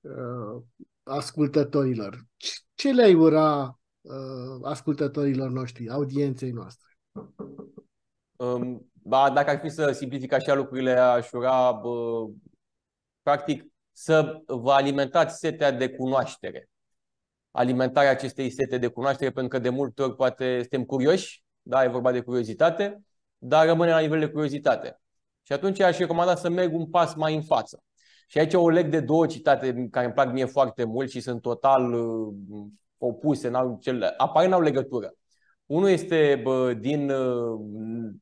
ascultătorilor. 1.03 2.27
Ce 2.75 2.93
le-ai 2.93 3.15
ura 3.15 3.79
uh, 4.01 4.59
ascultătorilor 4.63 5.51
noștri, 5.51 5.91
audienței 5.91 6.51
noastre? 6.51 6.99
Um, 8.37 8.91
ba, 9.07 9.31
dacă 9.31 9.51
ar 9.51 9.59
fi 9.59 9.69
să 9.69 9.91
simplific 9.91 10.33
așa 10.33 10.55
lucrurile, 10.55 10.93
aș 10.93 11.31
ura, 11.33 11.73
bă, 11.73 12.27
practic, 13.23 13.65
să 13.93 14.43
vă 14.47 14.73
alimentați 14.73 15.39
setea 15.39 15.71
de 15.71 15.89
cunoaștere. 15.89 16.69
Alimentarea 17.51 18.11
acestei 18.11 18.51
sete 18.51 18.79
de 18.79 18.87
cunoaștere, 18.87 19.31
pentru 19.31 19.57
că 19.57 19.63
de 19.63 19.69
multe 19.69 20.03
ori 20.03 20.17
poate 20.17 20.59
suntem 20.59 20.85
curioși, 20.85 21.45
da, 21.63 21.85
e 21.85 21.89
vorba 21.89 22.13
de 22.13 22.21
curiozitate, 22.21 23.03
dar 23.39 23.67
rămâne 23.67 23.91
la 23.91 23.99
nivel 23.99 24.19
de 24.19 24.29
curiozitate. 24.29 25.01
Și 25.43 25.53
atunci 25.53 25.81
aș 25.81 25.99
recomanda 25.99 26.35
să 26.35 26.49
merg 26.49 26.75
un 26.75 26.87
pas 26.87 27.15
mai 27.15 27.35
în 27.35 27.43
față. 27.43 27.83
Și 28.29 28.39
aici 28.39 28.55
o 28.55 28.69
leg 28.69 28.89
de 28.89 29.01
două 29.01 29.27
citate 29.27 29.89
care 29.91 30.05
îmi 30.05 30.15
plac 30.15 30.33
mie 30.33 30.45
foarte 30.45 30.85
mult 30.85 31.11
și 31.11 31.21
sunt 31.21 31.43
total 31.43 31.93
uh, 31.93 32.35
opuse, 32.99 33.49
n-au, 33.49 33.79
cel, 33.81 34.15
apare 34.17 34.49
n-au 34.49 34.61
legătură. 34.61 35.15
Unul 35.67 35.89
este 35.89 36.41
bă, 36.43 36.75
din 36.75 37.11
uh, 37.11 37.61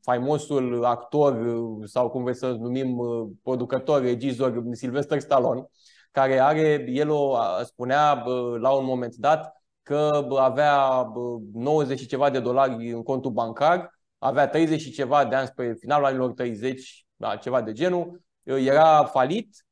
faimosul 0.00 0.84
actor 0.84 1.46
uh, 1.46 1.88
sau 1.88 2.10
cum 2.10 2.22
vreți 2.22 2.38
să 2.38 2.52
numim 2.52 2.98
uh, 2.98 3.28
producător, 3.42 4.02
regizor 4.02 4.62
Sylvester 4.72 5.20
Stallone, 5.20 5.66
care 6.10 6.38
are, 6.38 6.84
el 6.88 7.10
o 7.10 7.36
spunea 7.64 8.14
bă, 8.14 8.58
la 8.60 8.70
un 8.70 8.84
moment 8.84 9.14
dat 9.14 9.62
că 9.82 10.24
bă, 10.28 10.38
avea 10.38 11.02
bă, 11.02 11.38
90 11.52 11.98
și 11.98 12.06
ceva 12.06 12.30
de 12.30 12.40
dolari 12.40 12.90
în 12.92 13.02
contul 13.02 13.30
bancar, 13.30 13.98
avea 14.18 14.48
30 14.48 14.80
și 14.80 14.92
ceva 14.92 15.24
de 15.24 15.34
ani 15.34 15.46
spre 15.46 15.74
finalul 15.78 16.06
anilor 16.06 16.32
30, 16.32 17.06
da, 17.16 17.36
ceva 17.36 17.62
de 17.62 17.72
genul, 17.72 18.22
era 18.42 19.04
falit, 19.04 19.66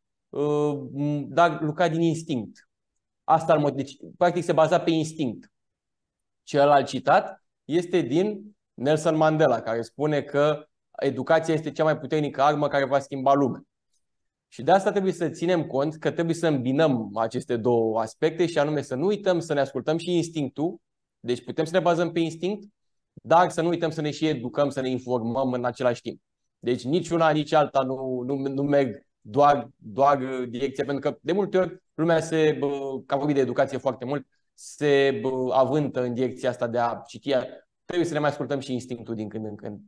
dar 1.28 1.60
lucra 1.60 1.88
din 1.88 2.00
instinct. 2.00 2.68
Asta 3.24 3.52
al 3.52 3.72
deci, 3.74 3.96
practic 4.16 4.44
se 4.44 4.52
baza 4.52 4.80
pe 4.80 4.90
instinct. 4.90 5.52
Celălalt 6.42 6.86
citat 6.86 7.41
este 7.64 8.00
din 8.00 8.56
Nelson 8.74 9.16
Mandela, 9.16 9.60
care 9.60 9.82
spune 9.82 10.22
că 10.22 10.66
educația 10.98 11.54
este 11.54 11.72
cea 11.72 11.84
mai 11.84 11.98
puternică 11.98 12.42
armă 12.42 12.68
care 12.68 12.84
va 12.84 12.98
schimba 12.98 13.32
lumea. 13.32 13.62
Și 14.48 14.62
de 14.62 14.70
asta 14.70 14.90
trebuie 14.90 15.12
să 15.12 15.28
ținem 15.28 15.66
cont 15.66 15.96
că 15.96 16.10
trebuie 16.10 16.34
să 16.34 16.46
îmbinăm 16.46 17.10
aceste 17.14 17.56
două 17.56 18.00
aspecte 18.00 18.46
și 18.46 18.58
anume 18.58 18.82
să 18.82 18.94
nu 18.94 19.06
uităm 19.06 19.40
să 19.40 19.52
ne 19.54 19.60
ascultăm 19.60 19.96
și 19.96 20.16
instinctul, 20.16 20.80
deci 21.20 21.44
putem 21.44 21.64
să 21.64 21.72
ne 21.72 21.80
bazăm 21.80 22.12
pe 22.12 22.20
instinct, 22.20 22.68
dar 23.12 23.50
să 23.50 23.62
nu 23.62 23.68
uităm 23.68 23.90
să 23.90 24.00
ne 24.00 24.10
și 24.10 24.26
educăm, 24.26 24.70
să 24.70 24.80
ne 24.80 24.88
informăm 24.88 25.52
în 25.52 25.64
același 25.64 26.00
timp. 26.00 26.20
Deci 26.58 26.84
nici 26.84 27.08
una, 27.08 27.30
nici 27.30 27.52
alta 27.52 27.82
nu, 27.82 28.22
nu, 28.26 28.36
nu 28.36 28.62
merg 28.62 29.06
doar, 29.20 29.70
doar 29.76 30.44
direcția, 30.48 30.84
pentru 30.84 31.10
că 31.10 31.18
de 31.22 31.32
multe 31.32 31.58
ori 31.58 31.82
lumea 31.94 32.20
se, 32.20 32.58
ca 33.06 33.16
vorbit 33.16 33.34
de 33.34 33.40
educație 33.40 33.78
foarte 33.78 34.04
mult, 34.04 34.26
se 34.54 35.20
avântă 35.50 36.02
în 36.02 36.14
direcția 36.14 36.48
asta 36.48 36.66
de 36.66 36.78
a 36.78 37.02
citi. 37.06 37.30
Trebuie 37.84 38.06
să 38.06 38.12
ne 38.12 38.18
mai 38.18 38.28
ascultăm 38.28 38.60
și 38.60 38.72
instinctul 38.72 39.14
din 39.14 39.28
când 39.28 39.44
în 39.44 39.56
când. 39.56 39.80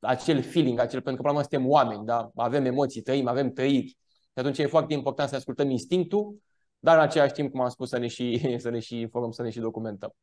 Acel 0.00 0.42
feeling, 0.42 0.78
acel, 0.78 1.00
pentru 1.00 1.22
că 1.22 1.28
până 1.28 1.40
suntem 1.40 1.68
oameni, 1.68 2.04
da? 2.04 2.30
avem 2.34 2.64
emoții, 2.64 3.02
trăim, 3.02 3.26
avem 3.26 3.52
trăiri. 3.52 3.86
Și 3.86 4.38
atunci 4.38 4.58
e 4.58 4.66
foarte 4.66 4.92
important 4.92 5.28
să 5.28 5.36
ascultăm 5.36 5.70
instinctul, 5.70 6.38
dar 6.78 6.96
în 6.96 7.02
același 7.02 7.32
timp, 7.32 7.50
cum 7.50 7.60
am 7.60 7.68
spus, 7.68 7.88
să 7.88 7.98
ne 7.98 8.06
și, 8.06 8.40
să 8.64 8.70
ne 8.70 8.78
și 8.78 9.00
informăm, 9.00 9.30
să 9.30 9.42
ne 9.42 9.50
și 9.50 9.58
documentăm. 9.58 10.14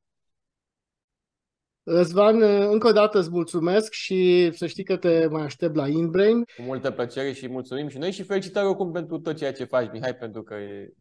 Răzvan, 1.83 2.41
încă 2.41 2.87
o 2.87 2.91
dată 2.91 3.19
îți 3.19 3.29
mulțumesc 3.29 3.91
și 3.91 4.51
să 4.53 4.67
știi 4.67 4.83
că 4.83 4.97
te 4.97 5.27
mai 5.27 5.41
aștept 5.41 5.75
la 5.75 5.87
InBrain. 5.87 6.43
Cu 6.43 6.61
multă 6.61 6.91
plăcere 6.91 7.31
și 7.31 7.47
mulțumim 7.47 7.87
și 7.87 7.97
noi 7.97 8.11
și 8.11 8.23
felicitări 8.23 8.65
oricum 8.65 8.91
pentru 8.91 9.19
tot 9.19 9.37
ceea 9.37 9.53
ce 9.53 9.63
faci, 9.63 9.91
Mihai, 9.91 10.15
pentru 10.15 10.43
că 10.43 10.53
e, 10.53 10.93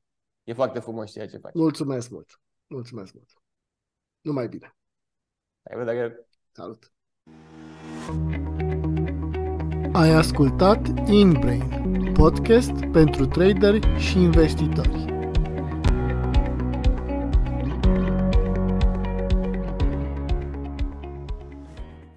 e 0.45 0.53
foarte 0.53 0.79
frumos 0.79 1.13
ceea 1.13 1.27
ce 1.27 1.39
faci. 1.39 1.55
Mulțumesc 1.55 2.11
mult. 2.11 2.41
Mulțumesc 2.69 3.15
mult. 3.15 3.31
Numai 4.21 4.49
bine. 4.49 4.77
La 5.63 5.77
revedere. 5.77 6.29
Salut. 6.53 6.93
Ai 9.93 10.11
ascultat 10.11 11.09
InBrain, 11.09 12.13
podcast 12.13 12.85
pentru 12.93 13.27
traderi 13.27 13.99
și 13.99 14.19
investitori. 14.19 15.18